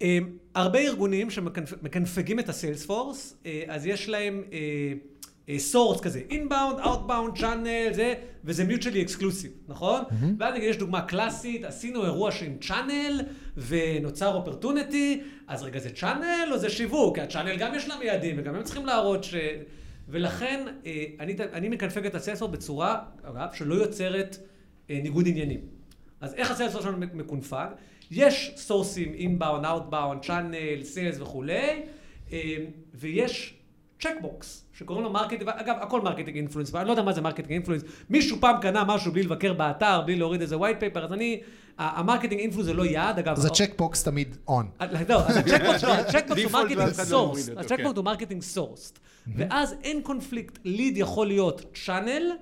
הרבה 0.56 0.78
ארגונים 0.78 1.30
שמקנפגים 1.30 2.38
את 2.38 2.48
הסיילספורס, 2.48 3.36
אה, 3.46 3.62
אז 3.68 3.86
יש 3.86 4.08
להם 4.08 4.42
source 5.58 6.00
כזה, 6.00 6.22
inbound, 6.30 6.78
outbound, 6.78 7.38
channel, 7.38 7.92
זה, 7.92 8.14
וזה 8.44 8.64
mutually 8.64 9.02
exclusive, 9.02 9.50
נכון? 9.68 10.02
ואז 10.38 10.54
נגיד 10.54 10.68
יש 10.68 10.76
דוגמה 10.76 11.02
קלאסית, 11.02 11.64
עשינו 11.64 12.04
אירוע 12.04 12.30
עם 12.46 12.56
channel, 12.60 13.20
ונוצר 13.56 14.34
opportunity, 14.34 15.20
אז 15.46 15.62
רגע 15.62 15.78
זה 15.78 15.90
channel 15.90 16.48
או 16.52 16.58
זה 16.58 16.70
שיווק? 16.70 17.14
כי 17.14 17.20
ה 17.20 17.25
channel 17.25 17.56
גם 17.56 17.74
יש 17.74 17.88
להם 17.88 18.02
יעדים, 18.02 18.36
וגם 18.38 18.54
הם 18.54 18.62
צריכים 18.62 18.86
להראות 18.86 19.24
ש... 19.24 19.34
ולכן 20.08 20.66
אה, 20.86 21.04
אני, 21.20 21.36
אני 21.52 21.68
מקנפג 21.68 22.06
את 22.06 22.14
הסיילספורס 22.14 22.52
בצורה, 22.52 22.98
אגב, 23.22 23.48
שלא 23.52 23.74
יוצרת 23.74 24.36
אה, 24.90 25.00
ניגוד 25.02 25.28
עניינים. 25.28 25.60
אז 26.20 26.34
איך 26.34 26.50
הסיילספורס 26.50 26.84
שלנו 26.84 26.98
מקונפג? 27.14 27.66
יש 28.10 28.52
סורסים 28.56 29.14
inbound, 29.14 29.64
outbound, 29.64 30.22
channel, 30.22 30.82
sales 30.82 31.20
וכולי, 31.20 31.82
אה, 32.32 32.56
ויש 32.94 33.54
checkbox, 34.00 34.64
שקוראים 34.72 35.04
לו 35.04 35.10
marketing, 35.10 35.42
אגב, 35.48 35.76
הכל 35.80 36.00
marketing 36.00 36.36
influence, 36.36 36.74
אני 36.74 36.86
לא 36.86 36.92
יודע 36.92 37.02
מה 37.02 37.12
זה 37.12 37.20
marketing 37.20 37.50
influence, 37.50 37.82
מישהו 38.10 38.36
פעם 38.40 38.60
קנה 38.60 38.84
משהו 38.84 39.12
בלי 39.12 39.22
לבקר 39.22 39.52
באתר, 39.52 40.00
בלי 40.00 40.16
להוריד 40.16 40.40
איזה 40.40 40.56
white 40.56 40.80
paper, 40.80 40.98
אז 40.98 41.12
אני, 41.12 41.40
ה 41.78 41.84
marketing 41.84 42.40
influence 42.40 42.66
זה 42.66 42.74
לא 42.74 42.86
יעד, 42.86 43.18
אגב. 43.18 43.36
אז 43.36 43.44
ה 43.44 43.50
checkbox 43.50 44.02
תמיד 44.04 44.36
on. 44.48 44.84
לא, 45.08 45.26
אז 45.26 45.36
ה 45.36 45.41
checkbox 45.41 45.84
לא, 45.84 45.94
ה 45.94 45.99
checkbox 45.99 46.42
הוא 46.42 46.52
marketing 46.52 46.80
לא 46.80 46.90
source, 46.90 47.48
ה 47.56 47.60
checkbox. 47.60 47.96
הוא 47.96 48.04
marketing 48.04 48.42
source, 48.42 48.92
ואז 49.36 49.74
אין 49.82 50.02
קונפליקט, 50.02 50.58
lead 50.64 50.96
יכול 50.96 51.26
להיות 51.26 51.76
channel, 51.84 52.32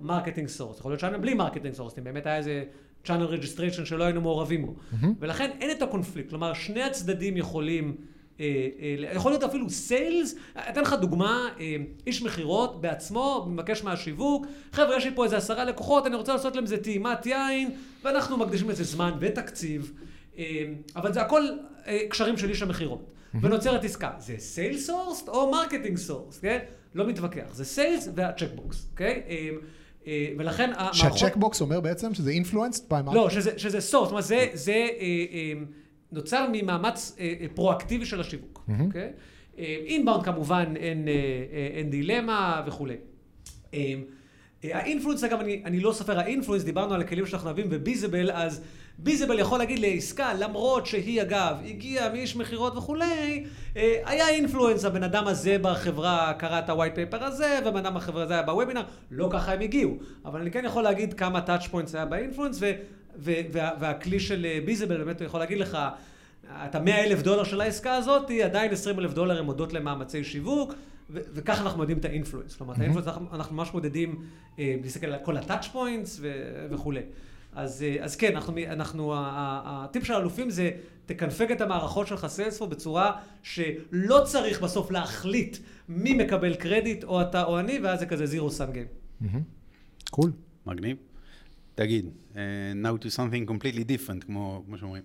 marketing 0.00 0.48
source, 0.48 0.78
יכול 0.78 0.90
להיות 0.90 1.00
channel 1.00 1.18
בלי 1.18 1.34
marketing 1.34 1.74
source, 1.74 1.98
אם 1.98 2.04
באמת 2.04 2.26
היה 2.26 2.36
איזה 2.36 2.64
channel 3.04 3.24
registration 3.24 3.84
שלא 3.84 4.04
היינו 4.04 4.20
מעורבים 4.20 4.66
בו, 4.66 4.74
ולכן 5.20 5.50
אין 5.60 5.70
את 5.70 5.82
הקונפליקט, 5.82 6.28
כלומר 6.30 6.54
שני 6.54 6.82
הצדדים 6.82 7.36
יכולים, 7.36 7.96
אה, 8.40 8.68
אה, 8.80 9.14
יכול 9.14 9.32
להיות 9.32 9.42
אפילו 9.42 9.70
sales, 9.70 10.34
אתן 10.68 10.80
לך 10.80 10.92
דוגמה, 11.00 11.48
אה, 11.60 11.76
איש 12.06 12.22
מכירות 12.22 12.80
בעצמו, 12.80 13.46
מבקש 13.50 13.84
מהשיווק, 13.84 14.46
חבר'ה 14.72 14.96
יש 14.96 15.04
לי 15.04 15.10
פה 15.14 15.24
איזה 15.24 15.36
עשרה 15.36 15.64
לקוחות, 15.64 16.06
אני 16.06 16.16
רוצה 16.16 16.32
לעשות 16.32 16.54
להם 16.54 16.64
איזה 16.64 16.76
טעימת 16.76 17.26
יין, 17.26 17.70
ואנחנו 18.04 18.36
מקדישים 18.36 18.70
לזה 18.70 18.84
זמן 18.84 19.12
ותקציב. 19.20 19.92
אה, 20.38 20.44
אבל 20.96 21.12
זה 21.12 21.20
הכל 21.20 21.42
אה, 21.86 21.98
קשרים 22.08 22.36
של 22.36 22.48
איש 22.48 22.62
המכירות. 22.62 23.10
ונוצרת 23.34 23.84
עסקה. 23.84 24.10
זה 24.18 24.34
sales 24.38 24.86
source 24.86 25.28
או 25.28 25.50
marketing 25.50 25.96
source, 25.96 26.38
כן? 26.38 26.58
לא 26.94 27.06
מתווכח. 27.06 27.46
זה 27.52 27.64
sales 27.64 28.08
וה 28.14 28.27
checkbox, 28.27 28.86
אוקיי? 28.92 29.22
אה, 29.28 29.30
אה, 29.30 29.50
ולכן 30.38 30.70
המערכות... 30.74 30.94
שה 30.94 31.12
checkbox 31.12 31.60
אומר 31.60 31.80
בעצם 31.80 32.14
שזה 32.14 32.32
influenced 32.32 32.80
by 32.90 33.08
marketing? 33.08 33.14
לא, 33.14 33.30
שזה, 33.30 33.58
שזה 33.58 33.80
זאת 33.80 34.10
אומרת, 34.10 34.24
זה, 34.24 34.46
זה 34.52 34.72
אה, 34.72 34.86
אה, 35.32 35.52
נוצר 36.12 36.46
ממאמץ 36.52 37.16
אה, 37.18 37.34
אה, 37.40 37.46
פרואקטיבי 37.54 38.06
של 38.06 38.20
השיווק, 38.20 38.70
אוקיי? 38.86 39.12
inbound 39.58 40.24
כמובן 40.24 40.74
אין, 40.76 41.08
אה, 41.08 41.12
אה, 41.12 41.68
אין 41.72 41.90
דילמה 41.90 42.62
וכולי. 42.66 42.96
אה, 43.74 43.94
אה, 44.64 44.78
האינפלואנס, 44.78 45.24
אגב, 45.24 45.40
אני, 45.40 45.62
אני 45.64 45.80
לא 45.80 45.92
סופר 45.92 46.18
האינפלואנס, 46.18 46.64
דיברנו 46.64 46.94
על 46.94 47.00
הכלים 47.00 47.26
שאנחנו 47.26 47.46
אוהבים, 47.46 47.66
וביזבל, 47.70 48.30
אז 48.30 48.62
ביזבל 49.02 49.38
יכול 49.38 49.58
להגיד 49.58 49.78
לעסקה, 49.78 50.34
למרות 50.34 50.86
שהיא, 50.86 51.22
אגב, 51.22 51.56
הגיעה 51.66 52.12
מאיש 52.12 52.36
מכירות 52.36 52.76
וכולי, 52.76 53.44
אה, 53.76 53.96
היה 54.04 54.28
אינפלואנס, 54.28 54.84
הבן 54.84 55.02
אדם 55.02 55.26
הזה 55.26 55.56
בחברה 55.62 56.32
קרא 56.38 56.58
את 56.58 56.68
ה-white 56.68 57.14
paper 57.14 57.24
הזה, 57.24 57.58
והבן 57.64 57.78
אדם 57.78 57.94
בחברה 57.94 58.22
הזה 58.22 58.34
היה 58.34 58.42
בוובינר, 58.42 58.82
לא 59.10 59.28
ככה 59.32 59.52
הם 59.52 59.60
הגיעו. 59.60 59.96
אבל 60.24 60.40
אני 60.40 60.50
כן 60.50 60.62
יכול 60.64 60.82
להגיד 60.82 61.14
כמה 61.14 61.40
touch 61.46 61.68
points 61.72 61.90
היה 61.94 62.04
באינפלואנס, 62.06 62.58
ו- 62.60 62.70
ו- 63.18 63.32
וה- 63.52 63.70
והכלי 63.80 64.20
של 64.20 64.46
אה, 64.46 64.58
ביזבל 64.64 64.96
באמת 65.04 65.20
הוא 65.20 65.26
יכול 65.26 65.40
להגיד 65.40 65.58
לך, 65.58 65.78
את 66.64 66.74
ה-100 66.74 66.90
אלף 66.90 67.22
דולר 67.22 67.44
של 67.44 67.60
העסקה 67.60 67.94
הזאת, 67.94 68.30
עדיין 68.44 68.72
20 68.72 68.98
אלף 68.98 69.12
דולר 69.14 69.38
הם 69.38 69.46
הודות 69.46 69.72
למאמצי 69.72 70.24
שיווק, 70.24 70.74
ו- 71.10 71.18
וככה 71.34 71.62
אנחנו 71.62 71.78
מודדים 71.78 71.98
את 71.98 72.04
ה 72.04 72.09
influence. 72.09 72.56
כלומר, 72.56 72.74
את 72.74 72.78
ה 72.80 72.83
influence 72.83 73.08
אנחנו- 73.32 73.54
ממש 73.56 73.68
מודדים, 73.74 74.22
אה, 74.58 74.74
להסתכל 74.82 75.06
על 75.06 75.18
כל 75.24 75.36
ה-touch 75.36 75.64
points 75.74 76.10
ו- 76.20 76.66
וכולי. 76.70 77.00
אז, 77.52 77.82
אה, 77.82 78.04
אז 78.04 78.16
כן, 78.16 78.36
אנחנו, 78.36 78.58
אנחנו, 78.66 79.12
הטיפ 79.16 80.04
של 80.04 80.12
האלופים 80.12 80.50
זה, 80.50 80.70
תקנפג 81.06 81.52
את 81.52 81.60
המערכות 81.60 82.06
שלך 82.06 82.26
סיילספורס 82.26 82.68
בצורה 82.68 83.20
שלא 83.42 84.22
צריך 84.24 84.62
בסוף 84.62 84.90
להחליט 84.90 85.56
מי 85.88 86.14
מקבל 86.14 86.54
קרדיט, 86.54 87.04
או 87.04 87.22
אתה 87.22 87.44
או 87.44 87.58
אני, 87.58 87.78
ואז 87.82 88.00
זה 88.00 88.06
כזה 88.06 88.26
zero 88.26 88.50
sum 88.50 88.72
game. 88.72 88.86
Cool. 90.10 90.32
מגניב. 90.66 90.96
תגיד, 91.74 92.06
uh, 92.32 92.36
now 92.84 93.04
to 93.04 93.06
something 93.06 93.50
completely 93.50 93.84
different, 93.84 94.24
כמו, 94.26 94.62
כמו 94.66 94.78
שאומרים. 94.78 95.02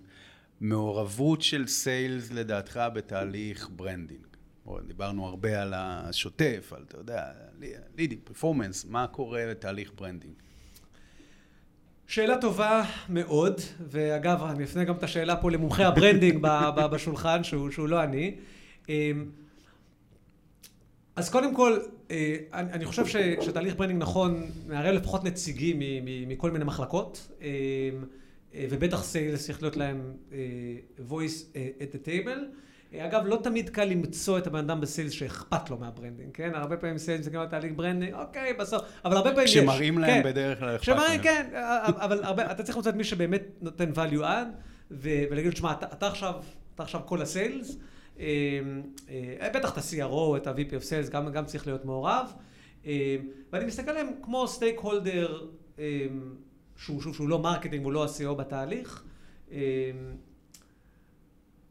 מעורבות 0.60 1.42
של 1.42 1.66
sales 1.66 2.30
לדעתך 2.30 2.80
בתהליך 2.94 3.70
branding. 3.76 4.26
או, 4.66 4.80
דיברנו 4.80 5.26
הרבה 5.26 5.62
על 5.62 5.74
השוטף, 5.76 6.72
על, 6.76 6.84
אתה 6.88 6.98
יודע, 6.98 7.32
לידים, 7.96 8.18
performance, 8.24 8.84
מה 8.84 9.06
קורה 9.06 9.44
בתהליך 9.50 9.92
branding? 9.96 10.34
שאלה 12.06 12.40
טובה 12.40 12.84
מאוד, 13.08 13.60
ואגב, 13.90 14.42
אני 14.42 14.64
אפנה 14.64 14.84
גם 14.84 14.94
את 14.94 15.02
השאלה 15.02 15.36
פה 15.36 15.50
למומחי 15.50 15.84
ה 15.84 15.91
branding 15.91 16.46
בשולחן, 16.92 17.44
שהוא, 17.44 17.70
שהוא 17.70 17.88
לא 17.88 18.02
אני. 18.02 18.34
אמ, 18.88 19.24
אז 21.16 21.30
קודם 21.30 21.54
כל, 21.54 21.78
אה, 22.10 22.36
אני 22.52 22.84
חושב 22.84 23.06
ש, 23.06 23.16
שתהליך 23.40 23.76
branding 23.76 24.02
נכון 24.02 24.50
מערב 24.68 24.94
לפחות 24.94 25.24
נציגים 25.24 25.78
מכל 26.28 26.50
מיני 26.50 26.64
מחלקות, 26.64 27.28
אמ, 27.40 27.46
אה, 28.54 28.66
ובטח 28.70 29.04
sales 29.04 29.46
צריך 29.46 29.62
להיות 29.62 29.76
להם 29.76 30.12
אה, 30.32 30.38
voice 31.08 31.54
at 31.54 31.94
the 31.94 32.06
table. 32.06 32.40
אה, 32.96 33.06
אגב, 33.06 33.22
לא 33.26 33.38
תמיד 33.42 33.70
קל 33.70 33.84
למצוא 33.84 34.38
את 34.38 34.46
הבן 34.46 34.58
אדם 34.58 34.80
ב 34.80 34.85
sales 34.85 35.12
שאכפת 35.12 35.70
לו 35.70 35.78
מה 35.78 35.88
branding, 35.88 36.30
כן? 36.34 36.50
הרבה 36.54 36.76
פעמים 36.76 36.98
sales 36.98 37.20
מסתכלים 37.20 37.40
על 37.40 37.48
תהליך 37.48 37.72
branding, 37.76 38.14
אוקיי, 38.14 38.54
בסוף, 38.54 38.82
אבל 39.04 39.16
הרבה 39.16 39.30
פעמים 39.30 39.44
יש. 39.44 39.56
כשמראים 39.56 39.98
להם 39.98 40.22
כן. 40.22 40.28
בדרך 40.28 40.58
כלל 40.58 40.76
אכפת 40.76 40.88
להם. 40.88 41.22
כן, 41.22 41.50
אבל 41.86 42.24
הרבה, 42.24 42.50
אתה 42.50 42.62
צריך 42.62 42.76
למצוא 42.76 42.92
את 42.92 42.96
מי 42.96 43.04
שבאמת 43.04 43.42
נותן 43.60 43.92
value 43.94 44.22
add, 44.22 44.48
ולהגיד 44.90 45.46
לו, 45.46 45.52
תשמע, 45.52 45.72
אתה, 45.72 45.86
אתה 45.86 46.06
עכשיו, 46.06 46.34
אתה 46.74 46.82
עכשיו 46.82 47.00
כל 47.04 47.22
ה 47.22 47.30
sales, 47.30 47.76
אה, 48.20 48.24
אה, 49.40 49.50
בטח 49.54 49.72
את 49.72 49.78
ה-CRO, 49.78 50.36
את 50.36 50.46
ה-VP 50.46 50.70
of 50.70 50.84
Sales, 50.84 51.10
גם, 51.10 51.32
גם 51.32 51.44
צריך 51.44 51.66
להיות 51.66 51.84
מעורב, 51.84 52.32
אה, 52.86 53.16
ואני 53.52 53.64
מסתכל 53.64 53.90
עליהם 53.90 54.08
כמו 54.22 54.48
stakeholder, 54.48 55.46
שהוא, 56.76 57.02
שהוא, 57.02 57.14
שהוא 57.14 57.28
לא 57.28 57.38
marketing, 57.38 57.84
הוא 57.84 57.92
לא 57.92 58.04
ה-CO 58.04 58.34
בתהליך, 58.34 59.02
אה, 59.52 59.58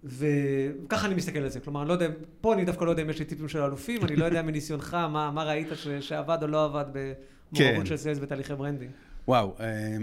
וככה 0.05 1.07
אני 1.07 1.15
מסתכל 1.15 1.39
על 1.39 1.49
זה, 1.49 1.59
כלומר, 1.59 1.81
אני 1.81 1.89
לא 1.89 1.93
יודע, 1.93 2.07
פה 2.41 2.53
אני 2.53 2.65
דווקא 2.65 2.85
לא 2.85 2.89
יודע 2.89 3.03
אם 3.03 3.09
יש 3.09 3.19
לי 3.19 3.25
טיפים 3.25 3.47
של 3.47 3.61
אלופים, 3.61 4.05
אני 4.05 4.15
לא 4.15 4.25
יודע 4.25 4.41
מניסיונך 4.47 4.93
מה, 4.93 5.31
מה 5.31 5.43
ראית 5.43 5.67
ש, 5.75 5.87
שעבד 5.87 6.37
או 6.41 6.47
לא 6.47 6.65
עבד 6.65 6.85
במעורבות 6.91 7.79
כן. 7.79 7.85
של 7.85 7.97
sales 7.97 8.19
בתהליכי 8.19 8.55
branding. 8.55 8.91
וואו, 9.27 9.55
אה, 9.59 9.97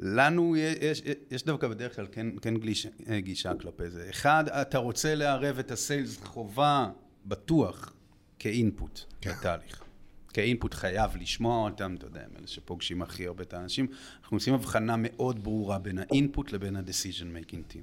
לנו 0.00 0.56
יש, 0.56 1.02
יש 1.30 1.44
דווקא 1.44 1.68
בדרך 1.68 1.96
כלל 1.96 2.06
כן, 2.12 2.26
כן 2.42 2.56
גיש, 2.56 2.86
גישה 3.18 3.54
כלפי 3.54 3.90
זה. 3.90 4.06
אחד, 4.10 4.44
אתה 4.48 4.78
רוצה 4.78 5.14
לערב 5.14 5.58
את 5.58 5.70
ה 5.70 5.78
sales 5.78 6.20
חובה 6.22 6.90
בטוח 7.26 7.92
כ 8.38 8.56
input 8.56 9.00
כן. 9.20 9.30
לתהליך. 9.30 9.84
כאינפוט 10.32 10.74
חייב 10.74 11.16
לשמוע 11.16 11.70
אותם, 11.70 11.94
אתה 11.98 12.06
יודע, 12.06 12.20
הם 12.20 12.30
אלה 12.38 12.46
שפוגשים 12.46 13.02
הכי 13.02 13.26
הרבה 13.26 13.42
את 13.42 13.54
האנשים. 13.54 13.86
אנחנו 14.22 14.36
עושים 14.36 14.54
הבחנה 14.54 14.94
מאוד 14.98 15.44
ברורה 15.44 15.78
בין 15.78 15.98
האינפוט 15.98 16.52
לבין 16.52 16.76
ה-decision 16.76 17.26
making 17.36 17.72
team. 17.72 17.82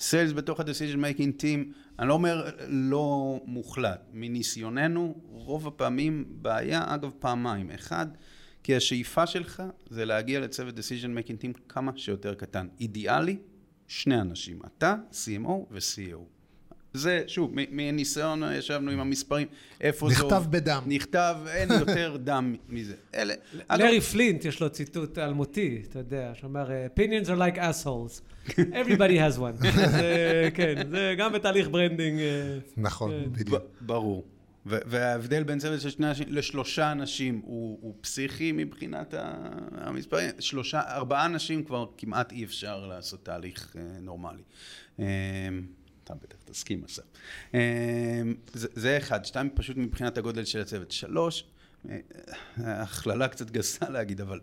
סיילס 0.00 0.32
בתוך 0.32 0.60
ה-decision 0.60 0.96
making 0.96 1.40
team, 1.42 1.72
אני 1.98 2.08
לא 2.08 2.14
אומר 2.14 2.50
לא 2.68 3.40
מוחלט. 3.44 4.00
מניסיוננו, 4.12 5.14
רוב 5.28 5.66
הפעמים 5.66 6.24
בעיה, 6.28 6.84
אגב 6.86 7.12
פעמיים. 7.18 7.70
אחד, 7.70 8.06
כי 8.62 8.76
השאיפה 8.76 9.26
שלך 9.26 9.62
זה 9.90 10.04
להגיע 10.04 10.40
לצוות 10.40 10.74
decision 10.78 11.18
making 11.18 11.42
team 11.42 11.60
כמה 11.68 11.92
שיותר 11.96 12.34
קטן. 12.34 12.68
אידיאלי, 12.80 13.36
שני 13.88 14.20
אנשים, 14.20 14.60
אתה, 14.66 14.94
CMO 15.12 15.50
ו-CEO. 15.70 16.37
זה, 16.98 17.22
שוב, 17.26 17.50
מניסיון 17.54 18.42
ישבנו 18.52 18.90
עם 18.90 19.00
המספרים, 19.00 19.46
איפה 19.80 20.08
נכתב 20.08 20.28
זה... 20.28 20.34
נכתב 20.34 20.44
בדם. 20.50 20.82
נכתב, 20.86 21.36
אין 21.48 21.68
יותר 21.80 22.16
דם 22.16 22.56
מזה. 22.68 22.94
אלה... 23.14 23.34
לארי 23.70 24.00
פלינט 24.00 24.44
יש 24.44 24.60
לו 24.60 24.70
ציטוט 24.70 25.18
אלמותי, 25.18 25.82
אתה 25.88 25.98
יודע, 25.98 26.32
שאומר, 26.34 26.70
opinions 26.94 27.26
are 27.26 27.38
like 27.38 27.58
assholes. 27.58 28.20
Everybody 28.82 29.18
has 29.18 29.38
one. 29.38 29.66
זה, 29.90 30.48
כן, 30.54 30.90
זה 30.90 31.14
גם 31.18 31.32
בתהליך 31.32 31.68
branding. 31.68 32.20
אה, 32.20 32.58
נכון, 32.76 33.10
כן. 33.10 33.32
בדיוק. 33.32 33.62
ברור. 33.80 34.24
וההבדל 34.66 35.42
בין 35.42 35.58
צוות 35.58 35.80
של 35.80 35.90
שני 35.90 36.08
אנשים 36.08 36.26
לשלושה 36.28 36.92
אנשים 36.92 37.40
הוא, 37.44 37.78
הוא 37.80 37.94
פסיכי 38.00 38.52
מבחינת 38.52 39.14
המספרים. 39.72 40.30
שלושה, 40.38 40.80
ארבעה 40.80 41.26
אנשים 41.26 41.64
כבר 41.64 41.86
כמעט 41.96 42.32
אי 42.32 42.44
אפשר 42.44 42.86
לעשות 42.86 43.24
תהליך 43.24 43.76
אה, 43.78 43.82
נורמלי. 44.00 44.42
אה, 46.10 46.16
אתה 46.16 46.26
בטח 46.26 46.36
תסכים 46.44 46.84
אסף. 46.84 47.02
זה, 48.52 48.68
זה 48.72 48.96
אחד. 48.96 49.24
שתיים, 49.24 49.50
פשוט 49.54 49.76
מבחינת 49.76 50.18
הגודל 50.18 50.44
של 50.44 50.60
הצוות. 50.60 50.90
שלוש, 50.90 51.44
הכללה 52.56 53.28
קצת 53.28 53.50
גסה 53.50 53.88
להגיד, 53.90 54.20
אבל 54.20 54.40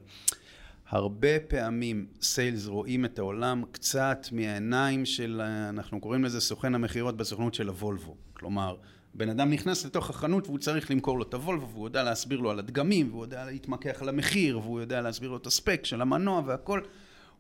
הרבה 0.89 1.39
פעמים 1.47 2.07
סיילס 2.21 2.65
רואים 2.65 3.05
את 3.05 3.19
העולם 3.19 3.63
קצת 3.71 4.27
מהעיניים 4.31 5.05
של, 5.05 5.41
אנחנו 5.69 5.99
קוראים 5.99 6.23
לזה 6.23 6.41
סוכן 6.41 6.75
המכירות 6.75 7.17
בסוכנות 7.17 7.53
של 7.53 7.67
הוולבו. 7.67 8.15
כלומר, 8.33 8.75
בן 9.13 9.29
אדם 9.29 9.49
נכנס 9.49 9.85
לתוך 9.85 10.09
החנות 10.09 10.47
והוא 10.47 10.59
צריך 10.59 10.91
למכור 10.91 11.17
לו 11.17 11.23
את 11.23 11.33
הוולבו 11.33 11.69
והוא 11.69 11.87
יודע 11.87 12.03
להסביר 12.03 12.39
לו 12.39 12.51
על 12.51 12.59
הדגמים 12.59 13.09
והוא 13.09 13.23
יודע 13.23 13.45
להתמקח 13.45 14.01
על 14.01 14.09
המחיר 14.09 14.59
והוא 14.59 14.79
יודע 14.79 15.01
להסביר 15.01 15.29
לו 15.29 15.37
את 15.37 15.47
הספק 15.47 15.81
של 15.83 16.01
המנוע 16.01 16.41
והכל. 16.45 16.81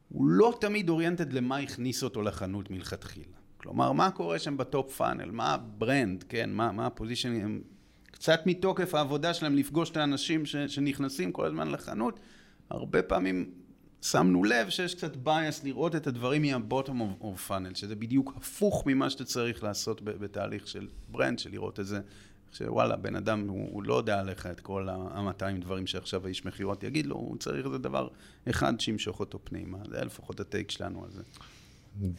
הוא 0.09 0.27
לא 0.27 0.57
תמיד 0.61 0.89
oriented 0.89 1.33
למה 1.33 1.57
הכניס 1.57 2.03
אותו 2.03 2.21
לחנות 2.21 2.71
מלכתחילה. 2.71 3.44
כלומר, 3.65 3.91
מה 3.91 4.11
קורה 4.11 4.39
שם 4.39 4.57
ב 4.57 4.66
top 4.66 4.91
funnel, 4.97 5.31
מה 5.31 5.53
ה 5.53 5.63
brand, 5.63 6.23
כן, 6.29 6.49
מה, 6.53 6.71
מה 6.71 6.85
ה 6.85 6.93
position, 6.93 7.59
קצת 8.11 8.41
מתוקף 8.45 8.95
העבודה 8.95 9.33
שלהם 9.33 9.55
לפגוש 9.55 9.89
את 9.89 9.97
האנשים 9.97 10.45
ש, 10.45 10.55
שנכנסים 10.55 11.31
כל 11.31 11.45
הזמן 11.45 11.71
לחנות, 11.71 12.19
הרבה 12.69 13.01
פעמים 13.01 13.51
שמנו 14.01 14.43
לב 14.43 14.69
שיש 14.69 14.95
קצת 14.95 15.13
bias 15.25 15.63
לראות 15.63 15.95
את 15.95 16.07
הדברים 16.07 16.43
of, 16.45 16.73
of 17.21 17.49
funnel, 17.49 17.75
שזה 17.75 17.95
בדיוק 17.95 18.33
הפוך 18.37 18.83
ממה 18.85 19.09
שאתה 19.09 19.25
צריך 19.25 19.63
לעשות 19.63 20.01
בתהליך 20.01 20.67
של 20.67 20.87
brand, 21.11 21.39
של 21.39 21.51
לראות 21.51 21.79
את 21.79 21.85
זה, 21.85 21.99
שוואלה, 22.51 22.95
בן 22.95 23.15
אדם, 23.15 23.47
הוא, 23.47 23.69
הוא 23.71 23.83
לא 23.83 23.93
יודע 23.93 24.19
עליך 24.19 24.45
את 24.45 24.59
כל 24.59 24.89
ה-200 24.89 25.61
דברים 25.61 25.87
שעכשיו 25.87 26.25
האיש 26.25 26.45
מכירות 26.45 26.83
יגיד 26.83 27.05
לו, 27.05 27.15
הוא 27.15 27.37
צריך 27.37 27.65
איזה 27.65 27.77
דבר 27.77 28.07
אחד 28.49 28.79
שימשוך 28.79 29.19
אותו 29.19 29.39
פנימה. 29.43 29.77
זה 29.89 30.05
לפחות 30.05 30.39
הטייק 30.39 30.71
שלנו 30.71 31.03
על 31.03 31.11
זה. 31.11 31.21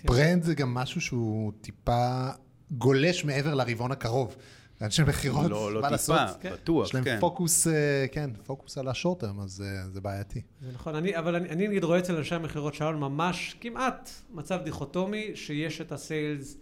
ברנד 0.05 0.43
זה 0.43 0.55
גם 0.55 0.75
משהו 0.75 1.01
שהוא 1.01 1.53
טיפה 1.61 2.29
גולש 2.71 3.25
מעבר 3.25 3.55
לרבעון 3.55 3.93
הקרוב. 3.93 4.37
אנשי 4.83 5.03
מכירות, 5.03 5.51
לא, 5.51 5.75
לא 5.75 5.81
טיפה, 5.81 5.91
לעשות? 5.91 6.19
כן. 6.41 6.53
בטוח, 6.53 6.93
כן. 6.93 6.99
יש 6.99 7.07
להם 7.07 7.21
פוקוס, 7.21 7.67
אה, 7.67 8.07
כן, 8.13 8.31
פוקוס 8.45 8.79
על 8.79 8.89
השורטרם, 8.89 9.41
אז 9.41 9.65
אה, 9.67 9.89
זה 9.91 10.01
בעייתי. 10.01 10.41
זה 10.61 10.73
נכון, 10.73 10.95
אני, 10.95 11.19
אבל 11.19 11.35
אני, 11.37 11.49
אני 11.49 11.69
נגיד 11.69 11.85
רואה 11.85 11.99
אצל 11.99 12.17
אנשי 12.17 12.35
המכירות 12.35 12.75
שלנו 12.75 12.99
ממש 12.99 13.57
כמעט 13.61 14.11
מצב 14.31 14.61
דיכוטומי, 14.65 15.31
שיש 15.35 15.81
את 15.81 15.93
הסיילס, 15.93 16.57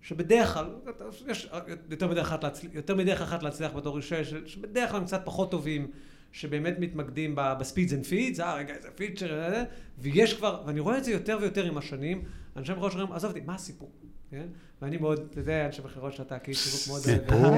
שבדרך 0.00 0.54
כלל, 0.54 0.74
יש 1.26 1.50
יותר 1.90 2.08
מדרך 2.08 2.26
אחת 2.26 2.44
להצליח, 2.44 2.74
יותר 2.74 2.94
מדרך 2.94 3.20
אחת 3.20 3.42
להצליח 3.42 3.72
בתור 3.72 3.96
אישה, 3.96 4.24
שבדרך 4.46 4.90
כלל 4.90 5.00
הם 5.00 5.06
קצת 5.06 5.22
פחות 5.24 5.50
טובים. 5.50 5.90
שבאמת 6.32 6.78
מתמקדים 6.78 7.34
ב 7.36 7.44
speeds 7.44 7.92
and 7.92 8.06
feeds, 8.06 8.40
אה 8.40 8.54
רגע 8.54 8.74
איזה 8.74 8.88
feature, 8.90 9.40
אה, 9.40 9.64
ויש 9.98 10.34
כבר, 10.34 10.62
ואני 10.66 10.80
רואה 10.80 10.98
את 10.98 11.04
זה 11.04 11.12
יותר 11.12 11.38
ויותר 11.40 11.64
עם 11.64 11.78
השנים, 11.78 12.22
אנשי 12.56 12.72
מכירות 12.72 12.92
שאומרים, 12.92 13.12
עזוב 13.12 13.30
אותי, 13.30 13.40
מה 13.40 13.54
הסיפור? 13.54 13.90
כן? 14.30 14.46
ואני 14.82 14.96
מאוד, 14.96 15.26
אתה 15.30 15.40
יודע, 15.40 15.66
אנשי 15.66 15.82
מכירות 15.84 16.12
שאתה 16.12 16.38
כאיש 16.38 16.58
שיווק 16.58 16.88
מאוד... 16.88 17.00
סיפור? 17.00 17.56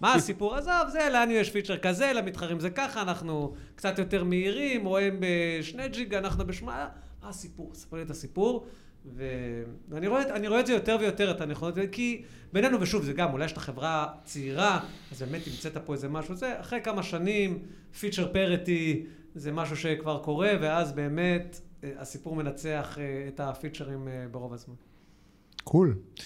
מה 0.00 0.14
הסיפור? 0.14 0.54
עזוב, 0.54 0.88
זה, 0.88 1.08
לנו 1.12 1.32
יש 1.32 1.50
feature 1.50 1.78
כזה, 1.78 2.12
למתחרים 2.12 2.60
זה 2.60 2.70
ככה, 2.70 3.02
אנחנו 3.02 3.54
קצת 3.74 3.98
יותר 3.98 4.24
מהירים, 4.24 4.86
או 4.86 4.98
הם 4.98 5.20
בשני 5.20 5.88
gig, 5.88 6.14
אנחנו 6.14 6.46
בשמונה, 6.46 6.88
מה 7.22 7.28
הסיפור? 7.28 7.74
ספר 7.74 7.96
לי 7.96 8.02
את 8.02 8.10
הסיפור. 8.10 8.66
ואני 9.16 10.06
רואה, 10.06 10.48
רואה 10.48 10.60
את 10.60 10.66
זה 10.66 10.72
יותר 10.72 10.96
ויותר, 11.00 11.30
את 11.30 11.40
הנכונות, 11.40 11.74
כי 11.92 12.22
בינינו, 12.52 12.80
ושוב, 12.80 13.04
זה 13.04 13.12
גם, 13.12 13.32
אולי 13.32 13.44
יש 13.44 13.52
את 13.52 13.56
החברה 13.56 14.06
צעירה, 14.24 14.80
אז 15.12 15.22
באמת 15.22 15.42
המצאת 15.46 15.76
פה 15.76 15.92
איזה 15.92 16.08
משהו, 16.08 16.34
זה 16.34 16.60
אחרי 16.60 16.80
כמה 16.84 17.02
שנים, 17.02 17.58
feature 18.00 18.32
parity, 18.32 19.06
זה 19.34 19.52
משהו 19.52 19.76
שכבר 19.76 20.22
קורה, 20.24 20.52
ואז 20.60 20.92
באמת 20.92 21.60
אה, 21.84 21.90
הסיפור 21.98 22.36
מנצח 22.36 22.98
אה, 22.98 23.28
את 23.28 23.40
הפיצ'רים 23.40 24.08
אה, 24.08 24.26
ברוב 24.30 24.52
הזמן. 24.52 24.74
Cool. 25.64 25.94
Cool. 25.96 26.20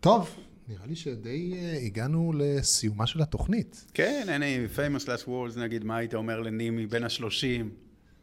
טוב, 0.00 0.36
נראה 0.68 0.86
לי 0.86 0.96
שדי 0.96 1.54
הגענו 1.86 2.32
לסיומה 2.38 3.06
של 3.06 3.22
התוכנית. 3.22 3.86
כן, 3.94 4.26
הנה, 4.28 4.46
famous 4.76 5.04
last 5.04 5.26
words, 5.26 5.60
נגיד, 5.60 5.84
מה 5.84 5.96
היית 5.96 6.14
אומר 6.14 6.40
לנימי 6.40 6.86
בין 6.86 7.04
השלושים? 7.04 7.70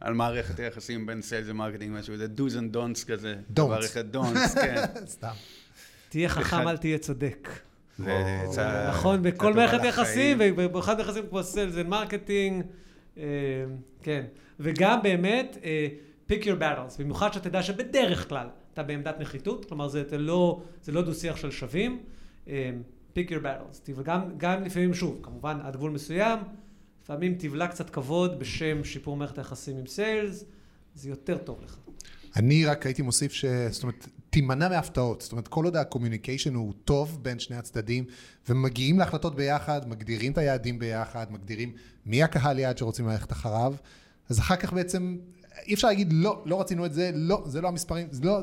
על 0.06 0.14
מערכת 0.14 0.60
היחסים 0.60 1.06
בין 1.06 1.22
sales 1.22 1.48
ו 1.50 1.54
marketing, 1.54 1.98
משהו, 2.00 2.18
זה 2.18 2.28
do's 2.38 2.52
and 2.52 2.76
don'ts 2.76 3.06
כזה. 3.08 3.36
Don'ts. 3.50 3.72
מערכת 3.72 4.06
don'ts, 4.16 4.62
כן. 4.62 4.84
סתם. 5.06 5.34
תהיה 6.10 6.30
חכם, 6.30 6.68
אל 6.68 6.78
תהיה 6.78 6.98
צודק. 6.98 7.50
נכון, 8.90 9.24
בכל 9.24 9.54
מערכת 9.54 9.84
יחסים, 9.84 10.38
ובמיוחד 10.40 11.00
יחסים 11.00 11.24
כמו 11.30 11.44
sales 11.44 11.74
ו 11.76 11.84
marketing, 11.84 12.64
כן. 14.04 14.26
וגם 14.60 15.00
באמת, 15.04 15.58
pick 16.30 16.44
your 16.44 16.60
battles, 16.60 17.00
במיוחד 17.00 17.34
שאתה 17.34 17.48
יודע 17.48 17.64
שבדרך 17.64 18.30
כלל 18.30 18.48
אתה 18.74 18.84
בעמדת 18.84 19.20
נחיתות, 19.20 19.66
כלומר 19.66 19.88
זה 19.88 20.18
לא, 20.18 20.62
לא 20.88 21.02
דו-שיח 21.02 21.36
של 21.36 21.52
שווים, 21.52 22.04
pick 23.16 23.30
your 23.30 23.44
battles. 23.44 23.92
וגם 23.96 24.64
לפעמים, 24.66 24.94
שוב, 24.94 25.20
כמובן 25.24 25.58
עד 25.64 25.76
גבול 25.76 25.92
מסוים, 25.92 26.40
לפעמים 27.06 27.36
תבלע 27.40 27.68
קצת 27.68 27.90
כבוד 27.90 28.40
בשם 28.40 28.84
שיפור 28.84 29.18
מערכת 29.18 29.38
היחסים 29.38 29.78
עם 29.78 29.88
sales, 29.88 30.46
זה 30.96 31.10
יותר 31.10 31.38
טוב 31.38 31.62
לך. 31.64 31.78
אני 32.36 32.66
רק 32.66 32.86
הייתי 32.86 33.02
מוסיף 33.02 33.34
ש... 33.34 33.46
זאת 33.70 33.84
אומרת, 33.84 34.08
תימנע 34.30 34.70
מהפתעות. 34.70 35.22
זאת 35.22 35.32
אומרת, 35.32 35.48
כל 35.48 35.66
עוד 35.66 35.76
ה 35.76 35.81
communication 35.81 36.54
הוא 36.54 36.74
טוב 36.86 37.20
בין 37.22 37.40
שני 37.40 37.56
הצדדים, 37.56 38.06
ומגיעים 38.50 39.00
להחלטות 39.00 39.36
ביחד, 39.36 39.90
מגדירים 39.90 40.32
את 40.32 40.38
היעדים 40.38 40.80
ביחד, 40.80 41.28
מגדירים 41.30 41.74
מי 42.06 42.24
הקהל 42.24 42.60
יעד 42.60 42.78
שרוצים 42.78 43.08
ללכת 43.08 43.32
אחריו, 43.32 43.74
אז 44.30 44.40
אחר 44.40 44.56
כך 44.56 44.74
בעצם 44.74 45.18
אי 45.66 45.74
אפשר 45.74 45.88
להגיד 45.88 46.14
לא, 46.14 46.44
לא 46.46 46.62
רצינו 46.62 46.86
את 46.86 46.94
זה, 46.94 47.12
לא, 47.14 47.44
זה 47.46 47.62
לא 47.62 47.68
המספרים, 47.68 48.08
זה 48.12 48.24
לא... 48.24 48.40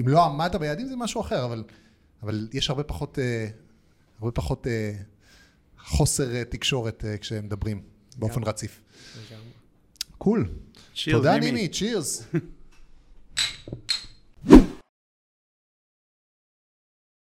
אם 0.00 0.08
לא 0.08 0.24
עמדת 0.24 0.54
ביעדים 0.54 0.86
זה 0.86 0.96
משהו 0.96 1.20
אחר, 1.20 1.44
אבל, 1.44 1.64
אבל 2.22 2.48
יש 2.52 2.70
הרבה 2.70 2.82
פחות, 2.82 3.18
אה, 3.18 3.46
הרבה 4.18 4.30
פחות 4.32 4.66
אה, 4.66 4.92
חוסר 5.84 6.34
אה, 6.34 6.44
תקשורת 6.44 7.04
אה, 7.04 7.18
כשמדברים 7.18 7.82
באופן 8.16 8.42
רציף. 8.44 8.80
קול. 10.18 10.48
תודה 11.10 11.38
נימי, 11.38 11.68
צ'ירס. 11.68 12.22